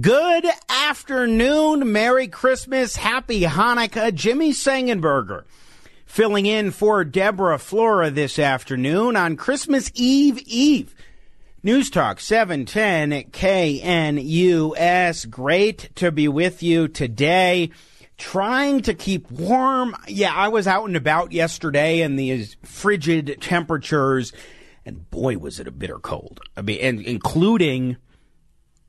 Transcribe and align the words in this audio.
Good 0.00 0.46
afternoon, 0.70 1.92
Merry 1.92 2.26
Christmas, 2.26 2.96
Happy 2.96 3.42
Hanukkah. 3.42 4.14
Jimmy 4.14 4.52
Sengenberger 4.52 5.44
filling 6.06 6.46
in 6.46 6.70
for 6.70 7.04
Deborah 7.04 7.58
Flora 7.58 8.10
this 8.10 8.38
afternoon 8.38 9.16
on 9.16 9.36
Christmas 9.36 9.92
Eve 9.94 10.38
Eve. 10.46 10.94
News 11.62 11.90
Talk 11.90 12.20
710 12.20 13.30
KNUS. 13.32 15.28
Great 15.28 15.90
to 15.96 16.10
be 16.10 16.26
with 16.26 16.62
you 16.62 16.88
today. 16.88 17.70
Trying 18.16 18.80
to 18.82 18.94
keep 18.94 19.30
warm. 19.30 19.94
Yeah, 20.08 20.34
I 20.34 20.48
was 20.48 20.66
out 20.66 20.86
and 20.86 20.96
about 20.96 21.32
yesterday 21.32 22.00
in 22.00 22.16
these 22.16 22.56
frigid 22.64 23.36
temperatures, 23.42 24.32
and 24.86 25.10
boy, 25.10 25.36
was 25.36 25.60
it 25.60 25.68
a 25.68 25.70
bitter 25.70 25.98
cold. 25.98 26.40
I 26.56 26.62
mean, 26.62 26.80
and 26.80 27.02
including 27.02 27.98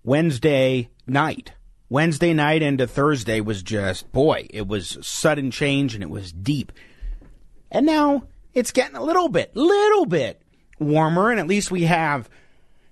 Wednesday 0.05 0.89
night. 1.07 1.53
Wednesday 1.89 2.33
night 2.33 2.61
into 2.61 2.87
Thursday 2.87 3.39
was 3.39 3.61
just, 3.61 4.11
boy, 4.11 4.47
it 4.49 4.67
was 4.67 4.97
sudden 5.01 5.51
change 5.51 5.93
and 5.93 6.03
it 6.03 6.09
was 6.09 6.31
deep. 6.31 6.71
And 7.69 7.85
now 7.85 8.23
it's 8.53 8.71
getting 8.71 8.95
a 8.95 9.03
little 9.03 9.29
bit, 9.29 9.55
little 9.55 10.05
bit 10.05 10.41
warmer, 10.79 11.29
and 11.29 11.39
at 11.39 11.47
least 11.47 11.71
we 11.71 11.83
have 11.83 12.29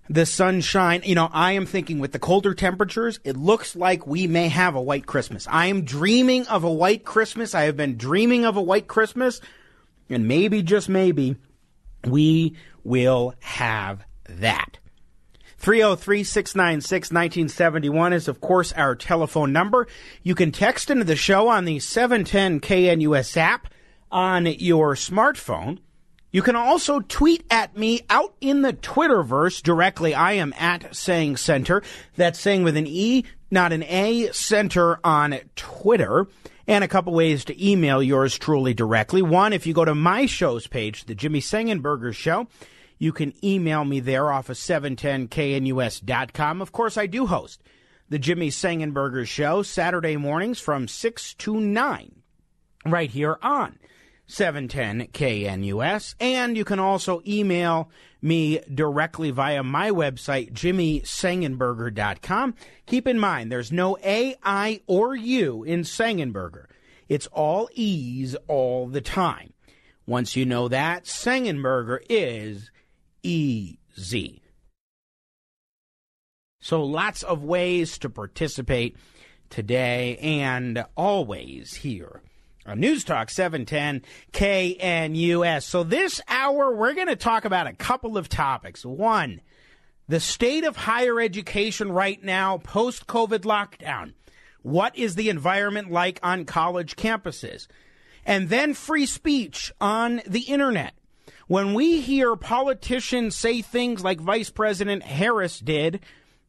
the 0.10 0.26
sunshine. 0.26 1.02
You 1.06 1.16
know, 1.16 1.30
I 1.32 1.54
am 1.54 1.66
thinking 1.66 2.00
with 2.00 2.12
the 2.12 2.20
colder 2.20 2.54
temperatures, 2.54 3.20
it 3.24 3.38
looks 3.38 3.76
like 3.76 4.06
we 4.06 4.28
may 4.28 4.50
have 4.50 4.76
a 4.76 4.82
white 4.82 5.06
Christmas. 5.06 5.48
I 5.50 5.68
am 5.68 5.84
dreaming 5.84 6.46
of 6.48 6.64
a 6.64 6.72
white 6.72 7.06
Christmas. 7.06 7.56
I 7.56 7.64
have 7.64 7.78
been 7.78 7.98
dreaming 7.98 8.46
of 8.46 8.58
a 8.58 8.62
white 8.62 8.88
Christmas, 8.88 9.40
and 10.10 10.28
maybe, 10.28 10.62
just 10.62 10.90
maybe, 10.90 11.38
we 12.06 12.56
will 12.84 13.34
have 13.40 14.04
that. 14.26 14.78
303 15.62 16.24
696 16.24 17.12
1971 17.12 18.14
is, 18.14 18.28
of 18.28 18.42
course, 18.42 18.74
our 18.74 18.96
telephone 18.96 19.54
number. 19.54 19.88
You 20.24 20.34
can 20.34 20.52
text 20.52 20.90
into 20.90 21.04
the 21.04 21.16
show 21.16 21.50
on 21.50 21.66
the 21.66 21.80
710 21.80 22.60
KNUS 22.60 23.38
app 23.38 23.68
on 24.12 24.48
your 24.48 24.96
smartphone. 24.96 25.78
You 26.32 26.42
can 26.42 26.56
also 26.56 27.02
tweet 27.02 27.46
at 27.52 27.78
me 27.78 28.02
out 28.10 28.34
in 28.42 28.64
the 28.64 28.74
Twitterverse 28.74 29.62
directly. 29.62 30.16
I 30.16 30.34
am 30.34 30.54
at 30.58 30.94
Sengen 30.94 31.38
Center. 31.38 31.84
That's 32.16 32.42
Sengen 32.42 32.64
with 32.64 32.78
an 32.78 32.88
E, 32.88 33.26
not 33.52 33.72
an 33.72 33.84
A, 33.84 34.32
Center 34.32 35.00
on 35.04 35.40
Twitter. 35.56 36.28
And 36.68 36.84
a 36.84 36.88
couple 36.88 37.14
ways 37.14 37.46
to 37.46 37.70
email 37.70 38.02
yours 38.02 38.38
truly 38.38 38.74
directly. 38.74 39.22
One, 39.22 39.52
if 39.54 39.68
you 39.68 39.74
go 39.74 39.86
to 39.86 39.94
my 39.94 40.26
show's 40.26 40.68
page, 40.68 41.04
the 41.04 41.16
Jimmy 41.16 41.42
Sengenberger 41.42 42.16
Show, 42.16 42.48
you 43.02 43.12
can 43.12 43.34
email 43.44 43.84
me 43.84 44.00
there 44.00 44.32
off 44.32 44.50
of 44.50 44.58
710knus.com. 44.58 46.62
Of 46.62 46.72
course, 46.72 46.98
I 46.98 47.08
do 47.08 47.26
host 47.26 47.64
the 48.10 48.20
Jimmy 48.20 48.50
Sengenberger 48.50 49.26
Show 49.26 49.64
Saturday 49.64 50.18
mornings 50.18 50.60
from 50.60 50.88
6 50.88 51.34
to 51.34 51.60
9 51.60 52.22
right 52.86 53.10
here 53.10 53.40
on 53.42 53.80
710 54.28 55.08
KNUS. 55.08 56.14
And 56.20 56.56
you 56.56 56.64
can 56.64 56.78
also 56.78 57.24
email 57.26 57.90
me 58.22 58.60
directly 58.72 59.32
via 59.32 59.64
my 59.64 59.90
website, 59.90 60.54
jimmysengenberger.com. 60.54 62.54
Keep 62.86 63.08
in 63.08 63.18
mind, 63.18 63.52
there's 63.52 63.72
no 63.72 63.98
A, 64.04 64.36
I, 64.44 64.82
or 64.86 65.16
U 65.16 65.64
in 65.64 65.82
Sengenberger. 65.82 66.66
It's 67.10 67.26
all 67.26 67.68
E's 67.74 68.36
all 68.48 68.86
the 68.86 69.02
time. 69.02 69.54
Once 70.06 70.36
you 70.36 70.46
know 70.46 70.68
that, 70.68 71.06
Sengenberger 71.06 71.98
is 72.08 72.70
easy. 73.24 74.42
So 76.60 76.84
lots 76.84 77.24
of 77.24 77.44
ways 77.44 77.98
to 78.00 78.10
participate 78.10 78.96
today 79.50 80.18
and 80.18 80.86
always 80.96 81.74
here 81.74 82.22
on 82.66 82.80
News 82.80 83.04
Talk 83.04 83.30
710 83.30 84.04
KNUS. 84.32 85.64
So 85.64 85.84
this 85.84 86.22
hour, 86.28 86.74
we're 86.74 86.94
going 86.94 87.08
to 87.08 87.16
talk 87.16 87.46
about 87.46 87.68
a 87.68 87.74
couple 87.74 88.18
of 88.18 88.30
topics. 88.30 88.86
One, 88.86 89.42
the 90.08 90.20
state 90.20 90.64
of 90.64 90.76
higher 90.76 91.20
education 91.20 91.92
right 91.92 92.24
now 92.24 92.60
post 92.60 93.08
COVID 93.08 93.40
lockdown. 93.40 94.14
What 94.62 94.96
is 94.96 95.16
the 95.16 95.30
environment 95.30 95.92
like 95.92 96.20
on 96.22 96.46
college 96.46 96.96
campuses? 96.96 97.68
And 98.24 98.50
then 98.50 98.76
free 98.76 99.08
speech 99.08 99.72
on 99.82 100.22
the 100.28 100.42
internet. 100.42 100.94
When 101.52 101.74
we 101.74 102.00
hear 102.00 102.38
politicians 102.38 103.36
say 103.36 103.62
things 103.62 104.06
like 104.06 104.22
Vice 104.22 104.50
President 104.50 105.04
Harris 105.04 105.60
did 105.60 106.00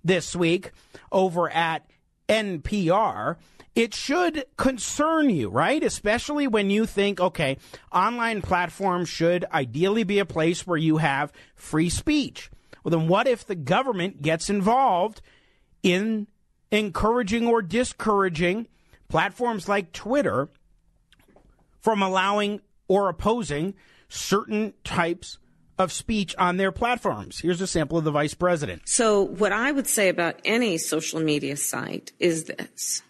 this 0.04 0.36
week 0.36 0.70
over 1.10 1.50
at 1.50 1.90
NPR, 2.28 3.34
it 3.74 3.94
should 3.94 4.44
concern 4.56 5.28
you, 5.28 5.48
right? 5.48 5.82
Especially 5.82 6.46
when 6.46 6.70
you 6.70 6.86
think, 6.86 7.18
okay, 7.20 7.56
online 7.90 8.42
platforms 8.42 9.08
should 9.08 9.44
ideally 9.52 10.04
be 10.04 10.20
a 10.20 10.24
place 10.24 10.68
where 10.68 10.78
you 10.78 10.98
have 10.98 11.32
free 11.56 11.90
speech. 11.90 12.48
Well, 12.84 12.96
then 12.96 13.08
what 13.08 13.26
if 13.26 13.44
the 13.44 13.56
government 13.56 14.22
gets 14.22 14.48
involved 14.48 15.20
in 15.82 16.28
encouraging 16.70 17.48
or 17.48 17.60
discouraging 17.60 18.68
platforms 19.08 19.68
like 19.68 19.90
Twitter 19.90 20.48
from 21.80 22.02
allowing 22.02 22.60
or 22.86 23.08
opposing 23.08 23.74
certain 24.12 24.74
types 24.84 25.38
of 25.78 25.90
speech 25.90 26.34
on 26.36 26.58
their 26.58 26.70
platforms. 26.70 27.40
Here's 27.40 27.60
a 27.60 27.66
sample 27.66 27.98
of 27.98 28.04
the 28.04 28.10
vice 28.10 28.34
president. 28.34 28.82
So, 28.84 29.22
what 29.22 29.52
I 29.52 29.72
would 29.72 29.86
say 29.86 30.08
about 30.08 30.40
any 30.44 30.78
social 30.78 31.20
media 31.20 31.56
site 31.56 32.12
is 32.18 32.44
this 32.44 33.02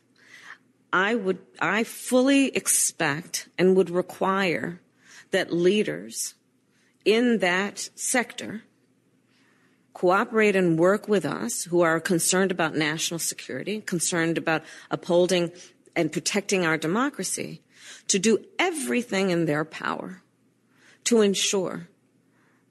I 0.93 1.15
would, 1.15 1.39
I 1.61 1.85
fully 1.85 2.49
expect 2.49 3.49
and 3.59 3.77
would 3.77 3.91
require 3.91 4.81
that 5.33 5.53
leaders 5.53 6.35
in 7.05 7.39
that 7.39 7.91
sector 7.95 8.63
cooperate 9.95 10.55
and 10.55 10.79
work 10.79 11.09
with 11.09 11.25
us 11.25 11.65
who 11.65 11.81
are 11.81 12.01
concerned 12.01 12.51
about 12.51 12.75
national 12.75 13.19
security, 13.19 13.81
concerned 13.81 14.39
about 14.39 14.63
upholding 14.91 15.53
and 15.97 16.13
protecting 16.13 16.65
our 16.65 16.79
democracy, 16.79 17.61
to 18.09 18.19
do 18.19 18.45
everything 18.59 19.31
in 19.31 19.47
their 19.47 19.65
power 19.65 20.22
to 21.05 21.21
ensure 21.21 21.89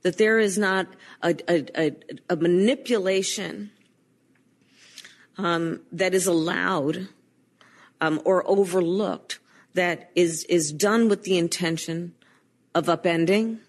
that 0.02 0.18
there 0.18 0.40
is 0.40 0.58
not 0.58 0.88
a, 1.22 1.36
a, 1.47 1.66
a, 1.75 1.96
a 2.30 2.36
manipulation 2.36 3.72
um, 5.38 5.81
that 5.92 6.14
is 6.14 6.28
allowed 6.28 7.08
um, 8.00 8.22
or 8.25 8.47
overlooked 8.50 9.40
that 9.74 10.12
is 10.16 10.44
is 10.46 10.72
done 10.72 11.08
with 11.08 11.24
the 11.24 11.38
intention 11.38 12.14
of 12.75 12.88
upending 12.88 13.59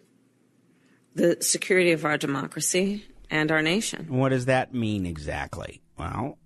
the 1.15 1.37
security 1.41 1.93
of 1.93 2.05
our 2.05 2.17
democracy 2.17 3.05
and 3.31 3.50
our 3.50 3.62
nation. 3.62 4.06
What 4.09 4.31
does 4.31 4.47
that 4.47 4.75
mean 4.75 5.06
exactly? 5.06 5.83
Well, 5.99 6.39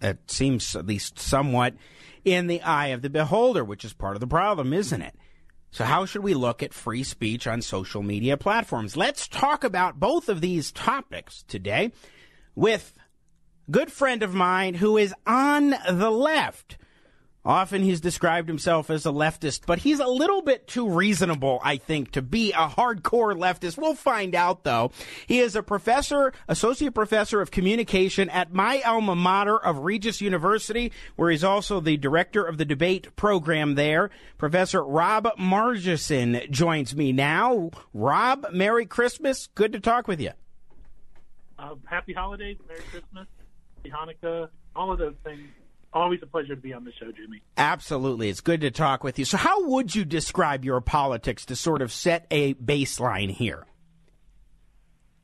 it 0.00 0.30
seems 0.30 0.74
at 0.76 0.86
least 0.86 1.18
somewhat 1.18 1.74
in 2.24 2.48
the 2.48 2.60
eye 2.62 2.88
of 2.88 3.02
the 3.02 3.10
beholder, 3.10 3.64
which 3.64 3.84
is 3.84 3.92
part 3.92 4.16
of 4.16 4.20
the 4.20 4.26
problem, 4.26 4.72
isn't 4.72 5.00
it? 5.00 5.14
So, 5.70 5.84
how 5.84 6.06
should 6.06 6.22
we 6.22 6.34
look 6.34 6.62
at 6.62 6.72
free 6.72 7.02
speech 7.02 7.46
on 7.46 7.60
social 7.60 8.02
media 8.02 8.36
platforms? 8.36 8.96
Let's 8.96 9.28
talk 9.28 9.64
about 9.64 10.00
both 10.00 10.28
of 10.28 10.40
these 10.40 10.72
topics 10.72 11.44
today 11.48 11.92
with 12.54 12.94
a 13.68 13.70
good 13.70 13.92
friend 13.92 14.22
of 14.22 14.34
mine 14.34 14.74
who 14.74 14.96
is 14.96 15.14
on 15.26 15.74
the 15.90 16.10
left. 16.10 16.78
Often 17.46 17.82
he's 17.82 18.00
described 18.00 18.48
himself 18.48 18.90
as 18.90 19.06
a 19.06 19.10
leftist, 19.10 19.60
but 19.66 19.78
he's 19.78 20.00
a 20.00 20.08
little 20.08 20.42
bit 20.42 20.66
too 20.66 20.88
reasonable, 20.88 21.60
I 21.62 21.76
think, 21.76 22.10
to 22.12 22.22
be 22.22 22.50
a 22.50 22.66
hardcore 22.66 23.38
leftist. 23.38 23.78
We'll 23.78 23.94
find 23.94 24.34
out, 24.34 24.64
though. 24.64 24.90
He 25.28 25.38
is 25.38 25.54
a 25.54 25.62
professor, 25.62 26.32
associate 26.48 26.92
professor 26.92 27.40
of 27.40 27.52
communication 27.52 28.28
at 28.30 28.52
my 28.52 28.82
alma 28.82 29.14
mater 29.14 29.56
of 29.56 29.78
Regis 29.78 30.20
University, 30.20 30.90
where 31.14 31.30
he's 31.30 31.44
also 31.44 31.78
the 31.78 31.96
director 31.96 32.44
of 32.44 32.58
the 32.58 32.64
debate 32.64 33.14
program 33.14 33.76
there. 33.76 34.10
Professor 34.38 34.82
Rob 34.84 35.28
Margison 35.38 36.50
joins 36.50 36.96
me 36.96 37.12
now. 37.12 37.70
Rob, 37.94 38.48
Merry 38.52 38.86
Christmas. 38.86 39.48
Good 39.54 39.72
to 39.72 39.78
talk 39.78 40.08
with 40.08 40.20
you. 40.20 40.32
Uh, 41.56 41.76
happy 41.84 42.12
holidays. 42.12 42.56
Merry 42.66 42.82
Christmas. 42.90 43.28
Hanukkah, 43.86 44.48
all 44.74 44.90
of 44.90 44.98
those 44.98 45.14
things. 45.22 45.48
Always 45.96 46.20
a 46.22 46.26
pleasure 46.26 46.54
to 46.54 46.60
be 46.60 46.74
on 46.74 46.84
the 46.84 46.92
show, 47.00 47.10
Jimmy. 47.10 47.40
Absolutely. 47.56 48.28
It's 48.28 48.42
good 48.42 48.60
to 48.60 48.70
talk 48.70 49.02
with 49.02 49.18
you. 49.18 49.24
So, 49.24 49.38
how 49.38 49.66
would 49.66 49.94
you 49.94 50.04
describe 50.04 50.62
your 50.62 50.82
politics 50.82 51.46
to 51.46 51.56
sort 51.56 51.80
of 51.80 51.90
set 51.90 52.26
a 52.30 52.52
baseline 52.52 53.30
here? 53.30 53.64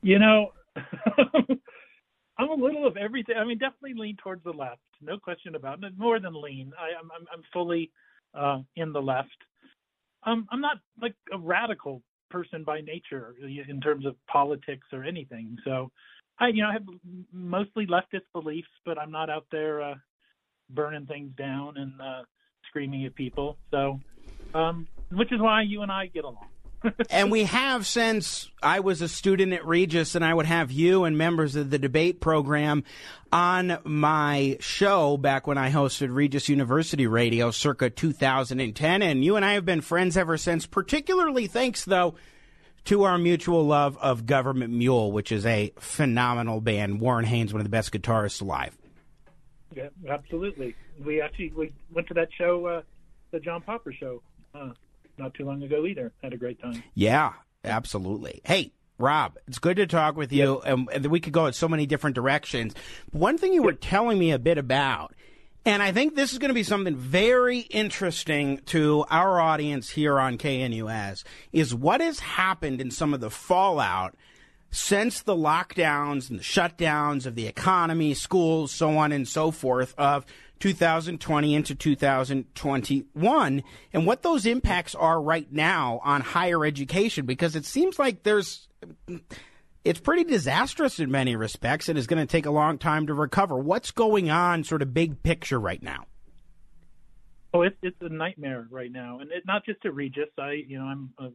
You 0.01 0.17
know, 0.17 0.53
I'm 0.75 2.49
a 2.49 2.55
little 2.55 2.87
of 2.87 2.97
everything. 2.97 3.35
I 3.37 3.45
mean, 3.45 3.59
definitely 3.59 3.93
lean 3.95 4.17
towards 4.17 4.43
the 4.43 4.49
left, 4.49 4.81
no 4.99 5.19
question 5.19 5.53
about 5.53 5.83
it. 5.83 5.93
More 5.95 6.19
than 6.19 6.33
lean, 6.33 6.73
I, 6.75 6.99
am 6.99 7.11
I'm, 7.15 7.27
I'm 7.31 7.43
fully 7.53 7.91
uh, 8.33 8.61
in 8.75 8.93
the 8.93 9.01
left. 9.01 9.29
Um, 10.25 10.47
I'm 10.51 10.59
not 10.59 10.77
like 10.99 11.13
a 11.31 11.37
radical 11.37 12.01
person 12.31 12.63
by 12.63 12.81
nature 12.81 13.35
in 13.69 13.79
terms 13.79 14.07
of 14.07 14.15
politics 14.25 14.87
or 14.91 15.03
anything. 15.03 15.55
So, 15.65 15.91
I 16.39 16.47
you 16.47 16.63
know 16.63 16.69
I 16.69 16.73
have 16.73 16.87
mostly 17.31 17.85
leftist 17.85 18.25
beliefs, 18.33 18.69
but 18.87 18.97
I'm 18.97 19.11
not 19.11 19.29
out 19.29 19.45
there 19.51 19.79
uh, 19.79 19.95
burning 20.69 21.05
things 21.05 21.31
down 21.37 21.77
and 21.77 21.99
uh, 22.01 22.23
screaming 22.67 23.05
at 23.05 23.15
people. 23.15 23.57
So, 23.71 23.99
um, 24.53 24.87
which 25.11 25.31
is 25.31 25.39
why 25.39 25.61
you 25.61 25.81
and 25.81 25.91
I 25.91 26.07
get 26.07 26.23
along 26.23 26.47
and 27.09 27.31
we 27.31 27.43
have 27.43 27.85
since 27.85 28.49
I 28.61 28.79
was 28.79 29.01
a 29.01 29.07
student 29.07 29.53
at 29.53 29.65
Regis, 29.65 30.15
and 30.15 30.23
I 30.23 30.33
would 30.33 30.45
have 30.45 30.71
you 30.71 31.03
and 31.03 31.17
members 31.17 31.55
of 31.55 31.69
the 31.69 31.79
debate 31.79 32.19
program 32.19 32.83
on 33.31 33.77
my 33.83 34.57
show 34.59 35.17
back 35.17 35.47
when 35.47 35.57
I 35.57 35.71
hosted 35.71 36.13
Regis 36.13 36.49
University 36.49 37.07
Radio 37.07 37.51
circa 37.51 37.89
2010. 37.89 39.01
And 39.01 39.23
you 39.23 39.35
and 39.35 39.45
I 39.45 39.53
have 39.53 39.65
been 39.65 39.81
friends 39.81 40.17
ever 40.17 40.37
since, 40.37 40.65
particularly 40.65 41.47
thanks, 41.47 41.85
though, 41.85 42.15
to 42.85 43.03
our 43.03 43.17
mutual 43.17 43.65
love 43.65 43.97
of 43.99 44.25
Government 44.25 44.73
Mule, 44.73 45.11
which 45.11 45.31
is 45.31 45.45
a 45.45 45.73
phenomenal 45.79 46.59
band. 46.59 46.99
Warren 46.99 47.25
Haynes, 47.25 47.53
one 47.53 47.61
of 47.61 47.65
the 47.65 47.69
best 47.69 47.91
guitarists 47.91 48.41
alive. 48.41 48.77
Yeah, 49.75 49.89
absolutely. 50.07 50.75
We 51.03 51.21
actually 51.21 51.51
we 51.55 51.73
went 51.91 52.07
to 52.07 52.13
that 52.15 52.29
show, 52.37 52.65
uh, 52.65 52.81
the 53.31 53.39
John 53.39 53.61
Popper 53.61 53.93
show. 53.93 54.21
Uh, 54.53 54.69
not 55.17 55.33
too 55.33 55.45
long 55.45 55.61
ago 55.63 55.85
either. 55.85 56.11
Had 56.21 56.33
a 56.33 56.37
great 56.37 56.61
time. 56.61 56.83
Yeah, 56.95 57.33
absolutely. 57.63 58.41
Hey, 58.43 58.71
Rob, 58.97 59.37
it's 59.47 59.59
good 59.59 59.77
to 59.77 59.87
talk 59.87 60.15
with 60.15 60.31
you, 60.31 60.61
yep. 60.63 60.73
and, 60.73 60.89
and, 60.91 61.05
we 61.07 61.19
could 61.19 61.33
go 61.33 61.45
in 61.45 61.53
so 61.53 61.67
many 61.67 61.85
different 61.85 62.15
directions. 62.15 62.73
One 63.11 63.37
thing 63.37 63.53
you 63.53 63.61
yep. 63.61 63.65
were 63.65 63.73
telling 63.73 64.17
me 64.17 64.31
a 64.31 64.39
bit 64.39 64.57
about, 64.57 65.13
and 65.65 65.81
I 65.81 65.91
think 65.91 66.15
this 66.15 66.31
is 66.31 66.39
going 66.39 66.49
to 66.49 66.55
be 66.55 66.63
something 66.63 66.95
very 66.95 67.59
interesting 67.59 68.59
to 68.67 69.05
our 69.09 69.39
audience 69.39 69.89
here 69.89 70.19
on 70.19 70.37
KNUS, 70.37 71.23
is 71.51 71.73
what 71.73 72.01
has 72.01 72.19
happened 72.19 72.81
in 72.81 72.91
some 72.91 73.13
of 73.13 73.19
the 73.19 73.31
fallout 73.31 74.15
since 74.73 75.21
the 75.21 75.35
lockdowns 75.35 76.31
and 76.31 76.39
the 76.39 76.43
shutdowns 76.43 77.27
of 77.27 77.35
the 77.35 77.45
economy, 77.45 78.15
schools, 78.15 78.71
so 78.71 78.97
on 78.97 79.11
and 79.11 79.27
so 79.27 79.51
forth, 79.51 79.93
of 79.99 80.25
2020 80.59 81.53
into 81.53 81.75
2021 81.75 83.63
and 83.93 84.05
what 84.07 84.23
those 84.23 84.47
impacts 84.47 84.95
are 84.95 85.21
right 85.21 85.51
now 85.51 86.01
on 86.03 86.21
higher 86.21 86.65
education 86.65 87.25
because 87.27 87.55
it 87.55 87.65
seems 87.65 87.99
like 87.99 88.23
there's 88.23 88.67
it's 89.83 89.99
pretty 89.99 90.23
disastrous 90.23 90.99
in 90.99 91.11
many 91.11 91.35
respects 91.35 91.87
and 91.87 91.97
is 91.97 92.07
going 92.07 92.25
to 92.25 92.31
take 92.31 92.45
a 92.47 92.51
long 92.51 92.79
time 92.79 93.05
to 93.07 93.13
recover. 93.13 93.57
What's 93.59 93.91
going 93.91 94.31
on 94.31 94.63
sort 94.63 94.81
of 94.81 94.91
big 94.93 95.21
picture 95.21 95.59
right 95.59 95.83
now? 95.83 96.05
Oh, 97.53 97.61
it's 97.61 97.77
it's 97.83 97.97
a 98.01 98.09
nightmare 98.09 98.65
right 98.71 98.91
now, 98.91 99.19
and 99.19 99.31
it, 99.31 99.43
not 99.45 99.63
just 99.65 99.85
at 99.85 99.93
Regis. 99.93 100.29
I, 100.39 100.53
you 100.67 100.79
know, 100.79 100.85
I'm 100.85 101.13
a 101.19 101.29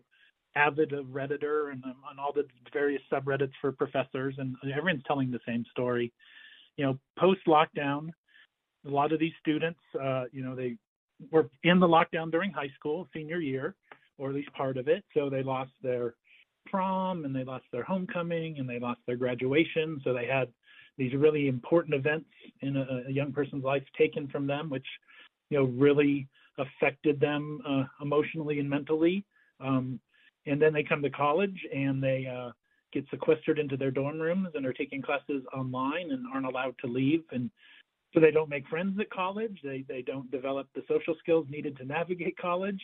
avid 0.58 0.92
of 0.92 1.06
redditor, 1.06 1.72
and 1.72 1.82
I'm 1.84 2.02
on 2.08 2.18
all 2.18 2.32
the 2.32 2.46
various 2.72 3.02
subreddits 3.10 3.52
for 3.60 3.70
professors, 3.72 4.34
and 4.38 4.56
everyone's 4.64 5.04
telling 5.06 5.30
the 5.30 5.40
same 5.46 5.64
story. 5.70 6.12
You 6.76 6.86
know, 6.86 6.98
post 7.18 7.40
lockdown, 7.46 8.08
a 8.86 8.90
lot 8.90 9.12
of 9.12 9.20
these 9.20 9.32
students, 9.40 9.80
uh, 10.00 10.24
you 10.32 10.42
know, 10.44 10.54
they 10.54 10.76
were 11.30 11.48
in 11.64 11.80
the 11.80 11.86
lockdown 11.86 12.30
during 12.30 12.50
high 12.50 12.70
school, 12.78 13.08
senior 13.14 13.40
year, 13.40 13.74
or 14.18 14.28
at 14.28 14.34
least 14.34 14.52
part 14.52 14.76
of 14.76 14.88
it. 14.88 15.04
So 15.14 15.30
they 15.30 15.42
lost 15.42 15.72
their 15.82 16.14
prom 16.66 17.24
and 17.24 17.34
they 17.34 17.44
lost 17.44 17.64
their 17.72 17.82
homecoming 17.82 18.58
and 18.58 18.68
they 18.68 18.78
lost 18.78 19.00
their 19.06 19.16
graduation. 19.16 20.00
So 20.04 20.12
they 20.12 20.26
had 20.26 20.48
these 20.96 21.14
really 21.14 21.48
important 21.48 21.94
events 21.94 22.30
in 22.60 22.76
a, 22.76 23.04
a 23.08 23.12
young 23.12 23.32
person's 23.32 23.64
life 23.64 23.84
taken 23.96 24.28
from 24.28 24.46
them, 24.46 24.68
which, 24.70 24.86
you 25.50 25.58
know, 25.58 25.64
really 25.64 26.28
affected 26.58 27.20
them 27.20 27.60
uh, 27.68 27.84
emotionally 28.02 28.58
and 28.60 28.68
mentally. 28.68 29.24
Um, 29.60 30.00
and 30.48 30.60
then 30.60 30.72
they 30.72 30.82
come 30.82 31.02
to 31.02 31.10
college 31.10 31.66
and 31.74 32.02
they 32.02 32.26
uh, 32.26 32.50
get 32.92 33.04
sequestered 33.10 33.58
into 33.58 33.76
their 33.76 33.90
dorm 33.90 34.18
rooms 34.18 34.48
and 34.54 34.64
are 34.64 34.72
taking 34.72 35.02
classes 35.02 35.42
online 35.56 36.10
and 36.10 36.24
aren't 36.32 36.46
allowed 36.46 36.74
to 36.80 36.86
leave. 36.86 37.22
And 37.32 37.50
so 38.14 38.20
they 38.20 38.30
don't 38.30 38.48
make 38.48 38.66
friends 38.68 38.98
at 39.00 39.10
college. 39.10 39.58
They 39.62 39.84
they 39.86 40.02
don't 40.02 40.30
develop 40.30 40.68
the 40.74 40.82
social 40.88 41.14
skills 41.18 41.46
needed 41.50 41.76
to 41.78 41.84
navigate 41.84 42.36
college. 42.38 42.80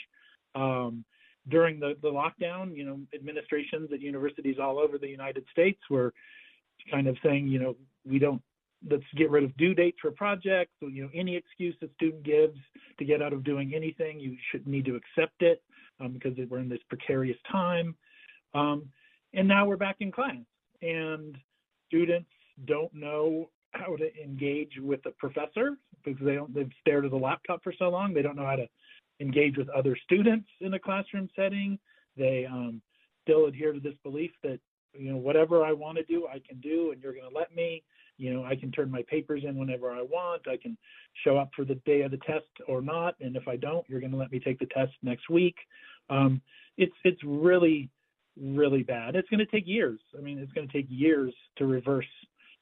Um, 0.55 1.05
during 1.49 1.79
the, 1.79 1.95
the 2.01 2.09
lockdown, 2.09 2.75
you 2.75 2.85
know, 2.85 2.99
administrations 3.15 3.91
at 3.93 4.01
universities 4.01 4.57
all 4.61 4.79
over 4.79 4.97
the 4.97 5.09
United 5.09 5.45
States 5.53 5.81
were 5.91 6.13
kind 6.91 7.07
of 7.07 7.17
saying, 7.23 7.49
you 7.49 7.59
know, 7.59 7.77
we 8.07 8.19
don't 8.19 8.43
let's 8.89 9.05
get 9.17 9.31
rid 9.31 9.45
of 9.45 9.57
due 9.57 9.75
dates 9.75 9.99
for 10.01 10.11
projects. 10.11 10.73
You 10.81 11.05
know, 11.05 11.11
any 11.15 11.37
excuse 11.37 11.75
a 11.83 11.87
student 11.95 12.23
gives 12.23 12.59
to 12.99 13.05
get 13.05 13.23
out 13.23 13.33
of 13.33 13.45
doing 13.45 13.75
anything, 13.75 14.21
you 14.21 14.37
should 14.51 14.67
need 14.67 14.85
to 14.87 14.97
accept 14.97 15.43
it 15.43 15.63
um, 16.01 16.13
because 16.13 16.33
we're 16.49 16.59
in 16.59 16.69
this 16.69 16.81
precarious 16.89 17.39
time. 17.51 17.95
Um, 18.55 18.89
and 19.33 19.49
now 19.49 19.67
we're 19.67 19.77
back 19.77 19.97
in 20.01 20.13
class, 20.13 20.37
and 20.83 21.37
students 21.89 22.31
don't 22.67 22.95
know 22.95 23.51
how 23.73 23.97
to 23.97 24.23
engage 24.23 24.79
with 24.81 25.03
the 25.03 25.11
professor 25.13 25.77
because 26.05 26.25
they 26.25 26.35
don't 26.35 26.55
they've 26.55 26.71
stared 26.81 27.05
at 27.05 27.11
the 27.11 27.17
laptop 27.17 27.63
for 27.63 27.73
so 27.77 27.89
long. 27.89 28.15
They 28.15 28.23
don't 28.23 28.37
know 28.37 28.47
how 28.47 28.57
to 28.57 28.69
engage 29.21 29.57
with 29.57 29.69
other 29.71 29.97
students 30.05 30.49
in 30.61 30.75
a 30.75 30.79
classroom 30.79 31.29
setting. 31.35 31.79
They 32.17 32.47
um, 32.47 32.81
still 33.23 33.47
adhere 33.47 33.73
to 33.73 33.81
this 33.81 33.95
belief 34.03 34.31
that 34.43 34.61
you 34.93 35.11
know 35.11 35.17
whatever 35.17 35.65
I 35.65 35.73
want 35.73 35.99
to 35.99 36.05
do, 36.05 36.29
I 36.29 36.41
can 36.47 36.61
do, 36.61 36.93
and 36.93 37.03
you're 37.03 37.15
going 37.15 37.29
to 37.29 37.37
let 37.37 37.55
me. 37.55 37.83
You 38.17 38.33
know, 38.33 38.45
I 38.45 38.55
can 38.57 38.71
turn 38.71 38.91
my 38.91 39.03
papers 39.09 39.43
in 39.47 39.57
whenever 39.57 39.91
I 39.91 40.03
want. 40.03 40.43
I 40.49 40.57
can 40.57 40.77
show 41.25 41.37
up 41.37 41.51
for 41.55 41.65
the 41.65 41.75
day 41.87 42.03
of 42.03 42.11
the 42.11 42.19
test 42.19 42.47
or 42.69 42.81
not, 42.81 43.17
and 43.21 43.37
if 43.37 43.49
I 43.49 43.57
don't, 43.57 43.85
you're 43.89 44.01
going 44.01 44.13
to 44.13 44.19
let 44.19 44.31
me 44.31 44.41
take 44.41 44.59
the 44.59 44.67
test 44.67 44.93
next 45.03 45.29
week. 45.29 45.57
Um, 46.11 46.41
it's 46.77 46.95
it's 47.05 47.21
really 47.25 47.91
really 48.41 48.83
bad. 48.83 49.15
It's 49.15 49.29
going 49.29 49.39
to 49.39 49.47
take 49.47 49.67
years. 49.67 50.01
I 50.19 50.21
mean, 50.21 50.39
it's 50.39 50.53
going 50.53 50.67
to 50.67 50.73
take 50.73 50.87
years 50.89 51.33
to 51.57 51.67
reverse 51.67 52.07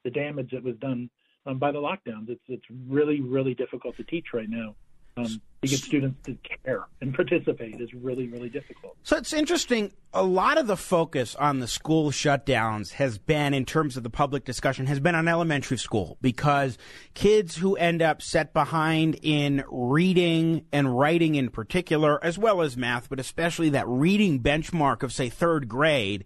the 0.05 0.11
damage 0.11 0.51
that 0.53 0.63
was 0.63 0.77
done 0.77 1.09
um, 1.47 1.59
by 1.59 1.73
the 1.73 1.79
lockdowns. 1.79 2.29
It's 2.29 2.43
it's 2.49 2.65
really 2.89 3.21
really 3.21 3.55
difficult 3.55 3.97
to 3.97 4.05
teach 4.05 4.27
right 4.33 4.49
now. 4.49 4.75
Um, 5.17 5.41
to 5.63 5.69
get 5.69 5.79
students 5.79 6.19
to 6.25 6.37
care 6.65 6.87
and 7.01 7.15
participate 7.15 7.81
is 7.81 7.95
really 7.95 8.27
really 8.27 8.49
difficult. 8.49 8.97
So 9.05 9.17
it's 9.17 9.33
interesting. 9.33 9.93
A 10.13 10.23
lot 10.23 10.59
of 10.59 10.67
the 10.67 10.77
focus 10.77 11.37
on 11.37 11.61
the 11.61 11.69
school 11.69 12.11
shutdowns 12.11 12.93
has 12.93 13.17
been, 13.19 13.55
in 13.55 13.65
terms 13.65 13.97
of 13.97 14.03
the 14.03 14.11
public 14.11 14.45
discussion, 14.45 14.87
has 14.87 14.99
been 14.99 15.15
on 15.15 15.29
elementary 15.29 15.79
school 15.79 16.19
because 16.21 16.79
kids 17.15 17.57
who 17.57 17.77
end 17.77 18.03
up 18.03 18.21
set 18.21 18.53
behind 18.53 19.19
in 19.23 19.65
reading 19.71 20.67
and 20.73 20.99
writing 20.99 21.37
in 21.37 21.49
particular, 21.49 22.23
as 22.25 22.37
well 22.37 22.61
as 22.61 22.77
math, 22.77 23.09
but 23.09 23.21
especially 23.21 23.71
that 23.71 23.87
reading 23.87 24.41
benchmark 24.41 25.03
of 25.03 25.13
say 25.13 25.29
third 25.29 25.69
grade, 25.69 26.25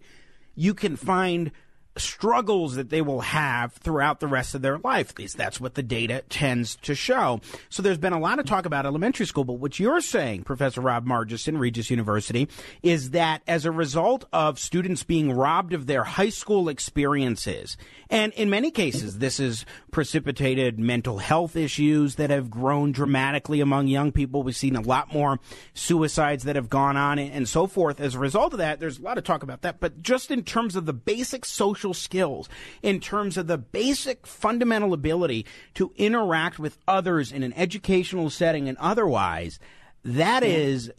you 0.55 0.73
can 0.73 0.95
find 0.95 1.51
struggles 1.99 2.75
that 2.75 2.89
they 2.89 3.01
will 3.01 3.21
have 3.21 3.73
throughout 3.73 4.19
the 4.19 4.27
rest 4.27 4.55
of 4.55 4.61
their 4.61 4.77
life. 4.79 5.11
At 5.11 5.19
least 5.19 5.37
that's 5.37 5.59
what 5.59 5.75
the 5.75 5.83
data 5.83 6.23
tends 6.29 6.75
to 6.77 6.95
show. 6.95 7.41
So 7.69 7.81
there's 7.81 7.97
been 7.97 8.13
a 8.13 8.19
lot 8.19 8.39
of 8.39 8.45
talk 8.45 8.65
about 8.65 8.85
elementary 8.85 9.25
school, 9.25 9.43
but 9.43 9.53
what 9.53 9.79
you're 9.79 10.01
saying, 10.01 10.43
Professor 10.43 10.81
Rob 10.81 11.05
Margeson, 11.05 11.59
Regis 11.59 11.89
University, 11.89 12.47
is 12.83 13.11
that 13.11 13.41
as 13.47 13.65
a 13.65 13.71
result 13.71 14.25
of 14.33 14.59
students 14.59 15.03
being 15.03 15.31
robbed 15.31 15.73
of 15.73 15.87
their 15.87 16.03
high 16.03 16.29
school 16.29 16.69
experiences, 16.69 17.77
and 18.09 18.33
in 18.33 18.49
many 18.49 18.71
cases, 18.71 19.19
this 19.19 19.37
has 19.37 19.65
precipitated 19.91 20.79
mental 20.79 21.17
health 21.17 21.55
issues 21.55 22.15
that 22.15 22.29
have 22.29 22.49
grown 22.49 22.91
dramatically 22.91 23.59
among 23.61 23.87
young 23.87 24.11
people. 24.11 24.43
We've 24.43 24.55
seen 24.55 24.75
a 24.75 24.81
lot 24.81 25.13
more 25.13 25.39
suicides 25.73 26.43
that 26.45 26.55
have 26.55 26.69
gone 26.69 26.95
on 26.95 27.19
and 27.19 27.47
so 27.47 27.67
forth. 27.67 27.99
As 27.99 28.15
a 28.15 28.19
result 28.19 28.53
of 28.53 28.59
that, 28.59 28.79
there's 28.79 28.99
a 28.99 29.01
lot 29.01 29.17
of 29.17 29.23
talk 29.23 29.43
about 29.43 29.61
that, 29.63 29.79
but 29.79 30.01
just 30.01 30.31
in 30.31 30.43
terms 30.43 30.75
of 30.75 30.85
the 30.85 30.93
basic 30.93 31.45
social 31.45 31.86
social 31.87 31.93
skills, 31.93 32.49
in 32.81 32.99
terms 32.99 33.37
of 33.37 33.47
the 33.47 33.57
basic 33.57 34.27
fundamental 34.27 34.93
ability 34.93 35.45
to 35.75 35.91
interact 35.95 36.59
with 36.59 36.77
others 36.87 37.31
in 37.31 37.43
an 37.43 37.53
educational 37.53 38.29
setting 38.29 38.67
and 38.67 38.77
otherwise, 38.77 39.59
that 40.03 40.43
is 40.43 40.91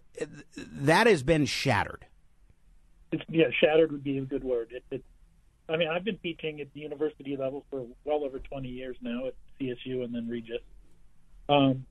that 0.57 1.07
has 1.07 1.23
been 1.23 1.47
shattered. 1.47 2.07
It's, 3.13 3.23
yeah, 3.29 3.47
shattered 3.59 3.93
would 3.93 4.05
be 4.05 4.19
a 4.19 4.23
good 4.23 4.45
word. 4.45 4.73
It, 4.73 4.85
it, 4.91 5.05
I 5.69 5.77
mean, 5.77 5.89
I've 5.89 6.05
been 6.05 6.19
teaching 6.19 6.61
at 6.61 6.73
the 6.75 6.81
university 6.81 7.37
level 7.37 7.65
for 7.71 7.87
well 8.05 8.25
over 8.25 8.39
20 8.39 8.69
years 8.69 8.97
now 9.01 9.27
at 9.27 9.35
CSU 9.61 10.05
and 10.05 10.15
then 10.15 10.29
Regis. 10.29 10.61
Um, 11.49 11.87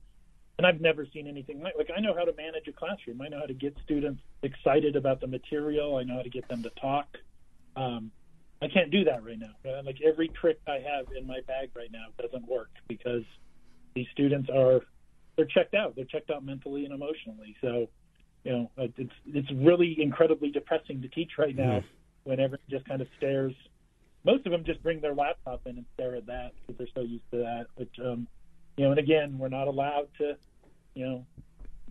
and 0.58 0.66
I've 0.66 0.80
never 0.80 1.06
seen 1.12 1.26
anything 1.26 1.62
like 1.62 1.74
like 1.78 1.90
I 1.96 2.00
know 2.00 2.14
how 2.14 2.24
to 2.24 2.32
manage 2.34 2.68
a 2.68 2.72
classroom. 2.72 3.22
I 3.22 3.28
know 3.28 3.40
how 3.40 3.46
to 3.46 3.54
get 3.54 3.76
students 3.84 4.20
excited 4.42 4.96
about 4.96 5.20
the 5.20 5.26
material. 5.26 5.96
I 5.96 6.02
know 6.02 6.16
how 6.16 6.22
to 6.22 6.30
get 6.30 6.48
them 6.48 6.62
to 6.64 6.70
talk. 6.70 7.06
Um, 7.76 8.10
I 8.60 8.68
can't 8.68 8.90
do 8.90 9.04
that 9.04 9.24
right 9.24 9.38
now. 9.38 9.54
Uh, 9.64 9.82
Like 9.84 9.98
every 10.04 10.28
trick 10.40 10.58
I 10.66 10.78
have 10.78 11.06
in 11.16 11.26
my 11.26 11.40
bag 11.46 11.70
right 11.76 11.92
now 11.92 12.06
doesn't 12.20 12.46
work 12.48 12.70
because 12.88 13.22
these 13.94 14.06
students 14.12 14.48
are 14.54 14.80
they're 15.36 15.46
checked 15.46 15.74
out. 15.74 15.94
They're 15.94 16.04
checked 16.04 16.30
out 16.30 16.44
mentally 16.44 16.84
and 16.84 16.92
emotionally. 16.92 17.56
So, 17.60 17.88
you 18.44 18.52
know, 18.52 18.70
it's 18.76 19.12
it's 19.26 19.50
really 19.52 19.96
incredibly 20.00 20.50
depressing 20.50 21.00
to 21.02 21.08
teach 21.08 21.32
right 21.38 21.54
now 21.54 21.82
when 22.24 22.40
everyone 22.40 22.58
just 22.68 22.86
kind 22.86 23.00
of 23.00 23.06
stares. 23.16 23.54
Most 24.24 24.44
of 24.46 24.52
them 24.52 24.64
just 24.64 24.82
bring 24.82 25.00
their 25.00 25.14
laptop 25.14 25.62
in 25.66 25.76
and 25.76 25.86
stare 25.94 26.16
at 26.16 26.26
that 26.26 26.52
because 26.66 26.78
they're 26.78 26.94
so 26.94 27.02
used 27.08 27.30
to 27.30 27.38
that. 27.38 27.66
But 27.76 27.88
um, 28.04 28.26
you 28.76 28.84
know, 28.84 28.90
and 28.90 28.98
again, 28.98 29.38
we're 29.38 29.48
not 29.48 29.68
allowed 29.68 30.08
to, 30.18 30.36
you 30.94 31.06
know, 31.06 31.26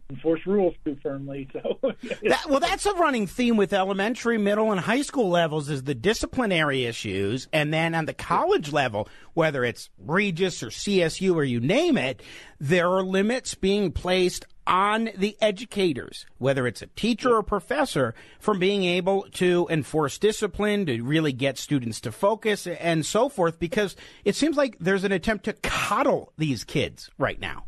enforce 0.10 0.46
rules 0.46 0.74
too 0.86 0.98
firmly. 1.02 1.48
So 1.54 1.78
That, 2.24 2.46
well, 2.50 2.60
that's 2.60 2.86
a 2.86 2.94
running 2.94 3.28
theme 3.28 3.58
with 3.58 3.74
elementary, 3.74 4.38
middle, 4.38 4.72
and 4.72 4.80
high 4.80 5.02
school 5.02 5.30
levels 5.30 5.70
is 5.70 5.84
the 5.84 5.96
disciplinary 5.96 6.86
issues, 6.86 7.48
and 7.52 7.74
then 7.74 7.94
on 7.96 8.06
the 8.06 8.14
college 8.14 8.72
level, 8.72 9.08
whether 9.34 9.64
it's 9.64 9.90
Regis 9.98 10.64
or 10.64 10.68
CSU 10.68 11.36
or 11.36 11.44
you 11.44 11.60
name 11.60 11.98
it, 11.98 12.22
there 12.60 12.90
are 12.90 13.04
limits 13.04 13.56
being 13.56 13.92
placed 13.92 14.46
on 14.66 15.10
the 15.16 15.38
educators, 15.42 16.26
whether 16.38 16.68
it's 16.68 16.82
a 16.82 16.88
teacher 16.88 17.36
or 17.36 17.44
professor, 17.44 18.14
from 18.40 18.60
being 18.60 18.84
able 18.84 19.24
to 19.34 19.66
enforce 19.70 20.18
discipline, 20.18 20.86
to 20.86 21.02
really 21.02 21.32
get 21.32 21.58
students 21.58 22.02
to 22.02 22.12
focus, 22.12 22.68
and 22.68 23.06
so 23.06 23.30
forth. 23.30 23.60
Because 23.60 23.96
it 24.26 24.36
seems 24.36 24.58
like 24.58 24.78
there's 24.80 25.06
an 25.06 25.14
attempt 25.14 25.46
to 25.46 25.54
coddle 25.54 26.34
these 26.38 26.64
kids 26.64 27.10
right 27.18 27.40
now. 27.40 27.64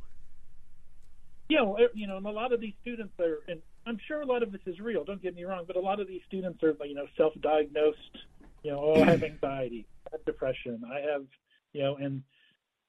Yeah, 1.50 1.64
well, 1.64 1.78
you 1.96 2.08
know, 2.08 2.18
and 2.18 2.26
a 2.28 2.32
lot 2.32 2.54
of 2.54 2.62
these 2.62 2.76
students 2.82 3.14
are, 3.20 3.40
and 3.48 3.60
I'm 3.88 3.98
sure 4.08 4.22
a 4.22 4.26
lot 4.26 4.44
of 4.44 4.52
this 4.52 4.62
is 4.68 4.80
real. 4.80 5.04
Don't 5.04 5.22
get 5.22 5.36
me 5.36 5.44
wrong, 5.44 5.64
but 5.66 5.76
a 5.76 5.80
lot 5.80 6.00
of 6.00 6.08
these 6.08 6.22
students 6.28 6.64
are, 6.64 6.76
you 6.86 6.94
know, 6.94 7.08
self-diagnosed. 7.18 8.18
You 8.64 8.72
know, 8.72 8.80
oh, 8.80 9.02
I 9.02 9.12
have 9.12 9.24
anxiety, 9.24 9.88
I 10.06 10.10
have 10.12 10.26
depression, 10.26 10.84
I 10.86 11.00
have, 11.00 11.24
you 11.74 11.82
know, 11.82 11.96
and 11.96 12.22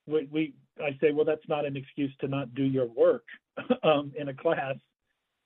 we, 0.06 0.28
we 0.30 0.54
I 0.82 0.98
say, 1.00 1.12
well, 1.12 1.24
that's 1.24 1.48
not 1.48 1.64
an 1.64 1.76
excuse 1.76 2.12
to 2.20 2.28
not 2.28 2.54
do 2.54 2.64
your 2.64 2.86
work 2.86 3.24
um, 3.82 4.12
in 4.18 4.28
a 4.28 4.34
class. 4.34 4.74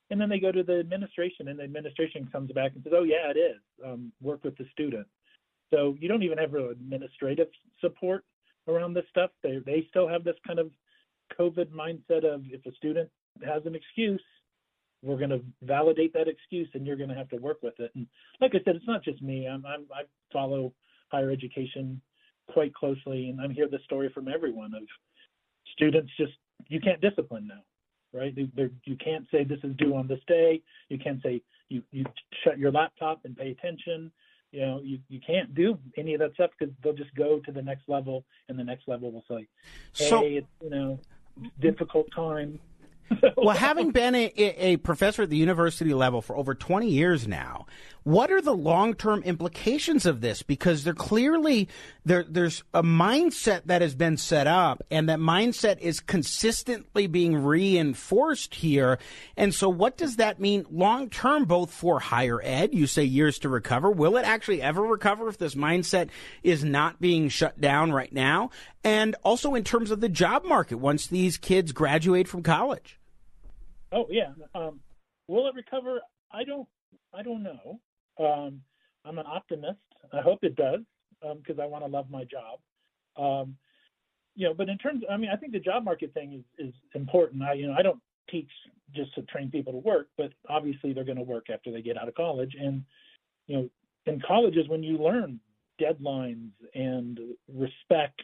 And 0.09 0.19
then 0.19 0.29
they 0.29 0.39
go 0.39 0.51
to 0.51 0.63
the 0.63 0.79
administration, 0.79 1.47
and 1.47 1.59
the 1.59 1.63
administration 1.63 2.27
comes 2.31 2.51
back 2.51 2.73
and 2.75 2.83
says, 2.83 2.93
oh, 2.95 3.03
yeah, 3.03 3.31
it 3.33 3.37
is. 3.37 3.61
Um, 3.83 4.11
work 4.21 4.43
with 4.43 4.57
the 4.57 4.65
student. 4.71 5.07
So 5.73 5.95
you 5.99 6.07
don't 6.07 6.23
even 6.23 6.37
have 6.37 6.53
real 6.53 6.69
administrative 6.69 7.47
support 7.81 8.23
around 8.67 8.93
this 8.93 9.05
stuff. 9.09 9.31
They 9.41 9.59
they 9.65 9.87
still 9.89 10.07
have 10.07 10.23
this 10.23 10.35
kind 10.45 10.59
of 10.59 10.69
COVID 11.39 11.69
mindset 11.71 12.23
of 12.25 12.43
if 12.45 12.65
a 12.65 12.75
student 12.75 13.09
has 13.45 13.65
an 13.65 13.75
excuse, 13.75 14.21
we're 15.01 15.17
going 15.17 15.29
to 15.29 15.41
validate 15.61 16.13
that 16.13 16.27
excuse, 16.27 16.67
and 16.73 16.85
you're 16.85 16.95
going 16.95 17.09
to 17.09 17.15
have 17.15 17.29
to 17.29 17.37
work 17.37 17.57
with 17.61 17.79
it. 17.79 17.91
And 17.95 18.07
like 18.41 18.51
I 18.55 18.59
said, 18.65 18.75
it's 18.75 18.87
not 18.87 19.03
just 19.03 19.21
me. 19.21 19.47
I'm, 19.47 19.65
I'm 19.65 19.85
I 19.93 20.03
follow 20.33 20.73
higher 21.09 21.31
education 21.31 22.01
quite 22.51 22.73
closely, 22.73 23.29
and 23.29 23.39
I'm 23.39 23.51
hear 23.51 23.67
the 23.67 23.79
story 23.85 24.09
from 24.13 24.27
everyone 24.27 24.73
of 24.73 24.83
students 25.73 26.11
just 26.17 26.33
you 26.67 26.79
can't 26.79 27.01
discipline 27.01 27.47
now, 27.47 28.19
right? 28.19 28.35
They, 28.35 28.49
they're, 28.55 28.71
you 28.85 28.95
can't 28.95 29.25
say 29.31 29.43
this 29.43 29.59
is 29.63 29.75
due 29.77 29.95
on 29.95 30.07
this 30.07 30.19
day. 30.27 30.61
You 30.89 30.97
can't 30.97 31.21
say 31.21 31.41
you 31.69 31.83
you 31.91 32.05
shut 32.43 32.57
your 32.57 32.71
laptop 32.71 33.21
and 33.25 33.35
pay 33.35 33.51
attention. 33.51 34.11
You 34.51 34.61
know, 34.61 34.81
you, 34.81 34.99
you 35.09 35.19
can't 35.25 35.53
do 35.53 35.77
any 35.97 36.13
of 36.13 36.21
that 36.21 36.33
stuff 36.35 36.51
because 36.57 36.73
they'll 36.81 36.93
just 36.93 37.13
go 37.15 37.39
to 37.45 37.51
the 37.51 37.61
next 37.61 37.89
level, 37.89 38.23
and 38.47 38.57
the 38.57 38.63
next 38.63 38.87
level 38.87 39.11
will 39.11 39.25
say, 39.29 39.47
"Hey, 39.95 40.09
So- 40.09 40.23
it's 40.25 40.47
you 40.63 40.69
know, 40.69 40.99
difficult 41.59 42.07
time." 42.15 42.59
Well, 43.37 43.55
having 43.55 43.91
been 43.91 44.15
a, 44.15 44.31
a 44.35 44.77
professor 44.77 45.23
at 45.23 45.29
the 45.29 45.37
university 45.37 45.93
level 45.93 46.21
for 46.23 46.35
over 46.35 46.55
20 46.55 46.89
years 46.89 47.27
now, 47.27 47.67
what 48.05 48.31
are 48.31 48.39
the 48.39 48.55
long 48.55 48.93
term 48.93 49.23
implications 49.23 50.05
of 50.05 50.21
this? 50.21 50.43
Because 50.43 50.83
there 50.83 50.93
clearly 50.93 51.67
there 52.05 52.23
there's 52.23 52.63
a 52.71 52.83
mindset 52.83 53.63
that 53.65 53.81
has 53.81 53.95
been 53.95 54.15
set 54.15 54.45
up, 54.45 54.83
and 54.91 55.09
that 55.09 55.17
mindset 55.17 55.79
is 55.79 55.99
consistently 55.99 57.07
being 57.07 57.35
reinforced 57.35 58.53
here. 58.53 58.99
And 59.35 59.55
so, 59.55 59.69
what 59.69 59.97
does 59.97 60.17
that 60.17 60.39
mean 60.39 60.67
long 60.69 61.09
term, 61.09 61.45
both 61.45 61.71
for 61.71 61.99
higher 61.99 62.39
ed? 62.43 62.75
You 62.75 62.85
say 62.85 63.03
years 63.03 63.39
to 63.39 63.49
recover. 63.49 63.89
Will 63.89 64.17
it 64.17 64.25
actually 64.25 64.61
ever 64.61 64.83
recover 64.83 65.27
if 65.27 65.39
this 65.39 65.55
mindset 65.55 66.09
is 66.43 66.63
not 66.63 67.01
being 67.01 67.27
shut 67.27 67.59
down 67.59 67.91
right 67.91 68.13
now? 68.13 68.51
And 68.83 69.15
also 69.23 69.55
in 69.55 69.63
terms 69.63 69.89
of 69.89 69.99
the 69.99 70.09
job 70.09 70.45
market 70.45 70.75
once 70.75 71.07
these 71.07 71.37
kids 71.37 71.71
graduate 71.71 72.27
from 72.27 72.43
college. 72.43 72.99
Oh 73.91 74.05
yeah. 74.11 74.29
Um, 74.53 74.81
will 75.27 75.47
it 75.47 75.55
recover? 75.55 76.01
I 76.31 76.43
don't. 76.43 76.67
I 77.11 77.23
don't 77.23 77.41
know. 77.41 77.79
Um, 78.19 78.61
I'm 79.05 79.19
an 79.19 79.25
optimist. 79.27 79.79
I 80.13 80.21
hope 80.21 80.39
it 80.43 80.55
does 80.55 80.81
because 81.21 81.59
I 81.59 81.65
want 81.65 81.83
to 81.83 81.89
love 81.89 82.09
my 82.09 82.23
job. 82.23 82.59
Um, 83.17 83.55
you 84.35 84.47
know, 84.47 84.53
but 84.53 84.69
in 84.69 84.77
terms, 84.77 85.03
I 85.09 85.17
mean, 85.17 85.29
I 85.31 85.37
think 85.37 85.53
the 85.53 85.59
job 85.59 85.83
market 85.83 86.13
thing 86.13 86.33
is 86.33 86.67
is 86.67 86.73
important. 86.93 87.41
I 87.43 87.53
you 87.53 87.67
know 87.67 87.75
I 87.77 87.81
don't 87.81 88.01
teach 88.29 88.49
just 88.93 89.13
to 89.15 89.21
train 89.23 89.49
people 89.49 89.73
to 89.73 89.79
work, 89.79 90.07
but 90.17 90.31
obviously 90.49 90.93
they're 90.93 91.03
going 91.03 91.17
to 91.17 91.23
work 91.23 91.49
after 91.51 91.71
they 91.71 91.81
get 91.81 91.97
out 91.97 92.07
of 92.07 92.15
college. 92.15 92.55
And 92.59 92.83
you 93.47 93.57
know, 93.57 93.69
in 94.05 94.21
college 94.25 94.57
is 94.57 94.67
when 94.67 94.83
you 94.83 94.97
learn 94.97 95.39
deadlines 95.81 96.51
and 96.73 97.19
respect 97.53 98.21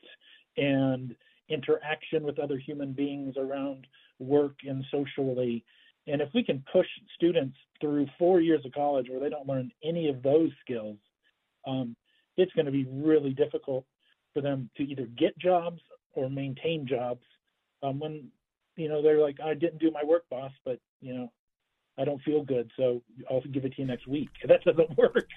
and 0.57 1.15
interaction 1.49 2.23
with 2.23 2.39
other 2.39 2.57
human 2.57 2.93
beings 2.93 3.35
around 3.37 3.85
work 4.19 4.55
and 4.67 4.83
socially. 4.91 5.63
And 6.07 6.21
if 6.21 6.29
we 6.33 6.43
can 6.43 6.63
push 6.71 6.87
students 7.15 7.57
through 7.79 8.07
four 8.17 8.41
years 8.41 8.65
of 8.65 8.71
college 8.73 9.07
where 9.09 9.19
they 9.19 9.29
don't 9.29 9.47
learn 9.47 9.71
any 9.83 10.09
of 10.09 10.23
those 10.23 10.49
skills, 10.63 10.97
um, 11.67 11.95
it's 12.37 12.51
going 12.53 12.65
to 12.65 12.71
be 12.71 12.85
really 12.89 13.31
difficult 13.31 13.85
for 14.33 14.41
them 14.41 14.69
to 14.77 14.83
either 14.83 15.05
get 15.17 15.37
jobs 15.37 15.81
or 16.13 16.29
maintain 16.29 16.87
jobs. 16.87 17.21
Um, 17.83 17.99
when 17.99 18.29
you 18.75 18.89
know 18.89 19.01
they're 19.01 19.19
like, 19.21 19.37
I 19.43 19.53
didn't 19.53 19.79
do 19.79 19.91
my 19.91 20.03
work, 20.03 20.23
boss, 20.29 20.51
but 20.65 20.79
you 21.01 21.13
know, 21.13 21.31
I 21.97 22.05
don't 22.05 22.21
feel 22.23 22.43
good, 22.43 22.71
so 22.77 23.01
I'll 23.29 23.41
give 23.41 23.65
it 23.65 23.73
to 23.75 23.81
you 23.81 23.87
next 23.87 24.07
week. 24.07 24.29
That 24.47 24.63
doesn't 24.63 24.97
work. 24.97 25.27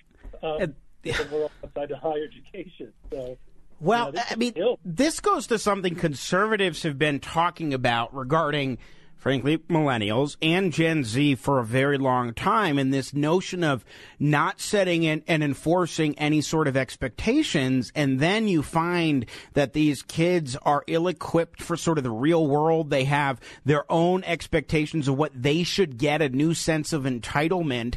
Um, 0.43 0.57
And- 0.61 0.75
because 1.03 1.31
we're 1.31 1.43
all 1.43 1.53
outside 1.63 1.91
of 1.91 1.99
higher 1.99 2.25
education, 2.25 2.91
so. 3.11 3.37
Well, 3.79 4.07
you 4.07 4.13
know, 4.13 4.23
I 4.31 4.37
mean, 4.37 4.53
ill. 4.57 4.79
this 4.87 5.21
goes 5.21 5.47
to 5.49 5.59
something 5.59 5.97
conservatives 5.97 6.83
have 6.85 6.99
been 6.99 7.21
talking 7.21 7.75
about 7.75 8.15
regarding, 8.15 8.79
frankly, 9.25 9.57
millennials 9.71 10.37
and 10.43 10.71
Gen 10.71 11.03
Z 11.03 11.37
for 11.37 11.59
a 11.59 11.65
very 11.65 11.97
long 11.97 12.35
time, 12.35 12.77
and 12.79 12.93
this 12.93 13.15
notion 13.15 13.65
of 13.65 13.83
not 14.19 14.61
setting 14.61 15.03
in 15.03 15.23
and 15.27 15.43
enforcing 15.43 16.15
any 16.19 16.43
sort 16.43 16.69
of 16.69 16.77
expectations, 16.77 17.91
and 17.95 18.21
then 18.21 18.49
you 18.49 18.63
find 18.63 19.25
that 19.55 19.73
these 19.73 20.03
kids 20.03 20.57
are 20.57 20.85
ill-equipped 20.87 21.63
for 21.63 21.75
sort 21.75 21.97
of 21.97 22.05
the 22.05 22.11
real 22.11 22.47
world. 22.47 22.91
They 22.91 23.05
have 23.05 23.41
their 23.65 23.91
own 23.91 24.23
expectations 24.25 25.09
of 25.09 25.17
what 25.17 25.33
they 25.35 25.63
should 25.63 25.97
get, 25.97 26.21
a 26.21 26.29
new 26.29 26.53
sense 26.53 26.93
of 26.93 27.05
entitlement, 27.05 27.97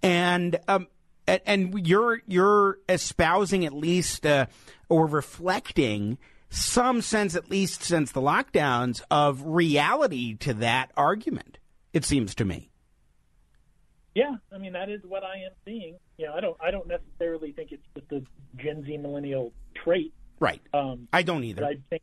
and 0.00 0.60
um, 0.68 0.86
and 1.26 1.88
you're 1.88 2.22
you're 2.28 2.78
espousing 2.88 3.64
at 3.64 3.72
least 3.72 4.24
uh, 4.24 4.46
or 4.88 5.06
reflecting 5.06 6.18
some 6.50 7.02
sense, 7.02 7.34
at 7.34 7.50
least 7.50 7.82
since 7.82 8.12
the 8.12 8.20
lockdowns, 8.20 9.02
of 9.10 9.42
reality 9.44 10.34
to 10.36 10.54
that 10.54 10.90
argument. 10.96 11.58
It 11.92 12.04
seems 12.04 12.34
to 12.36 12.44
me. 12.44 12.70
Yeah, 14.14 14.34
I 14.52 14.58
mean 14.58 14.72
that 14.72 14.90
is 14.90 15.00
what 15.06 15.22
I 15.22 15.36
am 15.36 15.52
seeing. 15.64 15.96
Know, 16.18 16.34
I 16.34 16.40
don't 16.40 16.56
I 16.60 16.70
don't 16.70 16.88
necessarily 16.88 17.52
think 17.52 17.70
it's 17.72 17.82
just 17.94 18.10
a 18.10 18.22
Gen 18.60 18.84
Z 18.84 18.96
millennial 18.96 19.52
trait. 19.84 20.12
Right. 20.40 20.60
Um, 20.74 21.08
I 21.12 21.22
don't 21.22 21.44
either. 21.44 21.64
I 21.64 21.76
think 21.90 22.02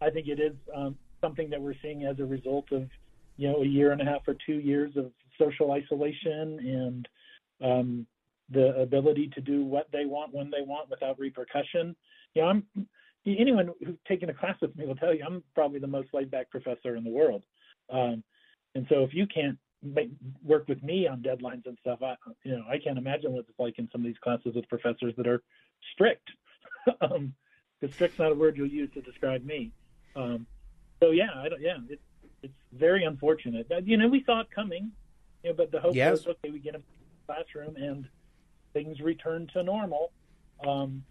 I 0.00 0.10
think 0.10 0.28
it 0.28 0.40
is 0.40 0.54
um, 0.74 0.96
something 1.20 1.50
that 1.50 1.60
we're 1.60 1.74
seeing 1.82 2.04
as 2.04 2.18
a 2.18 2.24
result 2.24 2.72
of 2.72 2.88
you 3.36 3.48
know 3.48 3.62
a 3.62 3.66
year 3.66 3.92
and 3.92 4.00
a 4.00 4.04
half 4.04 4.22
or 4.26 4.34
two 4.46 4.58
years 4.58 4.96
of 4.96 5.12
social 5.38 5.70
isolation 5.72 6.58
and 6.58 7.08
um, 7.62 8.06
the 8.50 8.74
ability 8.80 9.30
to 9.34 9.40
do 9.40 9.64
what 9.64 9.88
they 9.92 10.06
want 10.06 10.34
when 10.34 10.50
they 10.50 10.62
want 10.62 10.90
without 10.90 11.18
repercussion. 11.18 11.94
You 12.34 12.42
know, 12.42 12.48
I'm 12.48 12.64
anyone 13.38 13.70
who's 13.84 13.96
taken 14.06 14.30
a 14.30 14.34
class 14.34 14.56
with 14.60 14.76
me 14.76 14.86
will 14.86 14.96
tell 14.96 15.14
you 15.14 15.24
I'm 15.26 15.42
probably 15.54 15.78
the 15.78 15.86
most 15.86 16.08
laid 16.12 16.30
back 16.30 16.50
professor 16.50 16.96
in 16.96 17.04
the 17.04 17.10
world. 17.10 17.44
Um, 17.90 18.22
and 18.74 18.86
so 18.88 19.02
if 19.02 19.14
you 19.14 19.26
can't 19.26 19.58
make, 19.82 20.10
work 20.44 20.68
with 20.68 20.82
me 20.82 21.06
on 21.08 21.22
deadlines 21.22 21.66
and 21.66 21.76
stuff, 21.80 22.00
I 22.02 22.14
you 22.44 22.56
know 22.56 22.64
I 22.68 22.78
can't 22.78 22.98
imagine 22.98 23.32
what 23.32 23.46
it's 23.48 23.58
like 23.58 23.78
in 23.78 23.88
some 23.90 24.02
of 24.02 24.06
these 24.06 24.18
classes 24.22 24.54
with 24.54 24.68
professors 24.68 25.14
that 25.16 25.26
are 25.26 25.42
strict. 25.92 26.28
um, 27.00 27.34
because 27.80 27.94
strict's 27.94 28.18
not 28.18 28.32
a 28.32 28.34
word 28.34 28.56
you'll 28.56 28.66
use 28.66 28.90
to 28.94 29.00
describe 29.00 29.44
me. 29.44 29.72
Um, 30.16 30.46
so 31.00 31.10
yeah, 31.10 31.30
I 31.36 31.48
don't, 31.48 31.60
yeah, 31.60 31.78
it's 31.88 32.02
it's 32.42 32.54
very 32.72 33.04
unfortunate. 33.04 33.66
You 33.84 33.96
know, 33.96 34.08
we 34.08 34.22
saw 34.24 34.40
it 34.40 34.48
coming, 34.54 34.92
you 35.42 35.50
know, 35.50 35.56
but 35.56 35.70
the 35.70 35.80
hope 35.80 35.94
Yes. 35.94 36.12
was 36.12 36.26
okay, 36.26 36.50
we 36.50 36.58
get 36.60 36.74
a 36.74 36.82
classroom 37.26 37.76
and 37.76 38.08
things 38.72 39.00
return 39.00 39.48
to 39.52 39.62
normal. 39.62 40.12
Um, 40.66 41.04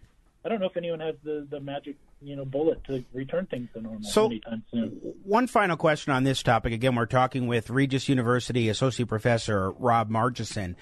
I 0.44 0.48
don't 0.48 0.60
know 0.60 0.66
if 0.66 0.76
anyone 0.76 1.00
has 1.00 1.16
the 1.24 1.46
the 1.50 1.60
magic 1.60 1.96
you 2.20 2.34
know 2.36 2.44
bullet 2.44 2.82
to 2.84 3.04
return 3.12 3.46
things 3.46 3.68
to 3.74 3.80
normal 3.80 4.02
So- 4.02 4.26
anytime 4.26 4.62
soon. 4.72 4.88
One 5.22 5.46
final 5.46 5.76
question 5.76 6.12
on 6.12 6.24
this 6.24 6.42
topic. 6.42 6.72
Again, 6.72 6.94
we're 6.94 7.06
talking 7.06 7.46
with 7.46 7.70
Regis 7.70 8.08
University 8.08 8.68
Associate 8.68 9.08
Professor 9.08 9.70
Rob 9.72 10.10
Margison. 10.10 10.74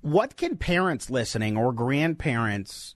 what 0.00 0.36
can 0.36 0.56
parents 0.56 1.10
listening 1.10 1.56
or 1.56 1.72
grandparents 1.72 2.94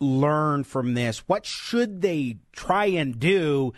learn 0.00 0.64
from 0.64 0.94
this? 0.94 1.18
What 1.28 1.44
should 1.44 2.00
they 2.00 2.38
try 2.52 2.86
and 2.86 3.18
do 3.18 3.72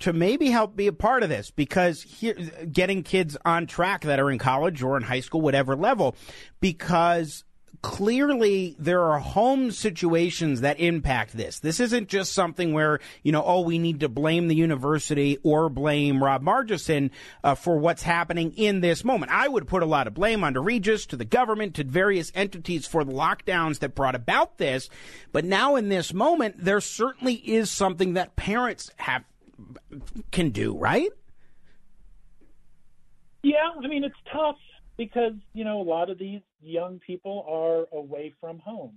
to 0.00 0.12
maybe 0.12 0.50
help 0.50 0.76
be 0.76 0.86
a 0.88 0.92
part 0.92 1.22
of 1.22 1.28
this? 1.28 1.50
Because 1.50 2.02
here, 2.02 2.34
getting 2.70 3.02
kids 3.02 3.36
on 3.44 3.66
track 3.66 4.02
that 4.02 4.20
are 4.20 4.30
in 4.30 4.38
college 4.38 4.82
or 4.82 4.96
in 4.96 5.04
high 5.04 5.20
school, 5.20 5.40
whatever 5.40 5.74
level, 5.76 6.16
because 6.60 7.44
clearly 7.86 8.74
there 8.80 9.00
are 9.00 9.20
home 9.20 9.70
situations 9.70 10.62
that 10.62 10.80
impact 10.80 11.36
this. 11.36 11.60
This 11.60 11.78
isn't 11.78 12.08
just 12.08 12.32
something 12.32 12.72
where, 12.72 12.98
you 13.22 13.30
know, 13.30 13.44
oh, 13.44 13.60
we 13.60 13.78
need 13.78 14.00
to 14.00 14.08
blame 14.08 14.48
the 14.48 14.56
university 14.56 15.38
or 15.44 15.68
blame 15.68 16.20
Rob 16.20 16.42
Margison 16.42 17.10
uh, 17.44 17.54
for 17.54 17.78
what's 17.78 18.02
happening 18.02 18.52
in 18.56 18.80
this 18.80 19.04
moment. 19.04 19.30
I 19.30 19.46
would 19.46 19.68
put 19.68 19.84
a 19.84 19.86
lot 19.86 20.08
of 20.08 20.14
blame 20.14 20.42
onto 20.42 20.58
Regis, 20.58 21.06
to 21.06 21.16
the 21.16 21.24
government, 21.24 21.76
to 21.76 21.84
various 21.84 22.32
entities 22.34 22.88
for 22.88 23.04
the 23.04 23.12
lockdowns 23.12 23.78
that 23.78 23.94
brought 23.94 24.16
about 24.16 24.58
this. 24.58 24.90
But 25.30 25.44
now 25.44 25.76
in 25.76 25.88
this 25.88 26.12
moment, 26.12 26.56
there 26.58 26.80
certainly 26.80 27.34
is 27.34 27.70
something 27.70 28.14
that 28.14 28.34
parents 28.34 28.90
have 28.96 29.22
can 30.32 30.50
do, 30.50 30.76
right? 30.76 31.10
Yeah, 33.44 33.70
I 33.80 33.86
mean, 33.86 34.02
it's 34.02 34.16
tough 34.32 34.56
because 34.96 35.32
you 35.52 35.64
know 35.64 35.80
a 35.80 35.82
lot 35.82 36.10
of 36.10 36.18
these 36.18 36.40
young 36.62 36.98
people 36.98 37.44
are 37.48 37.98
away 37.98 38.34
from 38.40 38.58
home. 38.58 38.94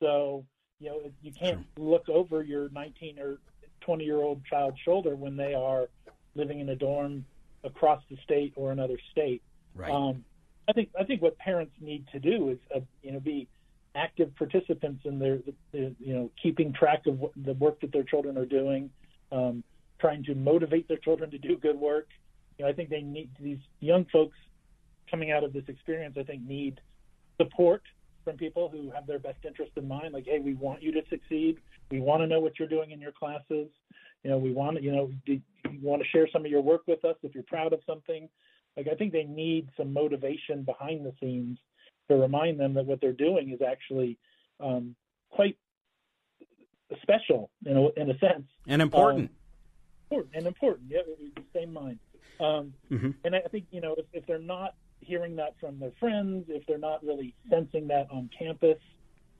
So 0.00 0.44
you 0.80 0.90
know 0.90 1.00
you 1.22 1.32
can't 1.32 1.64
sure. 1.76 1.84
look 1.84 2.08
over 2.08 2.42
your 2.42 2.68
19 2.70 3.18
or 3.18 3.38
20 3.80 4.04
year 4.04 4.16
old 4.16 4.44
child's 4.44 4.78
shoulder 4.84 5.14
when 5.14 5.36
they 5.36 5.54
are 5.54 5.88
living 6.34 6.60
in 6.60 6.68
a 6.68 6.76
dorm 6.76 7.24
across 7.64 8.02
the 8.10 8.16
state 8.24 8.52
or 8.56 8.72
another 8.72 8.98
state. 9.12 9.42
Right. 9.74 9.90
Um, 9.90 10.24
i 10.68 10.72
think 10.72 10.88
i 10.98 11.04
think 11.04 11.22
what 11.22 11.38
parents 11.38 11.72
need 11.80 12.06
to 12.12 12.18
do 12.18 12.50
is 12.50 12.58
uh, 12.74 12.80
you 13.02 13.12
know 13.12 13.20
be 13.20 13.48
active 13.94 14.34
participants 14.36 15.02
in 15.04 15.18
their 15.18 15.38
you 15.72 15.94
know 16.00 16.30
keeping 16.42 16.72
track 16.72 17.06
of 17.06 17.20
the 17.36 17.54
work 17.54 17.80
that 17.80 17.92
their 17.92 18.02
children 18.02 18.36
are 18.36 18.46
doing 18.46 18.90
um, 19.32 19.62
trying 19.98 20.22
to 20.24 20.34
motivate 20.34 20.86
their 20.88 20.98
children 20.98 21.30
to 21.30 21.38
do 21.38 21.56
good 21.56 21.76
work. 21.76 22.08
You 22.58 22.64
know 22.64 22.70
i 22.70 22.74
think 22.74 22.90
they 22.90 23.00
need 23.00 23.30
these 23.40 23.58
young 23.80 24.06
folks 24.06 24.36
coming 25.10 25.30
out 25.30 25.44
of 25.44 25.52
this 25.52 25.64
experience, 25.68 26.16
I 26.18 26.22
think, 26.22 26.42
need 26.42 26.80
support 27.40 27.82
from 28.24 28.36
people 28.36 28.68
who 28.68 28.90
have 28.90 29.06
their 29.06 29.18
best 29.18 29.38
interest 29.46 29.72
in 29.76 29.86
mind. 29.86 30.12
Like, 30.12 30.24
hey, 30.26 30.40
we 30.40 30.54
want 30.54 30.82
you 30.82 30.92
to 30.92 31.02
succeed. 31.08 31.58
We 31.90 32.00
want 32.00 32.22
to 32.22 32.26
know 32.26 32.40
what 32.40 32.58
you're 32.58 32.68
doing 32.68 32.90
in 32.90 33.00
your 33.00 33.12
classes. 33.12 33.68
You 34.24 34.30
know, 34.30 34.38
we 34.38 34.52
want 34.52 34.76
to, 34.76 34.82
you 34.82 34.90
know, 34.90 35.10
do 35.24 35.34
you 35.34 35.78
want 35.80 36.02
to 36.02 36.08
share 36.08 36.28
some 36.32 36.44
of 36.44 36.50
your 36.50 36.62
work 36.62 36.82
with 36.86 37.04
us 37.04 37.16
if 37.22 37.34
you're 37.34 37.44
proud 37.44 37.72
of 37.72 37.80
something. 37.86 38.28
Like, 38.76 38.88
I 38.88 38.94
think 38.94 39.12
they 39.12 39.24
need 39.24 39.68
some 39.76 39.92
motivation 39.92 40.62
behind 40.64 41.06
the 41.06 41.12
scenes 41.20 41.58
to 42.08 42.16
remind 42.16 42.58
them 42.58 42.74
that 42.74 42.84
what 42.84 43.00
they're 43.00 43.12
doing 43.12 43.50
is 43.50 43.60
actually 43.62 44.18
um, 44.60 44.94
quite 45.30 45.56
special 47.02 47.50
you 47.64 47.74
know, 47.74 47.92
in 47.96 48.10
a 48.10 48.18
sense 48.18 48.46
and 48.66 48.80
important. 48.80 49.30
Um, 49.30 49.36
important 50.10 50.36
and 50.36 50.46
important. 50.46 50.86
Yeah, 50.88 51.00
same 51.54 51.72
mind. 51.72 51.98
Um, 52.38 52.74
mm-hmm. 52.90 53.10
And 53.24 53.34
I 53.34 53.40
think 53.50 53.64
you 53.70 53.80
know 53.80 53.94
if, 53.96 54.06
if 54.12 54.26
they're 54.26 54.38
not 54.38 54.74
hearing 55.00 55.36
that 55.36 55.54
from 55.60 55.78
their 55.78 55.92
friends, 56.00 56.46
if 56.48 56.66
they're 56.66 56.78
not 56.78 57.04
really 57.04 57.34
sensing 57.50 57.88
that 57.88 58.08
on 58.10 58.30
campus, 58.36 58.78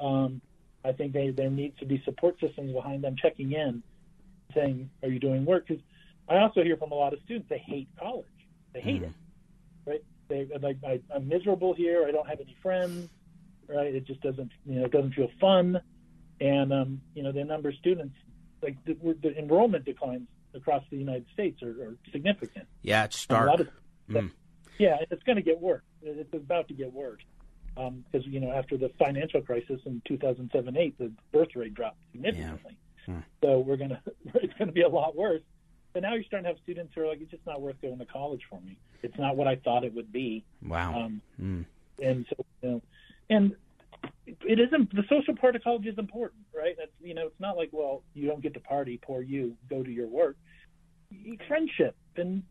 um, 0.00 0.40
I 0.84 0.92
think 0.92 1.12
they, 1.12 1.30
there 1.30 1.50
needs 1.50 1.78
to 1.78 1.86
be 1.86 2.00
support 2.04 2.38
systems 2.40 2.72
behind 2.72 3.02
them 3.02 3.16
checking 3.20 3.52
in, 3.52 3.82
saying, 4.54 4.90
"Are 5.02 5.08
you 5.08 5.18
doing 5.18 5.44
work?" 5.44 5.66
Because 5.66 5.82
I 6.28 6.38
also 6.38 6.62
hear 6.62 6.76
from 6.76 6.92
a 6.92 6.94
lot 6.94 7.12
of 7.12 7.20
students 7.24 7.48
they 7.48 7.58
hate 7.58 7.88
college. 7.98 8.26
They 8.72 8.80
hate 8.80 9.02
mm. 9.02 9.06
it, 9.06 9.12
right? 9.86 10.04
They 10.28 10.48
like 10.60 10.78
I, 10.86 11.00
I'm 11.14 11.28
miserable 11.28 11.74
here. 11.74 12.04
I 12.06 12.12
don't 12.12 12.28
have 12.28 12.40
any 12.40 12.56
friends, 12.62 13.08
right? 13.68 13.94
It 13.94 14.06
just 14.06 14.20
doesn't, 14.20 14.52
you 14.64 14.80
know, 14.80 14.86
it 14.86 14.92
doesn't 14.92 15.14
feel 15.14 15.30
fun, 15.40 15.80
and 16.40 16.72
um, 16.72 17.00
you 17.14 17.22
know, 17.22 17.32
the 17.32 17.44
number 17.44 17.70
of 17.70 17.74
students 17.76 18.14
like 18.62 18.76
the, 18.84 18.94
the 19.22 19.36
enrollment 19.38 19.84
declines 19.84 20.28
across 20.54 20.82
the 20.90 20.96
United 20.96 21.26
States 21.32 21.62
are, 21.62 21.70
are 21.70 21.96
significant. 22.12 22.66
Yeah, 22.82 23.04
it's 23.04 23.18
stark. 23.18 23.60
Of, 23.60 23.68
mm. 24.10 24.30
Yeah, 24.78 24.98
it's 25.10 25.22
going 25.22 25.36
to 25.36 25.42
get 25.42 25.60
worse. 25.60 25.82
It's 26.02 26.32
about 26.34 26.68
to 26.68 26.74
get 26.74 26.92
worse 26.92 27.22
because 27.74 28.26
um, 28.26 28.32
you 28.32 28.40
know 28.40 28.52
after 28.52 28.76
the 28.78 28.90
financial 28.98 29.42
crisis 29.42 29.80
in 29.84 30.00
2007-8, 30.08 30.94
the 30.98 31.12
birth 31.32 31.48
rate 31.54 31.74
dropped 31.74 31.98
significantly. 32.12 32.76
Yeah. 33.06 33.14
Hmm. 33.14 33.20
So 33.42 33.58
we're 33.60 33.76
gonna 33.76 34.00
it's 34.34 34.54
going 34.54 34.68
to 34.68 34.72
be 34.72 34.82
a 34.82 34.88
lot 34.88 35.16
worse. 35.16 35.42
But 35.92 36.02
now 36.02 36.14
you're 36.14 36.24
starting 36.24 36.44
to 36.44 36.50
have 36.50 36.58
students 36.62 36.92
who 36.94 37.02
are 37.02 37.06
like, 37.06 37.22
it's 37.22 37.30
just 37.30 37.46
not 37.46 37.62
worth 37.62 37.80
going 37.80 37.98
to 37.98 38.04
college 38.04 38.42
for 38.50 38.60
me. 38.60 38.76
It's 39.02 39.16
not 39.18 39.34
what 39.34 39.48
I 39.48 39.56
thought 39.56 39.82
it 39.82 39.94
would 39.94 40.12
be. 40.12 40.44
Wow. 40.62 41.04
Um, 41.04 41.22
mm. 41.40 41.64
And 42.02 42.26
so 42.28 42.44
you 42.60 42.68
know, 42.68 42.82
and 43.30 43.56
it 44.24 44.60
isn't 44.60 44.94
the 44.94 45.04
social 45.08 45.34
part 45.34 45.56
of 45.56 45.64
college 45.64 45.86
is 45.86 45.96
important, 45.96 46.42
right? 46.54 46.74
That's 46.78 46.90
you 47.00 47.14
know, 47.14 47.26
it's 47.28 47.40
not 47.40 47.56
like 47.56 47.70
well, 47.72 48.02
you 48.14 48.26
don't 48.28 48.42
get 48.42 48.54
to 48.54 48.60
party, 48.60 48.98
poor 49.00 49.22
you, 49.22 49.56
go 49.70 49.82
to 49.82 49.90
your 49.90 50.08
work 50.08 50.36
friendship 51.46 51.96
and 52.18 52.42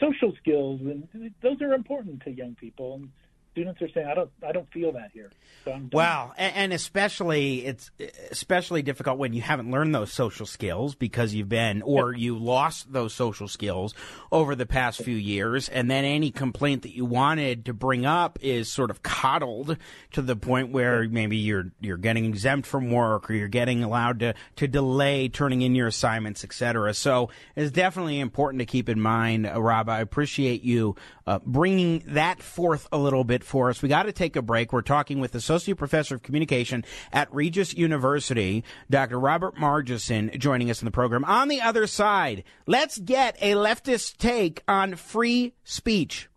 social 0.00 0.32
skills, 0.40 0.80
and 0.80 1.08
those 1.42 1.60
are 1.60 1.72
important 1.74 2.22
to 2.22 2.30
young 2.30 2.54
people. 2.54 2.94
And 2.94 3.08
students 3.52 3.80
are 3.82 3.88
saying, 3.90 4.06
"I 4.06 4.14
don't, 4.14 4.30
I 4.46 4.52
don't 4.52 4.70
feel 4.72 4.92
that 4.92 5.10
here." 5.12 5.30
So 5.64 5.80
wow, 5.92 6.32
and, 6.36 6.56
and, 6.56 6.72
especially 6.72 7.64
it's 7.64 7.90
especially 8.30 8.82
difficult 8.82 9.18
when 9.18 9.32
you 9.32 9.42
haven't 9.42 9.70
learned 9.70 9.94
those 9.94 10.12
social 10.12 10.46
skills 10.46 10.96
because 10.96 11.34
you've 11.34 11.48
been 11.48 11.82
or 11.82 12.12
you 12.12 12.36
lost 12.36 12.92
those 12.92 13.14
social 13.14 13.46
skills 13.46 13.94
over 14.32 14.56
the 14.56 14.66
past 14.66 15.02
few 15.02 15.14
years, 15.14 15.68
and 15.68 15.90
then 15.90 16.04
any 16.04 16.30
complaint 16.30 16.82
that 16.82 16.96
you 16.96 17.04
wanted 17.04 17.66
to 17.66 17.74
bring 17.74 18.04
up 18.04 18.38
is 18.42 18.72
sort 18.72 18.90
of 18.90 19.02
coddled 19.02 19.76
to 20.12 20.22
the 20.22 20.34
point 20.34 20.72
where 20.72 21.08
maybe 21.08 21.36
you're 21.36 21.70
you're 21.80 21.98
getting 21.98 22.24
exempt 22.24 22.66
from 22.66 22.90
work 22.90 23.30
or 23.30 23.34
you're 23.34 23.48
getting 23.48 23.84
allowed 23.84 24.18
to 24.20 24.34
to 24.56 24.66
delay 24.66 25.28
turning 25.28 25.62
in 25.62 25.74
your 25.74 25.86
assignments, 25.86 26.42
etc. 26.42 26.94
So 26.94 27.30
it's 27.54 27.70
definitely 27.70 28.18
important 28.18 28.60
to 28.60 28.66
keep 28.66 28.88
in 28.88 29.00
mind, 29.00 29.46
uh, 29.46 29.60
Rob. 29.60 29.88
I 29.88 30.00
appreciate 30.00 30.62
you 30.62 30.96
uh, 31.26 31.38
bringing 31.44 32.02
that 32.08 32.42
forth 32.42 32.88
a 32.90 32.98
little 32.98 33.24
bit 33.24 33.41
for 33.44 33.70
us. 33.70 33.82
We 33.82 33.88
got 33.88 34.04
to 34.04 34.12
take 34.12 34.36
a 34.36 34.42
break. 34.42 34.72
We're 34.72 34.82
talking 34.82 35.20
with 35.20 35.34
Associate 35.34 35.76
Professor 35.76 36.14
of 36.16 36.22
Communication 36.22 36.84
at 37.12 37.32
Regis 37.34 37.74
University, 37.74 38.64
Dr. 38.90 39.18
Robert 39.18 39.56
Margison, 39.56 40.36
joining 40.38 40.70
us 40.70 40.80
in 40.80 40.84
the 40.84 40.90
program. 40.90 41.24
On 41.24 41.48
the 41.48 41.60
other 41.60 41.86
side, 41.86 42.44
let's 42.66 42.98
get 42.98 43.36
a 43.40 43.52
leftist 43.52 44.16
take 44.16 44.62
on 44.66 44.94
free 44.94 45.54
speech 45.64 46.28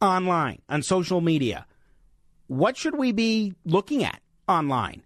online, 0.00 0.60
on 0.68 0.82
social 0.82 1.20
media. 1.20 1.66
What 2.46 2.76
should 2.76 2.98
we 2.98 3.12
be 3.12 3.54
looking 3.64 4.04
at 4.04 4.20
online? 4.48 5.02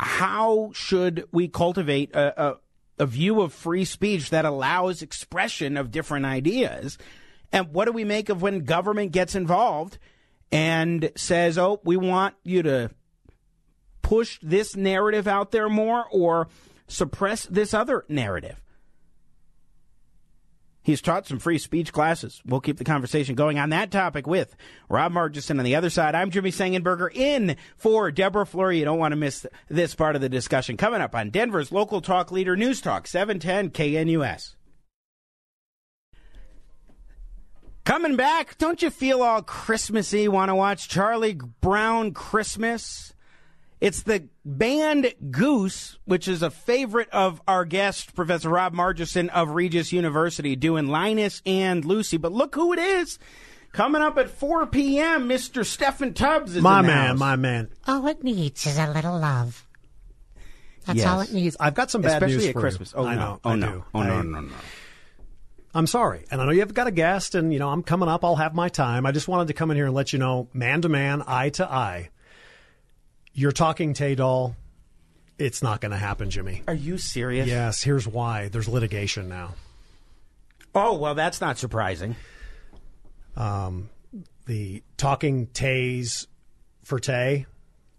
How 0.00 0.70
should 0.74 1.28
we 1.32 1.48
cultivate 1.48 2.14
a, 2.14 2.42
a, 2.42 2.56
a 2.98 3.06
view 3.06 3.40
of 3.40 3.52
free 3.52 3.84
speech 3.84 4.30
that 4.30 4.44
allows 4.44 5.02
expression 5.02 5.76
of 5.76 5.90
different 5.90 6.26
ideas? 6.26 6.98
And 7.52 7.72
what 7.72 7.84
do 7.84 7.92
we 7.92 8.04
make 8.04 8.28
of 8.28 8.42
when 8.42 8.64
government 8.64 9.12
gets 9.12 9.34
involved 9.34 9.98
and 10.50 11.10
says, 11.16 11.58
oh, 11.58 11.80
we 11.84 11.96
want 11.96 12.34
you 12.42 12.62
to 12.62 12.90
push 14.02 14.38
this 14.42 14.76
narrative 14.76 15.26
out 15.26 15.50
there 15.50 15.68
more 15.68 16.04
or 16.10 16.48
suppress 16.88 17.44
this 17.46 17.72
other 17.72 18.04
narrative? 18.08 18.60
He's 20.84 21.00
taught 21.00 21.26
some 21.26 21.38
free 21.38 21.56
speech 21.56 21.94
classes. 21.94 22.42
We'll 22.44 22.60
keep 22.60 22.76
the 22.76 22.84
conversation 22.84 23.34
going 23.34 23.58
on 23.58 23.70
that 23.70 23.90
topic 23.90 24.26
with 24.26 24.54
Rob 24.90 25.14
Margison 25.14 25.58
on 25.58 25.64
the 25.64 25.76
other 25.76 25.88
side. 25.88 26.14
I'm 26.14 26.30
Jimmy 26.30 26.50
Sengenberger 26.50 27.10
in 27.10 27.56
for 27.78 28.10
Deborah 28.10 28.44
Flora. 28.44 28.76
You 28.76 28.84
don't 28.84 28.98
want 28.98 29.12
to 29.12 29.16
miss 29.16 29.46
this 29.70 29.94
part 29.94 30.14
of 30.14 30.20
the 30.20 30.28
discussion 30.28 30.76
coming 30.76 31.00
up 31.00 31.14
on 31.14 31.30
Denver's 31.30 31.72
local 31.72 32.02
talk 32.02 32.30
leader, 32.30 32.54
News 32.54 32.82
Talk 32.82 33.06
710 33.06 33.70
KNUS. 33.70 34.56
Coming 37.84 38.16
back, 38.16 38.56
don't 38.56 38.80
you 38.80 38.88
feel 38.88 39.22
all 39.22 39.42
Christmassy? 39.42 40.26
Want 40.26 40.48
to 40.48 40.54
watch 40.54 40.88
Charlie 40.88 41.38
Brown 41.60 42.12
Christmas? 42.12 43.12
It's 43.78 44.02
the 44.02 44.28
band 44.42 45.12
Goose, 45.30 45.98
which 46.06 46.26
is 46.26 46.42
a 46.42 46.50
favorite 46.50 47.10
of 47.10 47.42
our 47.46 47.66
guest, 47.66 48.14
Professor 48.14 48.48
Rob 48.48 48.72
Margison 48.72 49.28
of 49.28 49.50
Regis 49.50 49.92
University, 49.92 50.56
doing 50.56 50.88
Linus 50.88 51.42
and 51.44 51.84
Lucy. 51.84 52.16
But 52.16 52.32
look 52.32 52.54
who 52.54 52.72
it 52.72 52.78
is. 52.78 53.18
Coming 53.72 54.00
up 54.00 54.16
at 54.16 54.30
4 54.30 54.66
p.m., 54.68 55.28
Mr. 55.28 55.62
Steffan 55.62 56.14
Tubbs 56.14 56.56
is 56.56 56.62
My 56.62 56.80
man, 56.80 57.08
house. 57.08 57.18
my 57.18 57.36
man. 57.36 57.68
All 57.86 58.06
it 58.06 58.24
needs 58.24 58.66
is 58.66 58.78
a 58.78 58.90
little 58.90 59.18
love. 59.18 59.66
That's 60.86 61.00
yes. 61.00 61.06
all 61.06 61.20
it 61.20 61.32
needs. 61.32 61.56
I've 61.60 61.74
got 61.74 61.90
some 61.90 62.00
bad 62.00 62.22
Especially 62.22 62.36
news 62.36 62.46
at 62.46 62.52
for 62.54 62.60
Christmas. 62.60 62.92
You. 62.92 63.00
Oh, 63.00 63.06
I 63.06 63.14
no. 63.14 63.20
know. 63.20 63.40
Oh, 63.44 63.50
I 63.50 63.56
no. 63.56 63.66
Do. 63.66 63.84
Oh, 63.92 64.02
no, 64.02 64.12
I, 64.14 64.22
no, 64.22 64.40
no. 64.40 64.54
I'm 65.74 65.86
sorry. 65.86 66.24
And 66.30 66.40
I 66.40 66.44
know 66.44 66.52
you've 66.52 66.72
got 66.72 66.86
a 66.86 66.92
guest, 66.92 67.34
and, 67.34 67.52
you 67.52 67.58
know, 67.58 67.68
I'm 67.68 67.82
coming 67.82 68.08
up. 68.08 68.24
I'll 68.24 68.36
have 68.36 68.54
my 68.54 68.68
time. 68.68 69.06
I 69.06 69.12
just 69.12 69.26
wanted 69.26 69.48
to 69.48 69.54
come 69.54 69.70
in 69.70 69.76
here 69.76 69.86
and 69.86 69.94
let 69.94 70.12
you 70.12 70.18
know, 70.18 70.48
man 70.52 70.82
to 70.82 70.88
man, 70.88 71.22
eye 71.26 71.48
to 71.50 71.68
eye, 71.70 72.10
you're 73.32 73.52
talking 73.52 73.92
Tay 73.94 74.14
Doll. 74.14 74.54
It's 75.36 75.62
not 75.62 75.80
going 75.80 75.90
to 75.90 75.98
happen, 75.98 76.30
Jimmy. 76.30 76.62
Are 76.68 76.74
you 76.74 76.96
serious? 76.96 77.48
Yes. 77.48 77.82
Here's 77.82 78.06
why. 78.06 78.48
There's 78.48 78.68
litigation 78.68 79.28
now. 79.28 79.54
Oh, 80.76 80.96
well, 80.96 81.16
that's 81.16 81.40
not 81.40 81.58
surprising. 81.58 82.14
Um, 83.36 83.90
the 84.46 84.82
Talking 84.96 85.48
Tays 85.48 86.28
Forte 86.84 87.46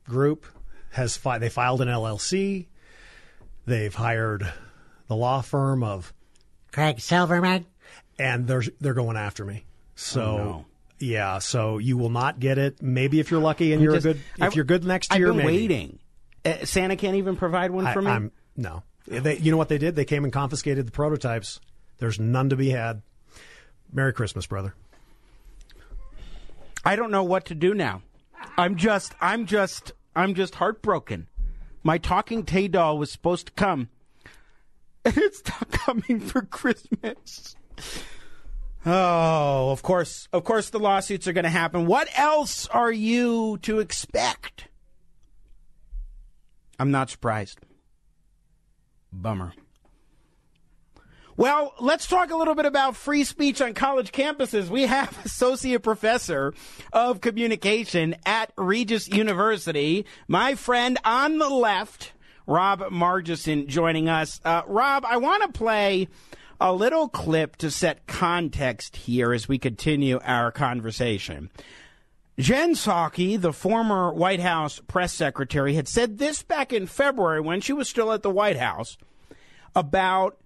Group 0.05 0.45
has 0.91 1.17
fi- 1.17 1.39
they 1.39 1.49
filed 1.49 1.81
an 1.81 1.89
LLC. 1.89 2.67
They've 3.65 3.93
hired 3.93 4.51
the 5.07 5.15
law 5.15 5.41
firm 5.41 5.83
of 5.83 6.13
Craig 6.75 6.99
Silverman. 6.99 7.65
and 8.19 8.45
they're 8.47 8.63
they're 8.81 8.93
going 8.93 9.15
after 9.17 9.45
me. 9.45 9.63
So 9.95 10.21
Oh, 10.21 10.37
no. 10.37 10.65
yeah, 10.99 11.39
so 11.39 11.77
you 11.77 11.95
will 11.97 12.09
not 12.09 12.39
get 12.39 12.57
it. 12.57 12.81
Maybe 12.81 13.19
if 13.21 13.31
you're 13.31 13.39
lucky 13.41 13.71
and 13.73 13.81
you're 13.81 13.93
Just- 13.93 14.05
a 14.05 14.09
good 14.13 14.17
if 14.37 14.43
I've- 14.43 14.55
you're 14.55 14.65
good 14.65 14.83
next 14.83 15.11
I've 15.13 15.19
year. 15.19 15.27
been 15.29 15.37
maybe. 15.37 15.47
waiting. 15.47 15.99
Uh, 16.43 16.65
Santa 16.65 16.95
can't 16.97 17.15
even 17.15 17.37
provide 17.37 17.71
one 17.71 17.87
I, 17.87 17.93
for 17.93 18.01
me. 18.01 18.11
I'm 18.11 18.31
no. 18.57 18.83
They, 19.07 19.37
you 19.37 19.51
know 19.51 19.57
what 19.57 19.69
they 19.69 19.77
did? 19.77 19.95
They 19.95 20.03
came 20.05 20.23
and 20.25 20.33
confiscated 20.33 20.85
the 20.85 20.91
prototypes. 20.91 21.59
There's 21.99 22.19
none 22.19 22.49
to 22.49 22.55
be 22.57 22.69
had. 22.71 23.01
Merry 23.93 24.11
Christmas, 24.13 24.45
brother. 24.47 24.75
I 26.83 26.95
don't 26.95 27.11
know 27.11 27.23
what 27.23 27.45
to 27.45 27.55
do 27.55 27.73
now. 27.73 28.01
I'm 28.57 28.75
just, 28.75 29.13
I'm 29.21 29.45
just, 29.45 29.91
I'm 30.15 30.33
just 30.33 30.55
heartbroken. 30.55 31.27
My 31.83 31.97
talking 31.97 32.43
Tay 32.43 32.67
doll 32.67 32.97
was 32.97 33.11
supposed 33.11 33.47
to 33.47 33.53
come, 33.53 33.89
and 35.05 35.17
it's 35.17 35.41
not 35.47 35.71
coming 35.71 36.19
for 36.19 36.41
Christmas. 36.41 37.55
Oh, 38.85 39.71
of 39.71 39.81
course, 39.81 40.27
of 40.31 40.43
course, 40.43 40.69
the 40.69 40.79
lawsuits 40.79 41.27
are 41.27 41.33
going 41.33 41.43
to 41.43 41.49
happen. 41.49 41.85
What 41.85 42.07
else 42.15 42.67
are 42.67 42.91
you 42.91 43.57
to 43.63 43.79
expect? 43.79 44.67
I'm 46.77 46.91
not 46.91 47.09
surprised. 47.09 47.59
Bummer. 49.11 49.53
Well, 51.37 51.73
let's 51.81 52.07
talk 52.07 52.31
a 52.31 52.37
little 52.37 52.55
bit 52.55 52.65
about 52.65 52.95
free 52.95 53.25
speech 53.25 53.59
on 53.61 53.73
college 53.73 54.13
campuses. 54.13 54.69
We 54.69 54.83
have 54.83 55.17
Associate 55.25 55.81
Professor 55.81 56.53
of 56.93 57.19
Communication 57.19 58.15
at 58.25 58.53
Regis 58.57 59.09
University, 59.09 60.05
my 60.29 60.55
friend 60.55 60.97
on 61.03 61.37
the 61.37 61.49
left, 61.49 62.13
Rob 62.47 62.81
Margison, 62.91 63.67
joining 63.67 64.09
us. 64.09 64.39
Uh, 64.43 64.61
Rob, 64.67 65.05
I 65.05 65.17
want 65.17 65.43
to 65.43 65.57
play 65.57 66.07
a 66.59 66.73
little 66.73 67.09
clip 67.09 67.55
to 67.57 67.71
set 67.71 68.07
context 68.07 68.95
here 68.95 69.33
as 69.33 69.47
we 69.47 69.57
continue 69.57 70.19
our 70.23 70.51
conversation. 70.51 71.49
Jen 72.37 72.73
Psaki, 72.73 73.39
the 73.39 73.53
former 73.53 74.13
White 74.13 74.41
House 74.41 74.81
press 74.87 75.13
secretary, 75.13 75.73
had 75.75 75.87
said 75.87 76.17
this 76.17 76.43
back 76.43 76.73
in 76.73 76.85
February 76.85 77.41
when 77.41 77.61
she 77.61 77.73
was 77.73 77.87
still 77.87 78.11
at 78.11 78.23
the 78.23 78.29
White 78.29 78.57
House 78.57 78.97
about 79.73 80.37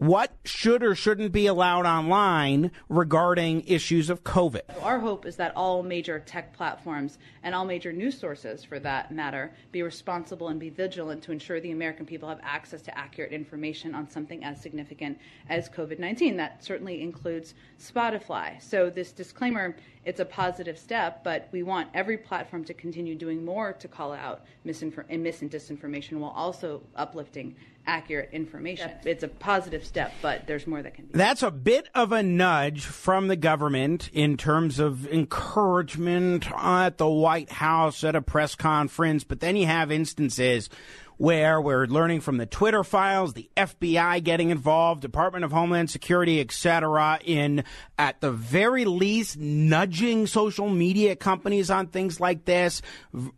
what 0.00 0.32
should 0.46 0.82
or 0.82 0.94
shouldn't 0.94 1.30
be 1.30 1.46
allowed 1.46 1.84
online 1.84 2.70
regarding 2.88 3.60
issues 3.66 4.08
of 4.08 4.24
COVID. 4.24 4.62
Our 4.82 4.98
hope 4.98 5.26
is 5.26 5.36
that 5.36 5.54
all 5.54 5.82
major 5.82 6.18
tech 6.18 6.54
platforms 6.54 7.18
and 7.42 7.54
all 7.54 7.66
major 7.66 7.92
news 7.92 8.18
sources, 8.18 8.64
for 8.64 8.78
that 8.78 9.12
matter, 9.12 9.52
be 9.72 9.82
responsible 9.82 10.48
and 10.48 10.58
be 10.58 10.70
vigilant 10.70 11.22
to 11.24 11.32
ensure 11.32 11.60
the 11.60 11.72
American 11.72 12.06
people 12.06 12.30
have 12.30 12.40
access 12.42 12.80
to 12.80 12.98
accurate 12.98 13.32
information 13.32 13.94
on 13.94 14.08
something 14.08 14.42
as 14.42 14.58
significant 14.58 15.18
as 15.50 15.68
COVID 15.68 15.98
19. 15.98 16.34
That 16.34 16.64
certainly 16.64 17.02
includes 17.02 17.52
Spotify. 17.78 18.60
So, 18.62 18.88
this 18.88 19.12
disclaimer 19.12 19.76
it's 20.04 20.20
a 20.20 20.24
positive 20.24 20.78
step, 20.78 21.22
but 21.22 21.48
we 21.52 21.62
want 21.62 21.88
every 21.92 22.16
platform 22.16 22.64
to 22.64 22.74
continue 22.74 23.14
doing 23.14 23.44
more 23.44 23.74
to 23.74 23.88
call 23.88 24.12
out 24.12 24.44
misinfor- 24.66 25.04
and 25.08 25.22
mis 25.22 25.42
and 25.42 25.50
disinformation 25.50 26.18
while 26.18 26.30
also 26.30 26.82
uplifting 26.96 27.54
accurate 27.86 28.30
information. 28.32 28.90
It's 29.04 29.22
a 29.22 29.28
positive 29.28 29.84
step, 29.84 30.12
but 30.22 30.46
there's 30.46 30.66
more 30.66 30.82
that 30.82 30.94
can 30.94 31.06
be. 31.06 31.12
That's 31.14 31.42
a 31.42 31.50
bit 31.50 31.88
of 31.94 32.12
a 32.12 32.22
nudge 32.22 32.84
from 32.84 33.28
the 33.28 33.36
government 33.36 34.10
in 34.12 34.36
terms 34.36 34.78
of 34.78 35.06
encouragement 35.06 36.50
at 36.52 36.98
the 36.98 37.08
White 37.08 37.50
House 37.50 38.04
at 38.04 38.14
a 38.14 38.22
press 38.22 38.54
conference. 38.54 39.24
But 39.24 39.40
then 39.40 39.56
you 39.56 39.66
have 39.66 39.90
instances 39.90 40.70
where 41.20 41.60
we're 41.60 41.84
learning 41.84 42.18
from 42.18 42.38
the 42.38 42.46
Twitter 42.46 42.82
files, 42.82 43.34
the 43.34 43.50
FBI 43.54 44.24
getting 44.24 44.48
involved, 44.48 45.02
Department 45.02 45.44
of 45.44 45.52
Homeland 45.52 45.90
Security, 45.90 46.40
etc., 46.40 47.20
in 47.22 47.62
at 47.98 48.22
the 48.22 48.32
very 48.32 48.86
least 48.86 49.36
nudging 49.36 50.26
social 50.26 50.70
media 50.70 51.14
companies 51.14 51.70
on 51.70 51.88
things 51.88 52.20
like 52.20 52.46
this, 52.46 52.80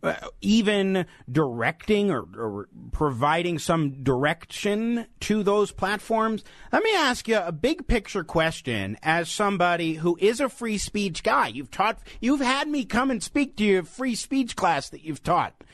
uh, 0.01 0.13
even 0.39 1.05
directing 1.29 2.09
or, 2.09 2.21
or 2.37 2.69
providing 2.93 3.59
some 3.59 4.01
direction 4.01 5.05
to 5.19 5.43
those 5.43 5.73
platforms. 5.73 6.45
Let 6.71 6.83
me 6.83 6.95
ask 6.95 7.27
you 7.27 7.37
a 7.37 7.51
big 7.51 7.85
picture 7.85 8.23
question 8.23 8.97
as 9.03 9.29
somebody 9.29 9.95
who 9.95 10.17
is 10.21 10.39
a 10.39 10.47
free 10.47 10.77
speech 10.77 11.21
guy. 11.21 11.47
You've 11.47 11.69
taught, 11.69 11.99
you've 12.21 12.39
had 12.39 12.69
me 12.69 12.85
come 12.85 13.11
and 13.11 13.21
speak 13.21 13.57
to 13.57 13.65
your 13.65 13.83
free 13.83 14.15
speech 14.15 14.55
class 14.55 14.87
that 14.87 15.03
you've 15.03 15.21
taught 15.21 15.65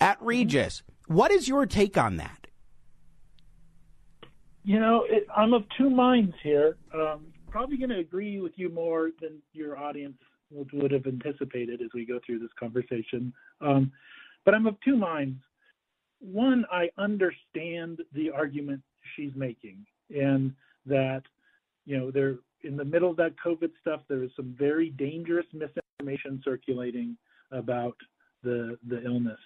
at 0.00 0.20
Regis. 0.20 0.82
What 1.06 1.30
is 1.30 1.48
your 1.48 1.66
take 1.66 1.96
on 1.96 2.16
that? 2.16 2.46
You 4.64 4.78
know, 4.78 5.04
it, 5.08 5.26
I'm 5.36 5.52
of 5.54 5.64
two 5.76 5.90
minds 5.90 6.34
here. 6.42 6.76
Um, 6.94 7.26
probably 7.50 7.76
going 7.76 7.90
to 7.90 7.98
agree 7.98 8.40
with 8.40 8.52
you 8.56 8.68
more 8.68 9.10
than 9.20 9.42
your 9.52 9.76
audience 9.76 10.16
would, 10.50 10.70
would 10.72 10.90
have 10.92 11.06
anticipated 11.06 11.82
as 11.82 11.88
we 11.94 12.06
go 12.06 12.20
through 12.24 12.38
this 12.38 12.50
conversation. 12.58 13.32
Um, 13.60 13.92
but 14.44 14.54
I'm 14.54 14.66
of 14.66 14.76
two 14.84 14.96
minds. 14.96 15.38
One, 16.20 16.64
I 16.70 16.88
understand 16.98 18.00
the 18.12 18.30
argument 18.30 18.82
she's 19.16 19.32
making, 19.34 19.84
and 20.10 20.54
that 20.86 21.22
you 21.84 21.98
know 21.98 22.10
they're 22.10 22.36
in 22.62 22.76
the 22.76 22.84
middle 22.84 23.10
of 23.10 23.16
that 23.16 23.34
COVID 23.44 23.70
stuff. 23.80 24.02
There 24.08 24.22
is 24.22 24.30
some 24.36 24.54
very 24.56 24.90
dangerous 24.90 25.46
misinformation 25.52 26.40
circulating 26.44 27.16
about 27.50 27.96
the 28.44 28.78
the 28.88 29.04
illness, 29.04 29.40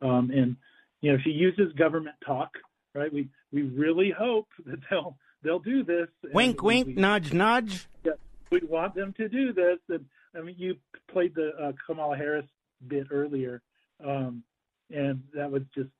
um, 0.00 0.30
and 0.30 0.56
you 1.04 1.12
know 1.12 1.18
she 1.22 1.30
uses 1.30 1.72
government 1.74 2.16
talk. 2.24 2.50
Right? 2.94 3.12
We 3.12 3.28
we 3.52 3.62
really 3.62 4.10
hope 4.10 4.48
that 4.66 4.78
they'll 4.90 5.16
they'll 5.42 5.58
do 5.58 5.84
this. 5.84 6.08
Wink, 6.32 6.62
we- 6.62 6.66
wink, 6.66 6.86
we- 6.88 6.94
nudge, 6.94 7.32
nudge. 7.32 7.86
yeah, 8.04 8.12
we 8.50 8.60
want 8.66 8.94
them 8.94 9.12
to 9.18 9.28
do 9.28 9.52
this. 9.52 9.78
And 9.88 10.06
I 10.36 10.40
mean, 10.40 10.54
you 10.58 10.76
played 11.12 11.34
the 11.34 11.50
uh, 11.60 11.72
Kamala 11.86 12.16
Harris 12.16 12.46
bit 12.88 13.08
earlier, 13.10 13.60
um, 14.04 14.42
and 14.90 15.22
that 15.34 15.50
was 15.50 15.62
just 15.74 15.90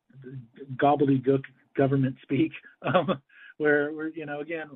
gobbledygook 0.76 1.42
government 1.76 2.16
speak, 2.22 2.52
um, 2.82 3.20
where 3.58 3.92
we're, 3.92 4.08
you 4.08 4.26
know, 4.26 4.40
again, 4.40 4.70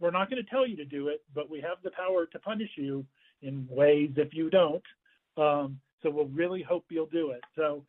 we're 0.00 0.10
not 0.10 0.30
going 0.30 0.42
to 0.42 0.48
tell 0.48 0.66
you 0.66 0.76
to 0.76 0.84
do 0.84 1.08
it, 1.08 1.22
but 1.34 1.50
we 1.50 1.60
have 1.60 1.78
the 1.82 1.90
power 1.90 2.26
to 2.26 2.38
punish 2.38 2.70
you 2.76 3.04
in 3.42 3.66
ways 3.70 4.10
if 4.16 4.32
you 4.32 4.48
don't. 4.48 4.82
Um, 5.36 5.80
so 6.02 6.10
we'll 6.10 6.26
really 6.26 6.62
hope 6.62 6.84
you'll 6.90 7.06
do 7.06 7.30
it. 7.30 7.42
So, 7.56 7.84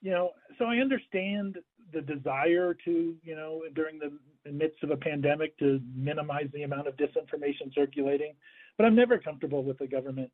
you 0.00 0.10
know, 0.10 0.30
so 0.58 0.66
I 0.66 0.76
understand 0.76 1.58
the 1.92 2.00
desire 2.00 2.74
to, 2.84 3.14
you 3.22 3.34
know, 3.34 3.62
during 3.74 3.98
the 3.98 4.12
midst 4.50 4.82
of 4.82 4.90
a 4.90 4.96
pandemic 4.96 5.58
to 5.58 5.80
minimize 5.94 6.48
the 6.52 6.62
amount 6.62 6.88
of 6.88 6.96
disinformation 6.96 7.74
circulating, 7.74 8.34
but 8.76 8.86
I'm 8.86 8.94
never 8.94 9.18
comfortable 9.18 9.64
with 9.64 9.78
the 9.78 9.86
government 9.86 10.30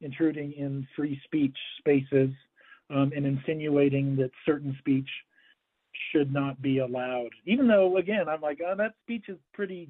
intruding 0.00 0.52
in 0.52 0.86
free 0.94 1.20
speech 1.24 1.56
spaces 1.78 2.30
um, 2.90 3.12
and 3.16 3.26
insinuating 3.26 4.16
that 4.16 4.30
certain 4.44 4.76
speech 4.78 5.08
should 6.12 6.32
not 6.32 6.60
be 6.60 6.78
allowed. 6.78 7.30
Even 7.46 7.66
though, 7.66 7.96
again, 7.96 8.28
I'm 8.28 8.40
like, 8.40 8.58
oh, 8.66 8.74
that 8.76 8.94
speech 9.02 9.24
is 9.28 9.38
pretty 9.54 9.88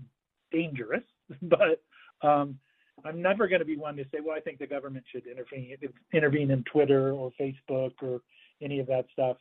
dangerous, 0.53 1.03
but 1.43 1.83
um, 2.27 2.59
I'm 3.05 3.21
never 3.21 3.49
going 3.49 3.61
to 3.61 3.67
be 3.67 3.77
one 3.77 3.97
to 3.97 4.05
say, 4.05 4.19
well, 4.25 4.37
I 4.37 4.41
think 4.41 4.59
the 4.59 4.67
government 4.67 5.05
should 5.11 5.27
intervene 5.27 5.77
intervene 6.13 6.51
in 6.51 6.65
Twitter 6.65 7.13
or 7.13 7.31
Facebook 7.39 7.93
or 8.03 8.21
any 8.61 8.81
of 8.81 8.87
that 8.89 9.07
stuff. 9.13 9.37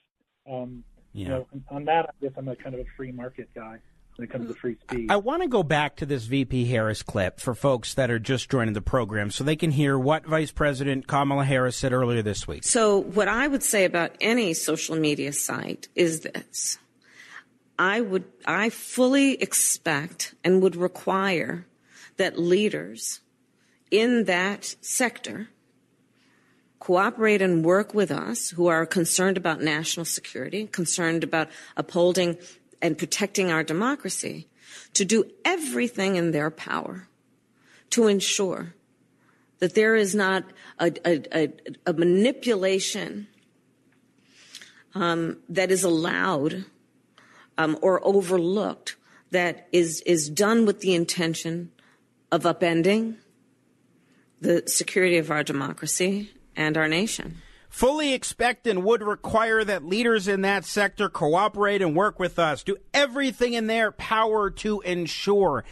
Um, 0.50 0.84
You 1.14 1.30
know, 1.30 1.48
on 1.70 1.86
that, 1.86 2.06
I 2.10 2.12
guess 2.22 2.34
I'm 2.38 2.48
a 2.48 2.56
kind 2.56 2.76
of 2.76 2.82
a 2.82 2.86
free 2.98 3.12
market 3.12 3.50
guy 3.56 3.78
when 4.18 4.28
it 4.28 4.32
comes 4.32 4.48
to 4.48 4.54
free 4.54 4.76
speech. 4.82 5.08
I 5.10 5.16
want 5.16 5.44
to 5.44 5.48
go 5.48 5.64
back 5.64 5.96
to 5.98 6.06
this 6.06 6.26
VP 6.26 6.66
Harris 6.66 7.02
clip 7.04 7.40
for 7.40 7.56
folks 7.56 7.94
that 7.94 8.12
are 8.12 8.20
just 8.20 8.50
joining 8.50 8.74
the 8.74 8.82
program 8.82 9.32
so 9.32 9.44
they 9.44 9.56
can 9.56 9.72
hear 9.72 9.98
what 9.98 10.26
Vice 10.26 10.52
President 10.52 11.08
Kamala 11.08 11.46
Harris 11.46 11.78
said 11.78 11.94
earlier 11.94 12.22
this 12.22 12.48
week. 12.48 12.64
So, 12.66 13.00
what 13.00 13.28
I 13.28 13.48
would 13.48 13.64
say 13.64 13.86
about 13.86 14.12
any 14.20 14.54
social 14.54 14.96
media 14.98 15.32
site 15.34 15.88
is 15.96 16.22
this 16.22 16.78
I 17.80 18.02
would, 18.02 18.26
I 18.46 18.70
fully 18.70 19.34
expect 19.42 20.36
and 20.44 20.62
would 20.62 20.76
require 20.76 21.66
that 22.18 22.40
leaders 22.40 23.22
in 23.92 24.26
that 24.26 24.76
sector 24.82 25.50
cooperate 26.86 27.42
and 27.42 27.66
work 27.66 27.96
with 27.96 28.12
us 28.12 28.52
who 28.52 28.68
are 28.68 28.86
concerned 28.86 29.38
about 29.38 29.60
national 29.60 30.06
security, 30.06 30.68
concerned 30.68 31.24
about 31.24 31.50
upholding 31.76 32.38
and 32.80 32.96
protecting 32.96 33.52
our 33.52 33.64
democracy, 33.64 34.48
to 34.94 35.04
do 35.04 35.24
everything 35.44 36.16
in 36.16 36.30
their 36.30 36.52
power 36.52 37.08
to 37.90 38.06
ensure 38.06 38.76
that 39.58 39.74
there 39.74 39.96
is 39.96 40.14
not 40.14 40.44
a, 40.78 40.92
a, 41.04 41.24
a, 41.34 41.54
a 41.88 41.94
manipulation 41.94 43.26
um, 44.94 45.38
that 45.50 45.72
is 45.72 45.84
allowed 45.84 46.66
um, 47.58 47.80
or 47.82 48.00
overlooked 48.06 48.96
that 49.32 49.68
is, 49.72 50.02
is 50.02 50.30
done 50.30 50.68
with 50.68 50.82
the 50.82 50.94
intention 50.94 51.72
of 52.32 52.44
upending 52.44 53.16
the 54.40 54.62
security 54.68 55.18
of 55.18 55.32
our 55.32 55.42
democracy 55.42 56.30
and 56.56 56.78
our 56.78 56.88
nation. 56.88 57.42
Fully 57.70 58.14
expect 58.14 58.68
and 58.68 58.84
would 58.84 59.04
require 59.04 59.64
that 59.64 59.86
leaders 59.86 60.28
in 60.28 60.42
that 60.42 60.64
sector 60.64 61.10
cooperate 61.10 61.82
and 61.82 61.96
work 61.96 62.20
with 62.20 62.40
us, 62.40 62.64
do 62.64 62.78
everything 62.94 63.54
in 63.54 63.68
their 63.68 63.92
power 63.92 64.50
to 64.50 64.80
ensure. 64.82 65.66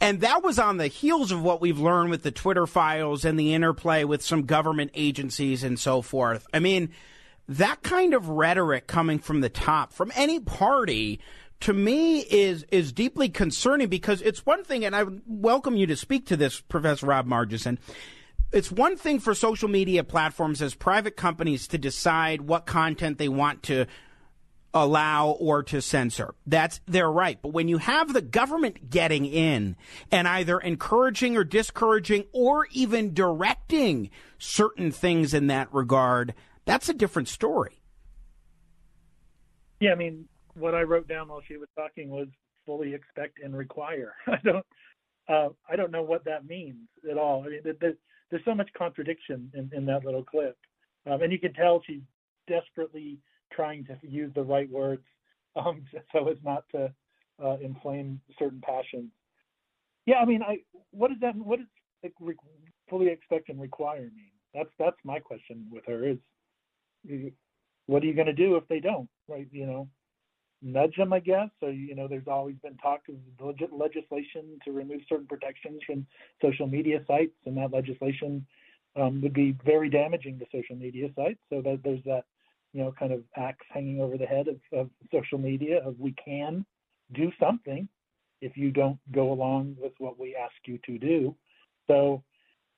And 0.00 0.22
that 0.22 0.42
was 0.42 0.58
on 0.58 0.78
the 0.78 0.86
heels 0.86 1.30
of 1.30 1.42
what 1.42 1.60
we've 1.60 1.78
learned 1.78 2.08
with 2.08 2.22
the 2.22 2.30
Twitter 2.30 2.66
files 2.66 3.26
and 3.26 3.38
the 3.38 3.52
interplay 3.52 4.04
with 4.04 4.22
some 4.22 4.46
government 4.46 4.92
agencies 4.94 5.62
and 5.62 5.78
so 5.78 6.00
forth. 6.00 6.46
I 6.54 6.60
mean, 6.60 6.90
that 7.46 7.82
kind 7.82 8.14
of 8.14 8.28
rhetoric 8.28 8.86
coming 8.86 9.18
from 9.18 9.42
the 9.42 9.50
top, 9.50 9.92
from 9.92 10.10
any 10.14 10.40
party, 10.40 11.20
to 11.60 11.74
me 11.74 12.20
is 12.20 12.64
is 12.70 12.92
deeply 12.92 13.28
concerning 13.28 13.88
because 13.88 14.22
it's 14.22 14.46
one 14.46 14.64
thing, 14.64 14.84
and 14.84 14.96
I 14.96 15.04
welcome 15.26 15.76
you 15.76 15.86
to 15.88 15.96
speak 15.96 16.26
to 16.26 16.36
this, 16.36 16.60
Professor 16.60 17.06
Rob 17.06 17.26
Margison. 17.26 17.76
It's 18.52 18.72
one 18.72 18.96
thing 18.96 19.20
for 19.20 19.34
social 19.34 19.68
media 19.68 20.02
platforms 20.02 20.60
as 20.60 20.74
private 20.74 21.16
companies 21.16 21.68
to 21.68 21.78
decide 21.78 22.42
what 22.42 22.66
content 22.66 23.18
they 23.18 23.28
want 23.28 23.62
to 23.64 23.86
allow 24.74 25.30
or 25.30 25.62
to 25.64 25.80
censor. 25.80 26.34
That's 26.46 26.80
their 26.86 27.10
right. 27.10 27.40
But 27.40 27.52
when 27.52 27.68
you 27.68 27.78
have 27.78 28.12
the 28.12 28.22
government 28.22 28.90
getting 28.90 29.24
in 29.26 29.76
and 30.10 30.26
either 30.26 30.58
encouraging 30.58 31.36
or 31.36 31.44
discouraging 31.44 32.24
or 32.32 32.66
even 32.72 33.14
directing 33.14 34.10
certain 34.38 34.90
things 34.90 35.34
in 35.34 35.48
that 35.48 35.72
regard, 35.72 36.34
that's 36.64 36.88
a 36.88 36.94
different 36.94 37.28
story. 37.28 37.80
Yeah, 39.80 39.92
I 39.92 39.94
mean, 39.94 40.26
what 40.54 40.74
I 40.74 40.82
wrote 40.82 41.08
down 41.08 41.28
while 41.28 41.42
she 41.46 41.56
was 41.56 41.68
talking 41.76 42.10
was 42.10 42.28
fully 42.66 42.94
expect 42.94 43.38
and 43.42 43.56
require. 43.56 44.14
I 44.26 44.38
don't, 44.44 44.66
uh, 45.28 45.48
I 45.68 45.76
don't 45.76 45.90
know 45.90 46.02
what 46.02 46.24
that 46.24 46.46
means 46.46 46.88
at 47.10 47.16
all. 47.16 47.44
I 47.44 47.48
mean, 47.48 47.76
there, 47.80 47.94
there's 48.30 48.44
so 48.44 48.54
much 48.54 48.70
contradiction 48.76 49.50
in, 49.54 49.70
in 49.74 49.86
that 49.86 50.04
little 50.04 50.24
clip, 50.24 50.56
um, 51.10 51.22
and 51.22 51.32
you 51.32 51.38
can 51.38 51.52
tell 51.52 51.82
she's 51.86 52.02
desperately 52.48 53.18
trying 53.52 53.84
to 53.86 53.96
use 54.02 54.32
the 54.34 54.42
right 54.42 54.70
words 54.70 55.02
um, 55.56 55.84
so 56.12 56.28
as 56.28 56.36
not 56.44 56.64
to 56.70 56.92
uh, 57.42 57.56
inflame 57.60 58.20
certain 58.38 58.60
passions. 58.60 59.10
Yeah, 60.06 60.16
I 60.16 60.24
mean, 60.24 60.42
I 60.42 60.58
what 60.90 61.08
does 61.08 61.18
that 61.20 61.34
what 61.36 61.58
does 61.58 61.68
like, 62.02 62.14
re- 62.20 62.34
fully 62.88 63.08
expect 63.08 63.48
and 63.48 63.60
require 63.60 64.02
mean? 64.02 64.32
That's 64.54 64.70
that's 64.78 64.96
my 65.04 65.18
question 65.18 65.66
with 65.70 65.84
her 65.86 66.08
is, 66.08 66.18
what 67.86 68.02
are 68.02 68.06
you 68.06 68.14
going 68.14 68.26
to 68.26 68.32
do 68.32 68.56
if 68.56 68.66
they 68.68 68.80
don't? 68.80 69.08
Right? 69.28 69.48
You 69.50 69.66
know, 69.66 69.88
nudge 70.62 70.96
them, 70.96 71.12
I 71.12 71.20
guess. 71.20 71.48
So 71.60 71.68
you 71.68 71.94
know, 71.94 72.08
there's 72.08 72.28
always 72.28 72.56
been 72.62 72.76
talk 72.76 73.02
of 73.08 73.14
legit 73.44 73.72
legislation 73.72 74.58
to 74.64 74.72
remove 74.72 75.00
certain 75.08 75.26
protections 75.26 75.80
from 75.86 76.06
social 76.42 76.66
media 76.66 77.02
sites, 77.06 77.36
and 77.46 77.56
that 77.56 77.72
legislation 77.72 78.46
um, 78.96 79.20
would 79.22 79.34
be 79.34 79.56
very 79.64 79.88
damaging 79.88 80.38
to 80.38 80.46
social 80.52 80.76
media 80.76 81.08
sites. 81.16 81.40
So 81.48 81.62
that 81.62 81.80
there's 81.84 82.02
that 82.04 82.24
you 82.72 82.82
know, 82.82 82.92
kind 82.98 83.12
of 83.12 83.22
axe 83.36 83.64
hanging 83.72 84.00
over 84.00 84.16
the 84.16 84.26
head 84.26 84.46
of, 84.48 84.56
of 84.72 84.90
social 85.12 85.38
media 85.38 85.82
of 85.84 85.98
we 85.98 86.14
can 86.24 86.64
do 87.14 87.32
something 87.40 87.88
if 88.40 88.56
you 88.56 88.70
don't 88.70 88.98
go 89.12 89.32
along 89.32 89.76
with 89.80 89.92
what 89.98 90.18
we 90.18 90.36
ask 90.36 90.54
you 90.66 90.78
to 90.86 90.98
do. 90.98 91.34
So 91.88 92.22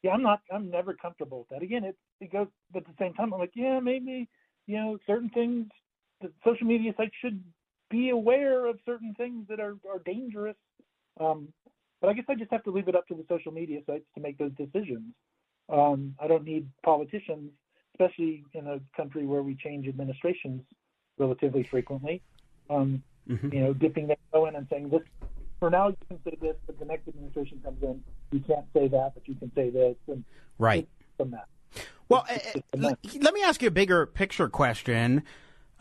yeah, 0.03 0.13
I'm 0.13 0.23
not 0.23 0.41
I'm 0.51 0.71
never 0.71 0.95
comfortable 0.95 1.41
with 1.41 1.49
that. 1.51 1.63
Again, 1.63 1.85
it 1.85 1.97
it 2.21 2.33
goes 2.33 2.49
but 2.73 2.81
at 2.81 2.87
the 2.87 3.05
same 3.05 3.15
time 3.15 3.33
I'm 3.33 3.41
like, 3.41 3.53
yeah, 3.55 3.81
maybe, 3.81 4.29
you 4.67 4.77
know, 4.77 4.99
certain 5.07 5.29
things 5.31 5.67
the 6.21 6.33
social 6.45 6.67
media 6.67 6.93
sites 6.97 7.15
should 7.21 7.43
be 7.93 8.11
aware 8.11 8.67
of 8.67 8.79
certain 8.85 9.15
things 9.15 9.47
that 9.49 9.61
are, 9.61 9.77
are 9.89 10.01
dangerous. 10.05 10.57
Um, 11.21 11.49
but 12.01 12.09
I 12.11 12.15
guess 12.15 12.25
I 12.29 12.35
just 12.35 12.51
have 12.51 12.65
to 12.65 12.73
leave 12.73 12.89
it 12.89 12.97
up 12.97 13.07
to 13.09 13.15
the 13.15 13.25
social 13.29 13.53
media 13.53 13.81
sites 13.87 14.07
to 14.17 14.21
make 14.21 14.39
those 14.39 14.51
decisions. 14.59 15.15
Um, 15.69 16.17
I 16.19 16.27
don't 16.27 16.45
need 16.45 16.67
politicians 16.85 17.53
especially 17.95 18.45
in 18.55 18.67
a 18.67 18.81
country 18.97 19.27
where 19.27 19.43
we 19.43 19.55
change 19.55 19.87
administrations 19.89 20.63
relatively 21.19 21.67
frequently. 21.71 22.23
Um, 22.71 23.03
mm-hmm. 23.29 23.53
You 23.53 23.61
know, 23.61 23.75
dipping 23.75 24.07
their 24.07 24.17
toe 24.33 24.47
in 24.47 24.57
and 24.57 24.67
saying 24.71 24.91
this. 24.91 25.03
For 25.61 25.71
now, 25.71 25.89
you 25.89 25.97
can 26.09 26.19
say 26.25 26.37
this, 26.41 26.57
but 26.67 26.79
the 26.79 26.85
next 26.85 27.07
administration 27.07 27.61
comes 27.63 27.83
in, 27.83 28.03
you 28.33 28.41
can't 28.41 28.67
say 28.75 28.89
that, 28.89 29.13
but 29.15 29.29
you 29.29 29.37
can 29.37 29.53
say 29.55 29.71
this, 29.71 29.95
and 30.09 30.25
right 30.59 30.89
from 31.17 31.31
that. 31.31 31.47
Well, 32.09 32.27
uh, 32.29 32.39
let 32.75 33.33
me 33.33 33.43
ask 33.45 33.63
you 33.63 33.69
a 33.69 33.73
bigger 33.73 34.05
picture 34.05 34.49
question. 34.49 35.23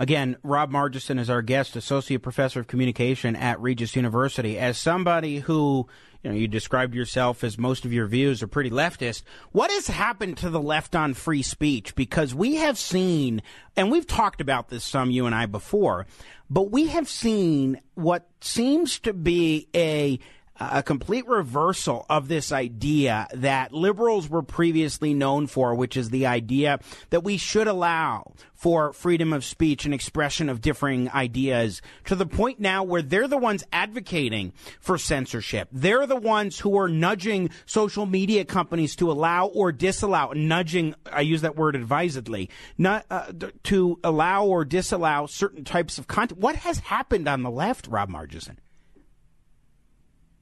Again, 0.01 0.37
Rob 0.41 0.71
Margison 0.71 1.19
is 1.19 1.29
our 1.29 1.43
guest, 1.43 1.75
associate 1.75 2.23
professor 2.23 2.59
of 2.59 2.65
communication 2.65 3.35
at 3.35 3.61
Regis 3.61 3.95
University. 3.95 4.57
As 4.57 4.79
somebody 4.79 5.37
who 5.37 5.87
you 6.23 6.31
know, 6.31 6.35
you 6.35 6.47
described 6.47 6.95
yourself 6.95 7.43
as 7.43 7.59
most 7.59 7.85
of 7.85 7.93
your 7.93 8.07
views 8.07 8.41
are 8.41 8.47
pretty 8.47 8.71
leftist. 8.71 9.21
What 9.51 9.69
has 9.69 9.85
happened 9.85 10.37
to 10.37 10.49
the 10.49 10.59
left 10.59 10.95
on 10.95 11.13
free 11.13 11.43
speech? 11.43 11.93
Because 11.93 12.33
we 12.33 12.55
have 12.55 12.79
seen, 12.79 13.43
and 13.77 13.91
we've 13.91 14.07
talked 14.07 14.41
about 14.41 14.69
this 14.69 14.83
some, 14.83 15.11
you 15.11 15.27
and 15.27 15.35
I, 15.35 15.45
before, 15.45 16.07
but 16.49 16.71
we 16.71 16.87
have 16.87 17.07
seen 17.07 17.79
what 17.93 18.27
seems 18.41 18.97
to 19.01 19.13
be 19.13 19.67
a 19.75 20.17
a 20.59 20.83
complete 20.83 21.27
reversal 21.27 22.05
of 22.09 22.27
this 22.27 22.51
idea 22.51 23.27
that 23.33 23.73
liberals 23.73 24.29
were 24.29 24.43
previously 24.43 25.13
known 25.13 25.47
for, 25.47 25.73
which 25.73 25.97
is 25.97 26.09
the 26.09 26.27
idea 26.27 26.79
that 27.09 27.23
we 27.23 27.37
should 27.37 27.67
allow 27.67 28.33
for 28.53 28.93
freedom 28.93 29.33
of 29.33 29.43
speech 29.43 29.85
and 29.85 29.93
expression 29.93 30.47
of 30.47 30.61
differing 30.61 31.09
ideas 31.11 31.81
to 32.05 32.15
the 32.15 32.27
point 32.27 32.59
now 32.59 32.83
where 32.83 33.01
they're 33.01 33.27
the 33.27 33.37
ones 33.37 33.63
advocating 33.73 34.53
for 34.79 34.97
censorship. 34.99 35.67
They're 35.71 36.05
the 36.05 36.15
ones 36.15 36.59
who 36.59 36.77
are 36.77 36.87
nudging 36.87 37.49
social 37.65 38.05
media 38.05 38.45
companies 38.45 38.95
to 38.97 39.11
allow 39.11 39.47
or 39.47 39.71
disallow, 39.71 40.33
nudging, 40.33 40.93
I 41.11 41.21
use 41.21 41.41
that 41.41 41.55
word 41.55 41.75
advisedly, 41.75 42.49
not, 42.77 43.05
uh, 43.09 43.31
to 43.63 43.99
allow 44.03 44.45
or 44.45 44.63
disallow 44.63 45.25
certain 45.25 45.63
types 45.63 45.97
of 45.97 46.07
content. 46.07 46.39
What 46.39 46.57
has 46.57 46.79
happened 46.79 47.27
on 47.27 47.41
the 47.41 47.51
left, 47.51 47.87
Rob 47.87 48.09
Margison? 48.09 48.57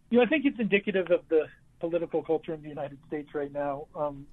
You 0.10 0.18
know, 0.18 0.24
I 0.24 0.28
think 0.28 0.46
it's 0.46 0.60
indicative 0.60 1.08
of 1.12 1.22
the 1.30 1.44
political 1.80 2.24
culture 2.24 2.54
in 2.54 2.62
the 2.62 2.70
United 2.70 2.98
States 3.08 3.30
right 3.34 3.52
now. 3.52 3.88
Um, 3.96 4.26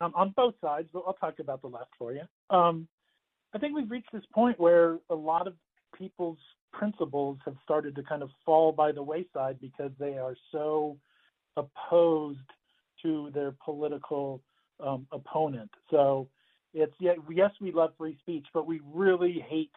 um, 0.00 0.12
on 0.14 0.34
both 0.36 0.54
sides, 0.60 0.88
but 0.92 1.04
I'll 1.06 1.14
talk 1.14 1.38
about 1.38 1.62
the 1.62 1.68
left 1.68 1.90
for 1.98 2.12
you. 2.12 2.22
Um, 2.50 2.86
I 3.54 3.58
think 3.58 3.74
we've 3.74 3.90
reached 3.90 4.12
this 4.12 4.24
point 4.34 4.60
where 4.60 4.98
a 5.08 5.14
lot 5.14 5.46
of 5.46 5.54
people's 5.96 6.38
principles 6.72 7.38
have 7.46 7.54
started 7.64 7.94
to 7.96 8.02
kind 8.02 8.22
of 8.22 8.28
fall 8.44 8.72
by 8.72 8.92
the 8.92 9.02
wayside 9.02 9.58
because 9.60 9.90
they 9.98 10.18
are 10.18 10.36
so 10.52 10.98
opposed 11.56 12.38
to 13.02 13.30
their 13.32 13.54
political 13.64 14.42
um, 14.80 15.06
opponent. 15.12 15.70
So 15.90 16.28
it's 16.74 16.92
yes, 17.00 17.50
we 17.60 17.72
love 17.72 17.92
free 17.96 18.18
speech, 18.20 18.46
but 18.52 18.66
we 18.66 18.80
really 18.92 19.42
hate 19.48 19.72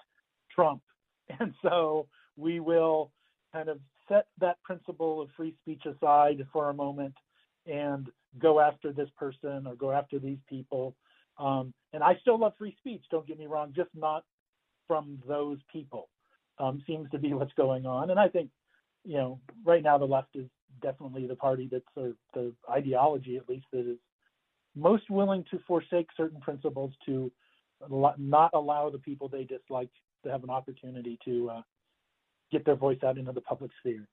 Trump, 0.53 0.81
and 1.39 1.53
so 1.61 2.07
we 2.35 2.59
will 2.59 3.11
kind 3.53 3.69
of 3.69 3.79
set 4.09 4.25
that 4.39 4.61
principle 4.63 5.21
of 5.21 5.29
free 5.37 5.55
speech 5.61 5.83
aside 5.85 6.45
for 6.51 6.69
a 6.69 6.73
moment 6.73 7.13
and 7.65 8.09
go 8.37 8.59
after 8.59 8.91
this 8.91 9.09
person 9.17 9.65
or 9.65 9.75
go 9.75 9.91
after 9.91 10.19
these 10.19 10.39
people. 10.47 10.95
Um, 11.37 11.73
and 11.93 12.03
I 12.03 12.17
still 12.21 12.39
love 12.39 12.53
free 12.57 12.75
speech, 12.79 13.03
don't 13.09 13.27
get 13.27 13.39
me 13.39 13.47
wrong, 13.47 13.71
just 13.75 13.89
not 13.95 14.23
from 14.87 15.19
those 15.27 15.59
people, 15.71 16.09
um, 16.57 16.81
seems 16.85 17.09
to 17.11 17.19
be 17.19 17.33
what's 17.33 17.53
going 17.53 17.85
on. 17.85 18.09
And 18.09 18.19
I 18.19 18.27
think, 18.27 18.49
you 19.05 19.17
know, 19.17 19.39
right 19.65 19.83
now 19.83 19.97
the 19.97 20.05
left 20.05 20.35
is 20.35 20.45
definitely 20.81 21.27
the 21.27 21.35
party 21.35 21.69
that's, 21.71 21.85
or 21.95 22.13
the 22.33 22.53
ideology 22.69 23.37
at 23.37 23.47
least, 23.47 23.65
that 23.71 23.89
is 23.89 23.97
most 24.75 25.09
willing 25.09 25.45
to 25.51 25.59
forsake 25.67 26.07
certain 26.15 26.39
principles 26.41 26.93
to 27.05 27.31
not 27.89 28.51
allow 28.53 28.89
the 28.89 28.97
people 28.97 29.27
they 29.27 29.43
dislike 29.43 29.89
to 30.23 30.29
have 30.29 30.43
an 30.43 30.49
opportunity 30.49 31.17
to 31.23 31.49
uh, 31.49 31.61
get 32.51 32.65
their 32.65 32.75
voice 32.75 32.99
out 33.03 33.17
into 33.17 33.31
the 33.31 33.41
public 33.41 33.71
sphere. 33.79 34.07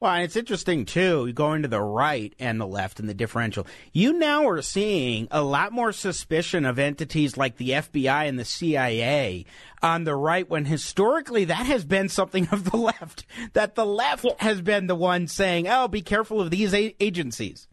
Well, 0.00 0.16
it's 0.16 0.36
interesting 0.36 0.84
too, 0.84 1.32
going 1.32 1.62
to 1.62 1.68
the 1.68 1.80
right 1.80 2.34
and 2.38 2.60
the 2.60 2.66
left 2.66 3.00
and 3.00 3.08
the 3.08 3.14
differential. 3.14 3.66
You 3.92 4.12
now 4.12 4.46
are 4.48 4.60
seeing 4.60 5.28
a 5.30 5.42
lot 5.42 5.72
more 5.72 5.92
suspicion 5.92 6.66
of 6.66 6.78
entities 6.78 7.38
like 7.38 7.56
the 7.56 7.70
FBI 7.70 8.28
and 8.28 8.38
the 8.38 8.44
CIA 8.44 9.46
on 9.82 10.04
the 10.04 10.14
right 10.14 10.46
when 10.46 10.66
historically 10.66 11.44
that 11.46 11.64
has 11.64 11.86
been 11.86 12.10
something 12.10 12.48
of 12.52 12.70
the 12.70 12.76
left. 13.00 13.24
That 13.54 13.76
the 13.76 13.86
left 13.86 14.24
yeah. 14.24 14.32
has 14.38 14.60
been 14.60 14.88
the 14.88 14.94
one 14.94 15.26
saying, 15.26 15.68
oh, 15.68 15.88
be 15.88 16.02
careful 16.02 16.40
of 16.40 16.50
these 16.50 16.74
a- 16.74 16.94
agencies. 17.00 17.66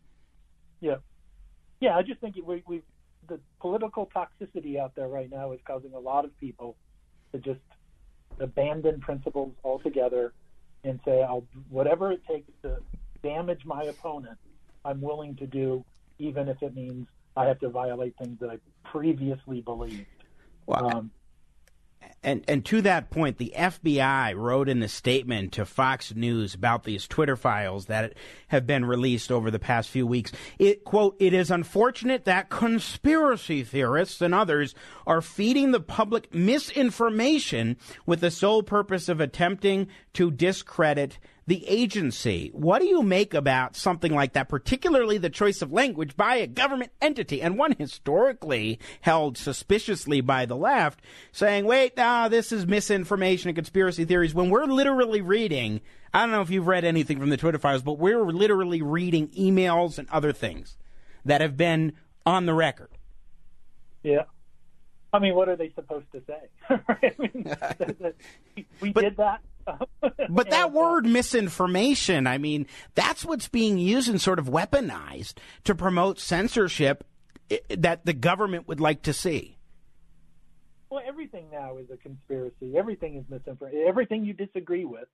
Yeah. 0.80 0.97
Yeah, 1.82 1.97
I 1.97 2.04
just 2.04 2.21
think 2.21 2.36
we, 2.45 2.63
we 2.65 2.82
the 3.27 3.39
political 3.60 4.10
toxicity 4.15 4.80
out 4.80 4.95
there 4.95 5.08
right 5.08 5.30
now 5.30 5.51
is 5.51 5.60
causing 5.65 5.93
a 5.93 5.99
lot 5.99 6.23
of 6.23 6.39
people 6.39 6.77
to 7.34 7.39
just 7.39 7.60
abandon 8.41 8.99
principles 8.99 9.54
altogether 9.63 10.34
and 10.84 10.99
say, 11.06 11.21
I'll 11.21 11.45
whatever 11.69 12.12
it 12.12 12.21
takes 12.27 12.51
to 12.63 12.77
damage 13.23 13.65
my 13.65 13.84
opponent, 13.84 14.38
I'm 14.84 15.01
willing 15.01 15.36
to 15.38 15.47
do, 15.47 15.86
even 16.19 16.47
if 16.47 16.62
it 16.62 16.75
means 16.75 17.08
I 17.36 17.45
have 17.45 17.60
to 17.60 17.69
violate 17.69 18.15
things 18.17 18.39
that 18.39 18.49
I 18.49 18.58
previously 18.84 19.62
believed. 19.62 20.06
Well, 20.65 20.95
um, 20.95 21.12
And 22.23 22.43
and 22.47 22.63
to 22.65 22.81
that 22.84 23.10
point, 23.10 23.39
the 23.39 23.53
FBI 23.57 24.36
wrote 24.36 24.69
in 24.69 24.84
a 24.84 24.88
statement 24.88 25.53
to 25.53 25.65
Fox 25.65 26.13
News 26.13 26.53
about 26.53 26.84
these 26.84 27.07
Twitter 27.07 27.36
files 27.36 27.88
that 27.88 28.13
have 28.49 28.67
been 28.67 28.86
released 28.86 29.31
over 29.31 29.49
the 29.49 29.57
past 29.57 29.89
few 29.89 30.05
weeks. 30.05 30.31
It 30.60 30.84
quote, 30.84 31.15
it 31.19 31.34
is 31.34 31.49
unfortunate 31.49 32.25
that 32.25 32.49
conspiracy 32.49 33.63
theorists 33.63 34.21
and 34.21 34.36
others 34.36 34.75
are 35.07 35.21
feeding 35.21 35.71
the 35.71 35.79
public 35.79 36.31
misinformation 36.34 37.77
with 38.05 38.21
the 38.21 38.29
sole 38.29 38.62
purpose 38.62 39.10
of 39.10 39.19
attempting 39.19 39.88
to 40.13 40.29
discredit 40.29 41.17
the 41.51 41.67
agency. 41.67 42.49
What 42.53 42.79
do 42.79 42.85
you 42.85 43.03
make 43.03 43.33
about 43.33 43.75
something 43.75 44.13
like 44.13 44.31
that, 44.33 44.47
particularly 44.47 45.17
the 45.17 45.29
choice 45.29 45.61
of 45.61 45.69
language 45.73 46.15
by 46.15 46.35
a 46.35 46.47
government 46.47 46.93
entity 47.01 47.41
and 47.41 47.57
one 47.57 47.75
historically 47.77 48.79
held 49.01 49.37
suspiciously 49.37 50.21
by 50.21 50.45
the 50.45 50.55
left, 50.55 51.01
saying, 51.33 51.65
wait, 51.65 51.91
ah, 51.97 52.29
this 52.29 52.53
is 52.53 52.65
misinformation 52.65 53.49
and 53.49 53.57
conspiracy 53.57 54.05
theories, 54.05 54.33
when 54.33 54.49
we're 54.49 54.63
literally 54.63 55.19
reading, 55.19 55.81
I 56.13 56.21
don't 56.21 56.31
know 56.31 56.39
if 56.39 56.49
you've 56.49 56.67
read 56.67 56.85
anything 56.85 57.19
from 57.19 57.29
the 57.29 57.35
Twitter 57.35 57.59
files, 57.59 57.81
but 57.81 57.99
we're 57.99 58.23
literally 58.23 58.81
reading 58.81 59.27
emails 59.37 59.97
and 59.99 60.07
other 60.09 60.31
things 60.31 60.77
that 61.25 61.41
have 61.41 61.57
been 61.57 61.91
on 62.25 62.45
the 62.45 62.53
record. 62.53 62.91
Yeah. 64.03 64.23
I 65.11 65.19
mean, 65.19 65.35
what 65.35 65.49
are 65.49 65.57
they 65.57 65.71
supposed 65.75 66.09
to 66.13 66.21
say? 66.25 66.43
I 66.87 67.11
mean, 67.19 67.53
we 68.79 68.93
But- 68.93 69.01
did 69.01 69.17
that. 69.17 69.41
But 70.30 70.50
that 70.52 70.71
word 70.71 71.06
misinformation, 71.06 72.26
I 72.26 72.38
mean, 72.38 72.67
that's 72.95 73.26
what's 73.26 73.50
being 73.50 73.78
used 73.78 74.10
and 74.10 74.21
sort 74.21 74.39
of 74.39 74.45
weaponized 74.45 75.34
to 75.65 75.76
promote 75.76 76.19
censorship 76.19 77.04
eh, 77.50 77.58
eh, 77.69 77.76
that 77.80 78.06
the 78.06 78.13
government 78.13 78.67
would 78.67 78.80
like 78.80 79.02
to 79.04 79.13
see. 79.13 79.58
Well, 80.89 81.02
everything 81.06 81.47
now 81.52 81.78
is 81.78 81.88
a 81.91 81.97
conspiracy. 81.97 82.78
Everything 82.78 83.15
is 83.15 83.26
misinformation. 83.30 83.84
Everything 83.88 84.24
you 84.26 84.34
disagree 84.34 84.86
with, 84.86 85.08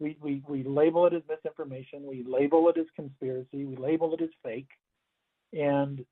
we, 0.00 0.16
we, 0.20 0.42
we 0.48 0.64
label 0.64 1.06
it 1.06 1.12
as 1.12 1.22
misinformation. 1.28 2.04
We 2.04 2.24
label 2.26 2.68
it 2.68 2.78
as 2.78 2.86
conspiracy. 2.96 3.64
We 3.64 3.76
label 3.76 4.14
it 4.14 4.22
as 4.22 4.30
fake. 4.42 4.70
And 5.52 6.04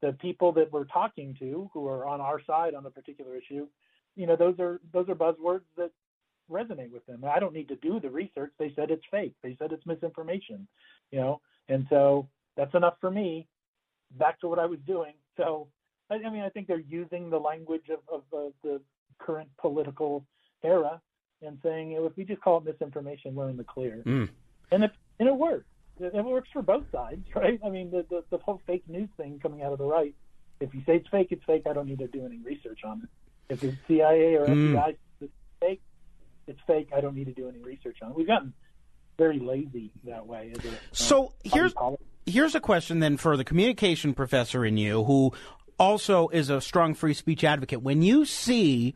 the 0.00 0.12
people 0.12 0.52
that 0.52 0.72
we're 0.72 0.84
talking 0.84 1.36
to, 1.38 1.70
who 1.72 1.86
are 1.88 2.06
on 2.06 2.20
our 2.20 2.42
side 2.44 2.74
on 2.74 2.86
a 2.86 2.90
particular 2.90 3.36
issue, 3.36 3.66
you 4.16 4.26
know, 4.26 4.36
those 4.36 4.58
are 4.58 4.80
those 4.92 5.08
are 5.08 5.14
buzzwords 5.14 5.64
that 5.76 5.90
resonate 6.52 6.90
with 6.90 7.04
them. 7.06 7.24
I 7.24 7.38
don't 7.38 7.54
need 7.54 7.68
to 7.68 7.76
do 7.76 7.98
the 8.00 8.10
research. 8.10 8.52
They 8.58 8.72
said 8.76 8.90
it's 8.90 9.04
fake. 9.10 9.34
They 9.42 9.56
said 9.58 9.72
it's 9.72 9.86
misinformation. 9.86 10.66
You 11.10 11.20
know, 11.20 11.40
and 11.68 11.86
so 11.90 12.28
that's 12.56 12.74
enough 12.74 12.94
for 13.00 13.10
me. 13.10 13.46
Back 14.18 14.40
to 14.40 14.48
what 14.48 14.58
I 14.58 14.66
was 14.66 14.78
doing. 14.86 15.14
So 15.36 15.68
I, 16.10 16.16
I 16.16 16.30
mean, 16.30 16.42
I 16.42 16.50
think 16.50 16.66
they're 16.66 16.78
using 16.78 17.30
the 17.30 17.38
language 17.38 17.88
of, 17.90 18.00
of 18.12 18.22
the, 18.30 18.52
the 18.62 18.80
current 19.18 19.48
political 19.58 20.24
era 20.62 21.00
and 21.40 21.58
saying 21.62 21.92
if 21.92 22.16
we 22.16 22.24
just 22.24 22.40
call 22.42 22.58
it 22.58 22.64
misinformation, 22.64 23.34
we're 23.34 23.48
in 23.48 23.56
the 23.56 23.64
clear. 23.64 24.02
Mm. 24.06 24.28
And 24.70 24.84
it 24.84 24.92
and 25.18 25.28
it 25.28 25.34
works. 25.34 25.66
It, 26.00 26.14
it 26.14 26.24
works 26.24 26.48
for 26.52 26.62
both 26.62 26.84
sides, 26.92 27.24
right? 27.34 27.58
I 27.64 27.68
mean, 27.70 27.90
the, 27.90 28.04
the 28.10 28.24
the 28.30 28.38
whole 28.38 28.60
fake 28.66 28.84
news 28.88 29.08
thing 29.16 29.40
coming 29.42 29.62
out 29.62 29.72
of 29.72 29.78
the 29.78 29.84
right. 29.84 30.14
If 30.60 30.74
you 30.74 30.82
say 30.86 30.96
it's 30.96 31.08
fake, 31.08 31.28
it's 31.30 31.44
fake. 31.44 31.62
I 31.68 31.72
don't 31.72 31.86
need 31.88 31.98
to 31.98 32.06
do 32.06 32.24
any 32.24 32.38
research 32.38 32.80
on 32.84 33.02
it. 33.02 33.08
If 33.52 33.64
it's 33.64 33.76
CIA 33.88 34.36
or 34.36 34.46
Mm. 34.46 34.74
FBI, 34.74 34.96
it's 35.20 35.32
fake. 35.60 35.82
It's 36.46 36.60
fake. 36.66 36.90
I 36.94 37.00
don't 37.00 37.14
need 37.14 37.26
to 37.26 37.32
do 37.32 37.48
any 37.48 37.58
research 37.60 37.98
on 38.02 38.10
it. 38.10 38.16
We've 38.16 38.26
gotten 38.26 38.52
very 39.18 39.38
lazy 39.38 39.92
that 40.04 40.26
way. 40.26 40.52
A, 40.56 40.94
So 40.94 41.26
uh, 41.26 41.30
here's 41.44 41.74
here's 42.26 42.54
a 42.54 42.60
question 42.60 43.00
then 43.00 43.16
for 43.16 43.36
the 43.36 43.44
communication 43.44 44.14
professor 44.14 44.64
in 44.64 44.76
you, 44.76 45.04
who 45.04 45.32
also 45.78 46.28
is 46.28 46.50
a 46.50 46.60
strong 46.60 46.94
free 46.94 47.14
speech 47.14 47.44
advocate. 47.44 47.82
When 47.82 48.02
you 48.02 48.24
see 48.24 48.94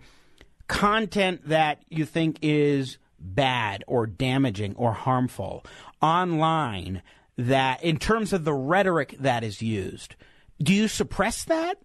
content 0.68 1.48
that 1.48 1.82
you 1.88 2.04
think 2.04 2.38
is 2.42 2.98
bad 3.18 3.85
or 3.87 4.06
damaging 4.06 4.74
or 4.76 4.92
harmful 4.92 5.64
online, 6.00 7.02
that 7.37 7.82
in 7.82 7.98
terms 7.98 8.32
of 8.32 8.44
the 8.44 8.54
rhetoric 8.54 9.16
that 9.18 9.44
is 9.44 9.62
used, 9.62 10.16
do 10.62 10.72
you 10.72 10.88
suppress 10.88 11.44
that, 11.44 11.78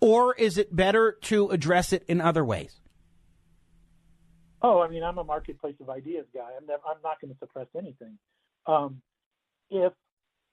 or 0.00 0.34
is 0.34 0.58
it 0.58 0.74
better 0.74 1.16
to 1.22 1.48
address 1.50 1.92
it 1.92 2.04
in 2.06 2.20
other 2.20 2.44
ways? 2.44 2.80
Oh, 4.62 4.80
I 4.80 4.88
mean, 4.88 5.02
I'm 5.02 5.18
a 5.18 5.24
marketplace 5.24 5.76
of 5.80 5.90
ideas 5.90 6.26
guy. 6.34 6.50
I'm 6.58 6.66
never, 6.66 6.82
I'm 6.88 6.96
not 7.02 7.20
going 7.20 7.32
to 7.32 7.38
suppress 7.38 7.66
anything. 7.76 8.18
Um, 8.66 9.00
if 9.70 9.92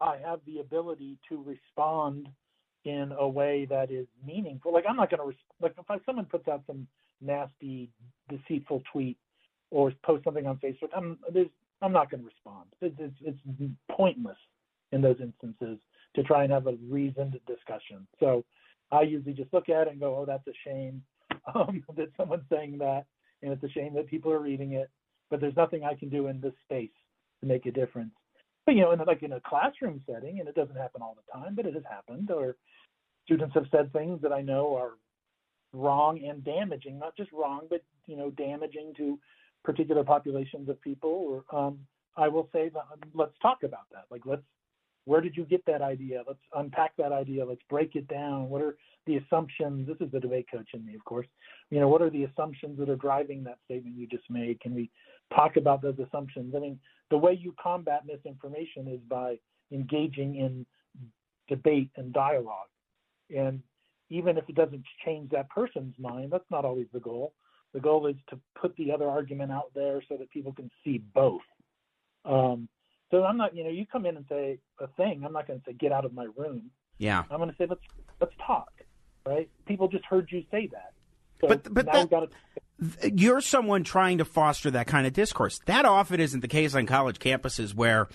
I 0.01 0.17
have 0.23 0.39
the 0.45 0.59
ability 0.59 1.17
to 1.29 1.43
respond 1.43 2.27
in 2.85 3.13
a 3.17 3.27
way 3.27 3.65
that 3.69 3.91
is 3.91 4.07
meaningful, 4.25 4.73
like 4.73 4.85
I'm 4.87 4.97
not 4.97 5.09
going 5.09 5.21
to 5.21 5.27
res- 5.27 5.37
like 5.61 5.73
if 5.77 5.89
I, 5.89 5.97
someone 6.05 6.25
puts 6.25 6.47
out 6.47 6.63
some 6.67 6.87
nasty, 7.21 7.89
deceitful 8.29 8.83
tweet 8.91 9.17
or 9.71 9.91
post 10.03 10.25
something 10.25 10.45
on 10.47 10.57
Facebook, 10.57 10.89
I'm 10.95 11.17
there's 11.33 11.47
I'm 11.81 11.93
not 11.93 12.09
going 12.11 12.21
to 12.21 12.27
respond. 12.27 12.65
It's, 12.81 12.95
it's 12.99 13.37
it's 13.47 13.71
pointless 13.91 14.37
in 14.91 15.01
those 15.01 15.17
instances 15.21 15.79
to 16.15 16.23
try 16.23 16.43
and 16.43 16.53
have 16.53 16.67
a 16.67 16.75
reasoned 16.89 17.39
discussion. 17.47 18.05
So 18.19 18.43
I 18.91 19.01
usually 19.01 19.33
just 19.33 19.53
look 19.53 19.69
at 19.69 19.87
it 19.87 19.91
and 19.91 19.99
go, 19.99 20.15
oh, 20.17 20.25
that's 20.25 20.47
a 20.47 20.53
shame 20.63 21.01
um, 21.55 21.83
that 21.97 22.09
someone's 22.17 22.43
saying 22.51 22.77
that 22.79 23.05
and 23.43 23.51
it's 23.51 23.63
a 23.63 23.69
shame 23.69 23.93
that 23.93 24.07
people 24.07 24.31
are 24.31 24.39
reading 24.39 24.73
it. 24.73 24.89
But 25.29 25.41
there's 25.41 25.55
nothing 25.55 25.83
I 25.83 25.95
can 25.95 26.09
do 26.09 26.27
in 26.27 26.41
this 26.41 26.53
space 26.63 26.91
to 27.41 27.47
make 27.47 27.65
a 27.65 27.71
difference. 27.71 28.11
But 28.65 28.75
you 28.75 28.81
know, 28.81 28.91
in 28.91 28.99
like 28.99 29.23
in 29.23 29.33
a 29.33 29.41
classroom 29.41 30.01
setting, 30.09 30.39
and 30.39 30.47
it 30.47 30.55
doesn't 30.55 30.75
happen 30.77 31.01
all 31.01 31.15
the 31.15 31.39
time, 31.39 31.55
but 31.55 31.65
it 31.65 31.73
has 31.73 31.83
happened. 31.89 32.31
Or 32.31 32.55
students 33.25 33.53
have 33.53 33.65
said 33.71 33.91
things 33.91 34.21
that 34.21 34.31
I 34.31 34.41
know 34.41 34.75
are 34.75 34.91
wrong 35.73 36.23
and 36.23 36.43
damaging, 36.43 36.99
not 36.99 37.17
just 37.17 37.31
wrong, 37.31 37.67
but 37.69 37.83
you 38.07 38.15
know, 38.15 38.31
damaging 38.31 38.93
to 38.97 39.19
particular 39.63 40.03
populations 40.03 40.69
of 40.69 40.81
people. 40.81 41.43
Or 41.51 41.57
um, 41.57 41.79
I 42.15 42.27
will 42.27 42.49
say, 42.53 42.71
let's 43.13 43.33
talk 43.41 43.63
about 43.63 43.89
that. 43.91 44.05
Like, 44.09 44.21
let's 44.25 44.43
where 45.05 45.21
did 45.21 45.35
you 45.35 45.43
get 45.43 45.65
that 45.65 45.81
idea? 45.81 46.23
Let's 46.25 46.39
unpack 46.55 46.95
that 46.97 47.11
idea. 47.11 47.45
Let's 47.45 47.61
break 47.69 47.95
it 47.95 48.07
down. 48.07 48.49
What 48.49 48.61
are 48.61 48.77
the 49.05 49.17
assumptions? 49.17 49.87
This 49.87 49.97
is 50.05 50.11
the 50.11 50.19
debate 50.19 50.47
coach 50.51 50.69
in 50.73 50.85
me, 50.85 50.95
of 50.95 51.03
course. 51.05 51.27
You 51.69 51.79
know, 51.79 51.87
what 51.87 52.01
are 52.01 52.09
the 52.09 52.23
assumptions 52.23 52.79
that 52.79 52.89
are 52.89 52.95
driving 52.95 53.43
that 53.43 53.57
statement 53.65 53.97
you 53.97 54.07
just 54.07 54.29
made? 54.29 54.59
Can 54.61 54.73
we 54.73 54.89
talk 55.35 55.57
about 55.57 55.81
those 55.81 55.97
assumptions? 55.99 56.53
I 56.55 56.59
mean, 56.59 56.79
the 57.09 57.17
way 57.17 57.33
you 57.33 57.53
combat 57.61 58.03
misinformation 58.05 58.87
is 58.87 58.99
by 59.07 59.37
engaging 59.71 60.35
in 60.35 60.65
debate 61.47 61.89
and 61.97 62.13
dialogue. 62.13 62.69
And 63.35 63.61
even 64.09 64.37
if 64.37 64.47
it 64.47 64.55
doesn't 64.55 64.83
change 65.05 65.31
that 65.31 65.49
person's 65.49 65.95
mind, 65.97 66.31
that's 66.31 66.49
not 66.51 66.65
always 66.65 66.87
the 66.93 66.99
goal. 66.99 67.33
The 67.73 67.79
goal 67.79 68.05
is 68.07 68.15
to 68.29 68.39
put 68.59 68.75
the 68.77 68.91
other 68.91 69.09
argument 69.09 69.51
out 69.51 69.71
there 69.73 70.01
so 70.07 70.17
that 70.17 70.29
people 70.29 70.53
can 70.53 70.69
see 70.83 70.99
both. 71.13 71.41
Um, 72.23 72.69
so 73.09 73.23
I'm 73.23 73.37
not, 73.37 73.55
you 73.55 73.63
know, 73.63 73.69
you 73.69 73.85
come 73.85 74.05
in 74.05 74.17
and 74.17 74.25
say 74.29 74.59
a 74.79 74.87
thing, 74.87 75.23
I'm 75.25 75.33
not 75.33 75.47
going 75.47 75.59
to 75.59 75.65
say 75.65 75.73
get 75.73 75.91
out 75.91 76.05
of 76.05 76.13
my 76.13 76.27
room. 76.37 76.69
Yeah. 76.97 77.23
I'm 77.29 77.37
going 77.37 77.49
to 77.49 77.55
say 77.57 77.65
let's 77.67 77.81
let's 78.21 78.33
talk, 78.45 78.71
right? 79.25 79.49
People 79.65 79.87
just 79.87 80.05
heard 80.05 80.29
you 80.31 80.43
say 80.51 80.67
that. 80.67 80.93
So 81.41 81.47
But- 81.47 81.73
but 81.73 81.85
now 81.85 81.91
that- 81.91 81.99
we've 82.01 82.09
got 82.09 82.19
to 82.21 82.37
you're 83.13 83.39
someone 83.39 83.83
trying 83.83 84.17
to 84.17 84.25
foster 84.25 84.69
that 84.71 84.87
kind 84.87 85.07
of 85.07 85.13
discourse. 85.13 85.59
That 85.67 85.85
often 85.85 86.19
isn't 86.19 86.41
the 86.41 86.47
case 86.49 86.75
on 86.75 86.85
college 86.85 87.19
campuses 87.19 87.73
where 87.73 88.09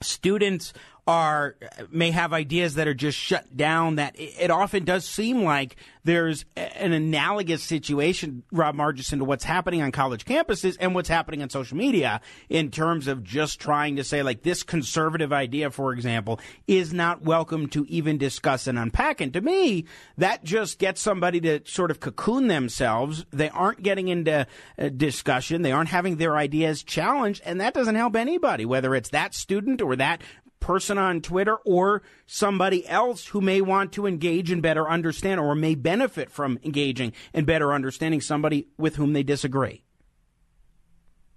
students 0.00 0.72
are 1.08 1.56
may 1.90 2.10
have 2.10 2.34
ideas 2.34 2.74
that 2.74 2.86
are 2.86 2.92
just 2.92 3.16
shut 3.16 3.56
down 3.56 3.94
that 3.94 4.14
it 4.18 4.50
often 4.50 4.84
does 4.84 5.06
seem 5.08 5.42
like 5.42 5.76
there's 6.04 6.44
an 6.54 6.92
analogous 6.92 7.62
situation 7.62 8.42
Rob 8.52 8.76
Margesson 8.76 9.16
to 9.16 9.24
what's 9.24 9.44
happening 9.44 9.80
on 9.80 9.90
college 9.90 10.26
campuses 10.26 10.76
and 10.78 10.94
what's 10.94 11.08
happening 11.08 11.40
on 11.40 11.48
social 11.48 11.78
media 11.78 12.20
in 12.50 12.70
terms 12.70 13.08
of 13.08 13.24
just 13.24 13.58
trying 13.58 13.96
to 13.96 14.04
say 14.04 14.22
like 14.22 14.42
this 14.42 14.62
conservative 14.62 15.32
idea 15.32 15.70
for 15.70 15.94
example 15.94 16.40
is 16.66 16.92
not 16.92 17.22
welcome 17.22 17.68
to 17.68 17.86
even 17.86 18.18
discuss 18.18 18.66
and 18.66 18.78
unpack. 18.78 19.22
And 19.22 19.32
to 19.32 19.40
me 19.40 19.86
that 20.18 20.44
just 20.44 20.78
gets 20.78 21.00
somebody 21.00 21.40
to 21.40 21.62
sort 21.64 21.90
of 21.90 22.00
cocoon 22.00 22.48
themselves. 22.48 23.24
They 23.30 23.48
aren't 23.48 23.82
getting 23.82 24.08
into 24.08 24.46
uh, 24.78 24.88
discussion. 24.90 25.62
They 25.62 25.72
aren't 25.72 25.88
having 25.88 26.16
their 26.16 26.36
ideas 26.36 26.82
challenged. 26.82 27.40
And 27.46 27.62
that 27.62 27.72
doesn't 27.72 27.94
help 27.94 28.14
anybody 28.14 28.66
whether 28.66 28.94
it's 28.94 29.08
that 29.08 29.34
student 29.34 29.80
or 29.80 29.96
that 29.96 30.20
person 30.60 30.98
on 30.98 31.20
Twitter 31.20 31.56
or 31.64 32.02
somebody 32.26 32.86
else 32.88 33.28
who 33.28 33.40
may 33.40 33.60
want 33.60 33.92
to 33.92 34.06
engage 34.06 34.50
and 34.50 34.62
better 34.62 34.88
understand 34.88 35.40
or 35.40 35.54
may 35.54 35.74
benefit 35.74 36.30
from 36.30 36.58
engaging 36.64 37.12
and 37.32 37.46
better 37.46 37.72
understanding 37.72 38.20
somebody 38.20 38.68
with 38.76 38.96
whom 38.96 39.12
they 39.12 39.22
disagree. 39.22 39.82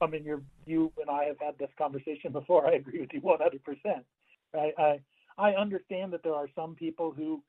I 0.01 0.07
mean, 0.07 0.26
you 0.65 0.91
and 0.99 1.09
I 1.09 1.26
have 1.26 1.38
had 1.39 1.57
this 1.59 1.69
conversation 1.78 2.32
before. 2.32 2.67
I 2.67 2.74
agree 2.74 3.01
with 3.01 3.13
you 3.13 3.22
100. 3.22 3.63
percent 3.63 4.05
I, 4.53 4.72
I 4.78 4.99
I 5.38 5.51
understand 5.51 6.13
that 6.13 6.24
there 6.24 6.36
are 6.36 6.47
some 6.55 6.76
people 6.76 7.11
who 7.11 7.41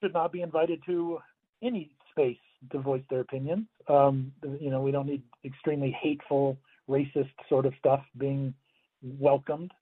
should 0.00 0.12
not 0.12 0.32
be 0.32 0.42
invited 0.42 0.82
to 0.86 1.18
any 1.62 1.90
space 2.10 2.38
to 2.72 2.78
voice 2.78 3.02
their 3.08 3.20
opinions. 3.20 3.66
Um, 3.88 4.32
you 4.60 4.70
know, 4.70 4.80
we 4.80 4.90
don't 4.90 5.06
need 5.06 5.22
extremely 5.44 5.96
hateful, 6.02 6.58
racist 6.88 7.30
sort 7.48 7.66
of 7.66 7.72
stuff 7.78 8.02
being 8.18 8.54
welcomed. 9.02 9.72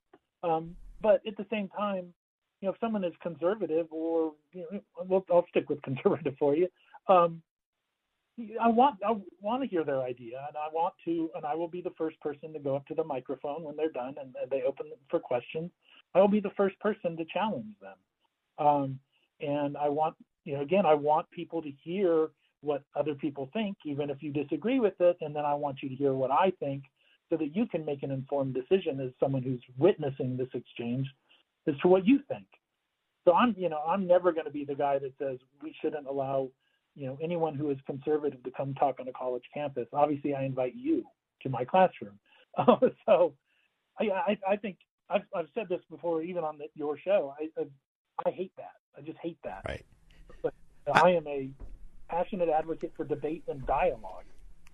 Um, 0.44 0.76
but 1.00 1.20
at 1.26 1.36
the 1.36 1.46
same 1.50 1.68
time, 1.68 2.12
you 2.60 2.68
know, 2.68 2.72
if 2.72 2.80
someone 2.80 3.04
is 3.04 3.12
conservative 3.22 3.86
or, 3.90 4.32
you 4.52 4.66
know, 4.70 4.80
well, 5.06 5.24
I'll 5.32 5.46
stick 5.48 5.68
with 5.68 5.82
conservative 5.82 6.34
for 6.38 6.54
you. 6.54 6.68
Um, 7.08 7.42
I 8.60 8.66
want 8.66 8.96
I 9.06 9.14
want 9.40 9.62
to 9.62 9.68
hear 9.68 9.84
their 9.84 10.02
idea, 10.02 10.44
and 10.48 10.56
I 10.56 10.66
want 10.72 10.94
to, 11.04 11.30
and 11.36 11.44
I 11.44 11.54
will 11.54 11.68
be 11.68 11.80
the 11.80 11.92
first 11.96 12.20
person 12.20 12.52
to 12.52 12.58
go 12.58 12.74
up 12.74 12.84
to 12.88 12.94
the 12.94 13.04
microphone 13.04 13.62
when 13.62 13.76
they're 13.76 13.92
done 13.92 14.16
and, 14.20 14.34
and 14.40 14.50
they 14.50 14.62
open 14.62 14.86
for 15.08 15.20
questions. 15.20 15.70
I 16.16 16.20
will 16.20 16.28
be 16.28 16.40
the 16.40 16.50
first 16.56 16.78
person 16.80 17.16
to 17.16 17.24
challenge 17.32 17.74
them, 17.80 18.66
um, 18.66 18.98
and 19.40 19.76
I 19.76 19.88
want 19.88 20.16
you 20.44 20.56
know 20.56 20.62
again 20.62 20.84
I 20.84 20.94
want 20.94 21.30
people 21.30 21.62
to 21.62 21.70
hear 21.84 22.30
what 22.60 22.82
other 22.96 23.14
people 23.14 23.50
think, 23.52 23.76
even 23.84 24.10
if 24.10 24.20
you 24.20 24.32
disagree 24.32 24.80
with 24.80 25.00
it, 25.00 25.16
and 25.20 25.36
then 25.36 25.44
I 25.44 25.54
want 25.54 25.80
you 25.80 25.88
to 25.88 25.94
hear 25.94 26.14
what 26.14 26.32
I 26.32 26.50
think, 26.58 26.82
so 27.30 27.36
that 27.36 27.54
you 27.54 27.66
can 27.66 27.84
make 27.84 28.02
an 28.02 28.10
informed 28.10 28.54
decision 28.54 29.00
as 29.00 29.10
someone 29.18 29.42
who's 29.42 29.62
witnessing 29.78 30.36
this 30.36 30.48
exchange 30.54 31.06
as 31.66 31.74
to 31.82 31.88
what 31.88 32.06
you 32.06 32.20
think. 32.28 32.46
So 33.24 33.32
I'm 33.34 33.54
you 33.56 33.68
know 33.68 33.78
I'm 33.78 34.06
never 34.06 34.32
going 34.32 34.44
to 34.44 34.50
be 34.50 34.64
the 34.64 34.74
guy 34.74 34.98
that 34.98 35.12
says 35.18 35.38
we 35.62 35.74
shouldn't 35.80 36.06
allow 36.06 36.50
you 36.94 37.06
know 37.06 37.18
anyone 37.22 37.54
who 37.54 37.70
is 37.70 37.78
conservative 37.86 38.42
to 38.42 38.50
come 38.50 38.74
talk 38.74 38.96
on 39.00 39.08
a 39.08 39.12
college 39.12 39.44
campus. 39.52 39.86
Obviously, 39.92 40.34
I 40.34 40.44
invite 40.44 40.74
you 40.74 41.04
to 41.42 41.48
my 41.48 41.64
classroom. 41.64 42.18
Uh, 42.56 42.76
so, 43.06 43.34
I, 43.98 44.04
I, 44.04 44.38
I 44.50 44.56
think 44.56 44.76
I've, 45.08 45.22
I've 45.34 45.48
said 45.54 45.68
this 45.68 45.80
before, 45.90 46.22
even 46.22 46.44
on 46.44 46.58
the, 46.58 46.66
your 46.74 46.98
show. 46.98 47.34
I, 47.38 47.48
I, 47.60 48.28
I 48.28 48.30
hate 48.30 48.52
that. 48.56 48.72
I 48.96 49.00
just 49.02 49.18
hate 49.22 49.38
that. 49.44 49.62
Right. 49.66 49.84
But 50.42 50.54
I 50.92 51.10
am 51.10 51.26
a 51.26 51.50
passionate 52.08 52.48
advocate 52.48 52.92
for 52.96 53.04
debate 53.04 53.44
and 53.48 53.66
dialogue. 53.66 54.24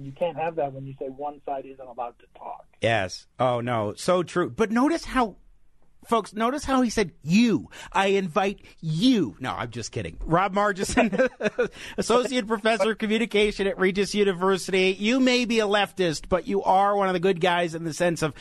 You 0.04 0.12
can't 0.12 0.36
have 0.36 0.56
that 0.56 0.72
when 0.72 0.86
you 0.86 0.94
say 0.98 1.06
one 1.06 1.40
side 1.44 1.66
isn't 1.66 1.86
allowed 1.86 2.18
to 2.20 2.26
talk. 2.38 2.66
Yes. 2.80 3.26
Oh 3.38 3.60
no, 3.60 3.94
so 3.96 4.22
true. 4.22 4.50
But 4.50 4.70
notice 4.70 5.04
how 5.04 5.36
Folks, 6.06 6.32
notice 6.32 6.64
how 6.64 6.82
he 6.82 6.90
said 6.90 7.12
you. 7.22 7.68
I 7.92 8.08
invite 8.08 8.64
you. 8.80 9.36
No, 9.38 9.52
I'm 9.52 9.70
just 9.70 9.92
kidding. 9.92 10.16
Rob 10.24 10.54
Margesson, 10.54 11.28
Associate 11.98 12.46
Professor 12.46 12.92
of 12.92 12.98
Communication 12.98 13.66
at 13.66 13.78
Regis 13.78 14.14
University. 14.14 14.96
You 14.98 15.20
may 15.20 15.44
be 15.44 15.60
a 15.60 15.66
leftist, 15.66 16.28
but 16.28 16.48
you 16.48 16.62
are 16.62 16.96
one 16.96 17.08
of 17.08 17.12
the 17.12 17.20
good 17.20 17.40
guys 17.40 17.74
in 17.74 17.84
the 17.84 17.92
sense 17.92 18.22
of 18.22 18.34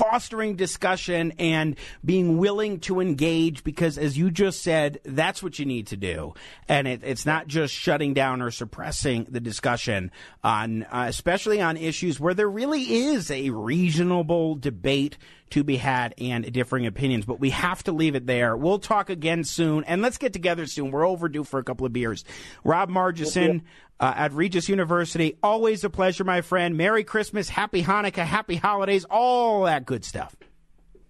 fostering 0.00 0.56
discussion 0.56 1.32
and 1.38 1.76
being 2.02 2.38
willing 2.38 2.80
to 2.80 3.00
engage 3.00 3.64
because, 3.64 3.98
as 3.98 4.16
you 4.16 4.30
just 4.30 4.62
said, 4.62 4.98
that's 5.04 5.42
what 5.42 5.58
you 5.58 5.66
need 5.66 5.88
to 5.88 5.96
do. 5.96 6.32
And 6.68 6.88
it, 6.88 7.02
it's 7.04 7.26
not 7.26 7.48
just 7.48 7.74
shutting 7.74 8.14
down 8.14 8.40
or 8.40 8.50
suppressing 8.50 9.26
the 9.28 9.40
discussion 9.40 10.10
on, 10.42 10.84
uh, 10.84 11.04
especially 11.08 11.60
on 11.60 11.76
issues 11.76 12.18
where 12.18 12.32
there 12.32 12.48
really 12.48 12.82
is 12.82 13.30
a 13.30 13.50
reasonable 13.50 14.54
debate 14.54 15.18
to 15.50 15.64
be 15.64 15.76
had 15.76 16.14
and 16.18 16.50
differing 16.52 16.86
opinions, 16.86 17.24
but 17.26 17.40
we 17.40 17.50
have 17.50 17.82
to 17.84 17.92
leave 17.92 18.14
it 18.14 18.26
there. 18.26 18.56
We'll 18.56 18.78
talk 18.78 19.10
again 19.10 19.44
soon, 19.44 19.84
and 19.84 20.00
let's 20.02 20.18
get 20.18 20.32
together 20.32 20.66
soon. 20.66 20.90
We're 20.90 21.06
overdue 21.06 21.44
for 21.44 21.58
a 21.58 21.64
couple 21.64 21.86
of 21.86 21.92
beers. 21.92 22.24
Rob 22.64 22.88
Margesson 22.90 23.62
uh, 23.98 24.12
at 24.16 24.32
Regis 24.32 24.68
University, 24.68 25.36
always 25.42 25.84
a 25.84 25.90
pleasure, 25.90 26.24
my 26.24 26.40
friend. 26.40 26.76
Merry 26.76 27.04
Christmas, 27.04 27.48
Happy 27.48 27.82
Hanukkah, 27.82 28.24
Happy 28.24 28.56
Holidays, 28.56 29.04
all 29.10 29.64
that 29.64 29.84
good 29.86 30.04
stuff. 30.04 30.36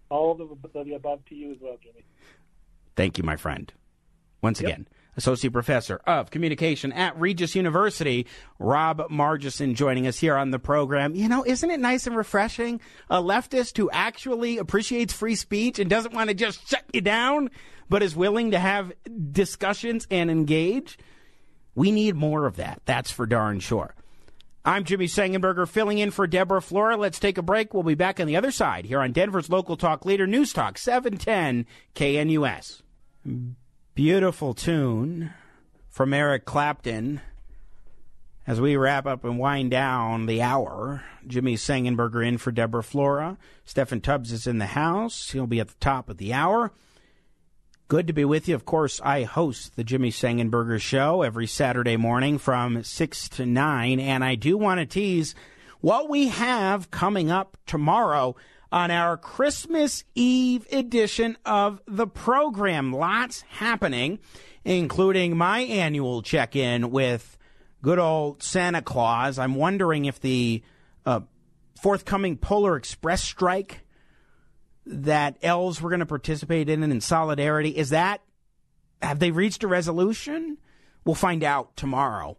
All 0.08 0.34
the, 0.34 0.48
the 0.84 0.94
above 0.94 1.24
to 1.26 1.34
you 1.34 1.52
as 1.52 1.58
well, 1.60 1.76
Jimmy. 1.82 2.04
Thank 2.96 3.16
you, 3.18 3.24
my 3.24 3.36
friend. 3.36 3.72
Once 4.42 4.60
Yep. 4.60 4.68
again. 4.70 4.88
Associate 5.20 5.52
Professor 5.52 6.00
of 6.06 6.30
Communication 6.30 6.92
at 6.92 7.18
Regis 7.20 7.54
University, 7.54 8.26
Rob 8.58 9.02
Margesson, 9.10 9.74
joining 9.74 10.06
us 10.06 10.18
here 10.18 10.34
on 10.34 10.50
the 10.50 10.58
program. 10.58 11.14
You 11.14 11.28
know, 11.28 11.44
isn't 11.44 11.70
it 11.70 11.78
nice 11.78 12.06
and 12.06 12.16
refreshing? 12.16 12.80
A 13.10 13.22
leftist 13.22 13.76
who 13.76 13.90
actually 13.92 14.56
appreciates 14.56 15.12
free 15.12 15.34
speech 15.34 15.78
and 15.78 15.90
doesn't 15.90 16.14
want 16.14 16.30
to 16.30 16.34
just 16.34 16.66
shut 16.70 16.84
you 16.94 17.02
down, 17.02 17.50
but 17.90 18.02
is 18.02 18.16
willing 18.16 18.52
to 18.52 18.58
have 18.58 18.92
discussions 19.30 20.06
and 20.10 20.30
engage. 20.30 20.98
We 21.74 21.90
need 21.90 22.16
more 22.16 22.46
of 22.46 22.56
that. 22.56 22.80
That's 22.86 23.10
for 23.10 23.26
darn 23.26 23.60
sure. 23.60 23.94
I'm 24.64 24.84
Jimmy 24.84 25.06
Sengenberger 25.06 25.68
filling 25.68 25.98
in 25.98 26.10
for 26.12 26.26
Deborah 26.26 26.62
Flora. 26.62 26.96
Let's 26.96 27.18
take 27.18 27.36
a 27.36 27.42
break. 27.42 27.74
We'll 27.74 27.82
be 27.82 27.94
back 27.94 28.20
on 28.20 28.26
the 28.26 28.36
other 28.36 28.50
side 28.50 28.86
here 28.86 29.00
on 29.00 29.12
Denver's 29.12 29.50
local 29.50 29.76
talk 29.76 30.06
leader, 30.06 30.26
News 30.26 30.54
Talk 30.54 30.78
710 30.78 31.66
KNUS. 31.94 32.80
Beautiful 34.00 34.54
tune 34.54 35.34
from 35.90 36.14
Eric 36.14 36.46
Clapton. 36.46 37.20
As 38.46 38.58
we 38.58 38.74
wrap 38.74 39.04
up 39.04 39.24
and 39.24 39.38
wind 39.38 39.70
down 39.70 40.24
the 40.24 40.40
hour, 40.40 41.04
Jimmy 41.26 41.54
Sengenberger 41.56 42.26
in 42.26 42.38
for 42.38 42.50
Deborah 42.50 42.82
Flora. 42.82 43.36
Steffan 43.66 44.02
Tubbs 44.02 44.32
is 44.32 44.46
in 44.46 44.56
the 44.56 44.64
house. 44.64 45.32
He'll 45.32 45.46
be 45.46 45.60
at 45.60 45.68
the 45.68 45.74
top 45.80 46.08
of 46.08 46.16
the 46.16 46.32
hour. 46.32 46.72
Good 47.88 48.06
to 48.06 48.14
be 48.14 48.24
with 48.24 48.48
you. 48.48 48.54
Of 48.54 48.64
course, 48.64 49.02
I 49.04 49.24
host 49.24 49.76
the 49.76 49.84
Jimmy 49.84 50.10
Sengenberger 50.10 50.80
Show 50.80 51.20
every 51.20 51.46
Saturday 51.46 51.98
morning 51.98 52.38
from 52.38 52.82
6 52.82 53.28
to 53.28 53.44
9, 53.44 54.00
and 54.00 54.24
I 54.24 54.34
do 54.34 54.56
want 54.56 54.80
to 54.80 54.86
tease 54.86 55.34
what 55.82 56.08
we 56.08 56.28
have 56.28 56.90
coming 56.90 57.30
up 57.30 57.58
tomorrow 57.66 58.34
on 58.72 58.90
our 58.90 59.16
Christmas 59.16 60.04
Eve 60.14 60.66
edition 60.72 61.36
of 61.44 61.80
the 61.86 62.06
program. 62.06 62.92
Lots 62.92 63.42
happening, 63.42 64.18
including 64.64 65.36
my 65.36 65.60
annual 65.60 66.22
check 66.22 66.54
in 66.54 66.90
with 66.90 67.36
good 67.82 67.98
old 67.98 68.42
Santa 68.42 68.82
Claus. 68.82 69.38
I'm 69.38 69.54
wondering 69.54 70.04
if 70.04 70.20
the 70.20 70.62
uh, 71.04 71.20
forthcoming 71.80 72.36
Polar 72.36 72.76
Express 72.76 73.22
strike 73.22 73.80
that 74.86 75.36
elves 75.42 75.80
were 75.80 75.90
going 75.90 76.00
to 76.00 76.06
participate 76.06 76.68
in 76.68 76.82
in 76.82 77.00
solidarity 77.00 77.76
is 77.76 77.90
that 77.90 78.22
have 79.02 79.18
they 79.18 79.30
reached 79.30 79.62
a 79.62 79.68
resolution? 79.68 80.58
We'll 81.04 81.14
find 81.14 81.42
out 81.42 81.76
tomorrow 81.76 82.36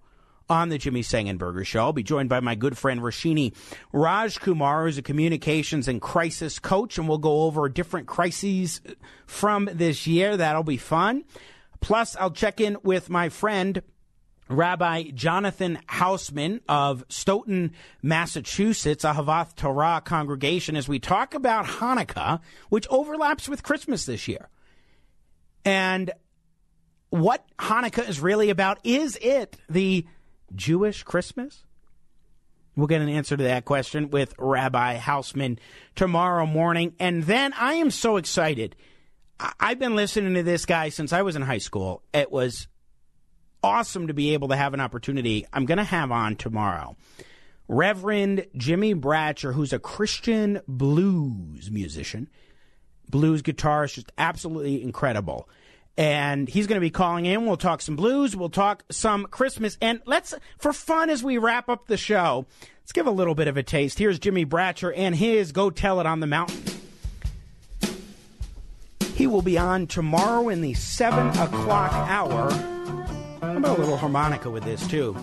on 0.52 0.68
the 0.68 0.78
Jimmy 0.78 1.02
Sengenberger 1.02 1.66
Show. 1.66 1.80
I'll 1.80 1.94
be 1.94 2.04
joined 2.04 2.28
by 2.28 2.42
my 2.42 2.56
good 2.56 2.78
friend 2.78 3.00
Rashini 3.00 3.56
Rajkumar, 3.94 4.84
who's 4.84 4.98
a 4.98 5.02
communications 5.02 5.88
and 5.88 6.02
crisis 6.02 6.60
coach, 6.60 6.98
and 6.98 7.08
we'll 7.08 7.20
go 7.20 7.44
over 7.44 7.70
different 7.70 8.08
crises 8.08 8.82
from 9.26 9.70
this 9.72 10.06
year. 10.06 10.36
That'll 10.36 10.64
be 10.64 10.76
fun. 10.76 11.24
Plus, 11.80 12.18
I'll 12.18 12.32
check 12.32 12.60
in 12.60 12.78
with 12.84 13.10
my 13.10 13.30
friend 13.30 13.82
Rabbi 14.50 15.12
Jonathan 15.12 15.80
Hausman 15.88 16.60
of 16.68 17.06
Stoughton, 17.08 17.72
Massachusetts, 18.04 19.06
Ahavath 19.06 19.56
Torah 19.56 20.02
congregation, 20.04 20.76
as 20.76 20.86
we 20.86 21.00
talk 21.00 21.34
about 21.34 21.66
Hanukkah, 21.66 22.42
which 22.68 22.86
overlaps 22.90 23.48
with 23.48 23.64
Christmas 23.64 24.06
this 24.06 24.28
year. 24.28 24.50
And 25.64 26.12
what 27.10 27.46
Hanukkah 27.58 28.10
is 28.10 28.20
really 28.20 28.50
about. 28.50 28.80
Is 28.84 29.18
it 29.22 29.56
the 29.70 30.06
Jewish 30.56 31.04
Christmas? 31.04 31.64
We'll 32.76 32.88
get 32.88 33.02
an 33.02 33.10
answer 33.10 33.36
to 33.36 33.44
that 33.44 33.66
question 33.66 34.10
with 34.10 34.34
Rabbi 34.38 34.98
Hausman 34.98 35.58
tomorrow 35.96 36.46
morning. 36.46 36.96
And 37.00 37.24
then 37.24 37.54
I 37.54 37.74
am 37.76 37.92
so 37.92 38.18
excited. 38.18 38.76
I've 39.60 39.80
been 39.80 39.96
listening 39.96 40.36
to 40.36 40.44
this 40.44 40.66
guy 40.66 40.90
since 40.90 41.12
I 41.12 41.24
was 41.24 41.36
in 41.36 41.42
high 41.42 41.58
school. 41.58 42.04
It 42.14 42.32
was 42.32 42.68
awesome 43.64 44.08
to 44.08 44.14
be 44.14 44.34
able 44.34 44.50
to 44.50 44.56
have 44.56 44.74
an 44.74 44.80
opportunity. 44.80 45.46
I'm 45.52 45.66
going 45.66 45.78
to 45.80 45.84
have 45.84 46.12
on 46.12 46.36
tomorrow 46.36 46.96
Reverend 47.68 48.48
Jimmy 48.56 48.94
Bratcher, 48.96 49.54
who's 49.54 49.74
a 49.74 49.80
Christian 49.80 50.62
blues 50.68 51.72
musician, 51.72 52.30
blues 53.10 53.42
guitarist, 53.42 53.96
just 53.96 54.12
absolutely 54.18 54.84
incredible. 54.84 55.48
And 55.98 56.48
he's 56.48 56.68
going 56.68 56.78
to 56.78 56.82
be 56.82 56.90
calling 56.90 57.26
in. 57.26 57.46
We'll 57.46 57.58
talk 57.58 57.82
some 57.82 57.96
blues. 57.96 58.36
We'll 58.36 58.50
talk 58.50 58.84
some 58.90 59.26
Christmas. 59.26 59.78
And 59.82 60.02
let's, 60.06 60.34
for 60.58 60.74
fun 60.74 61.10
as 61.10 61.24
we 61.24 61.38
wrap 61.38 61.70
up 61.70 61.88
the 61.88 61.98
show, 61.98 62.46
let's 62.82 62.92
give 62.92 63.08
a 63.08 63.12
little 63.12 63.36
bit 63.36 63.48
of 63.48 63.58
a 63.58 63.64
taste. 63.64 64.00
Here's 64.00 64.18
Jimmy 64.18 64.46
Bratcher 64.46 64.94
and 64.96 65.16
his 65.16 65.52
Go 65.52 65.70
Tell 65.70 66.00
It 66.00 66.06
on 66.06 66.20
the 66.20 66.28
Mountain. 66.28 66.64
He 69.16 69.28
will 69.28 69.44
be 69.44 69.58
on 69.58 69.86
tomorrow 69.86 70.50
in 70.50 70.62
the 70.62 70.74
7 70.74 71.28
o'clock 71.40 71.92
hour. 71.92 72.50
How 73.42 73.58
about 73.58 73.78
a 73.78 73.82
little 73.82 73.98
harmonica 73.98 74.50
with 74.50 74.64
this, 74.64 74.88
too? 74.88 75.16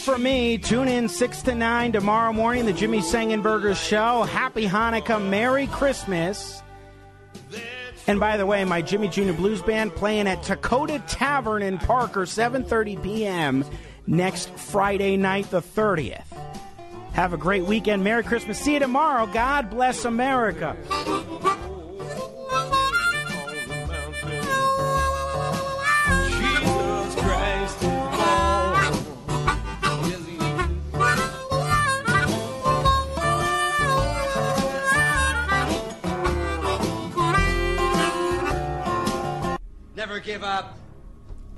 For 0.00 0.16
me. 0.16 0.56
Tune 0.56 0.88
in 0.88 1.08
6 1.08 1.42
to 1.42 1.54
9 1.54 1.92
tomorrow 1.92 2.32
morning, 2.32 2.64
the 2.64 2.72
Jimmy 2.72 3.00
Sengenberger 3.00 3.76
Show. 3.76 4.22
Happy 4.22 4.66
Hanukkah. 4.66 5.22
Merry 5.28 5.66
Christmas. 5.66 6.62
And 8.06 8.18
by 8.18 8.38
the 8.38 8.46
way, 8.46 8.64
my 8.64 8.80
Jimmy 8.80 9.08
Jr. 9.08 9.32
Blues 9.32 9.60
Band 9.60 9.94
playing 9.94 10.26
at 10.26 10.42
Dakota 10.42 11.02
Tavern 11.06 11.62
in 11.62 11.78
Parker, 11.78 12.22
7.30 12.22 13.02
p.m. 13.02 13.64
next 14.06 14.48
Friday 14.50 15.18
night, 15.18 15.50
the 15.50 15.60
30th. 15.60 16.24
Have 17.12 17.34
a 17.34 17.36
great 17.36 17.64
weekend. 17.64 18.02
Merry 18.02 18.24
Christmas. 18.24 18.58
See 18.58 18.74
you 18.74 18.78
tomorrow. 18.78 19.26
God 19.26 19.68
bless 19.68 20.06
America. 20.06 20.76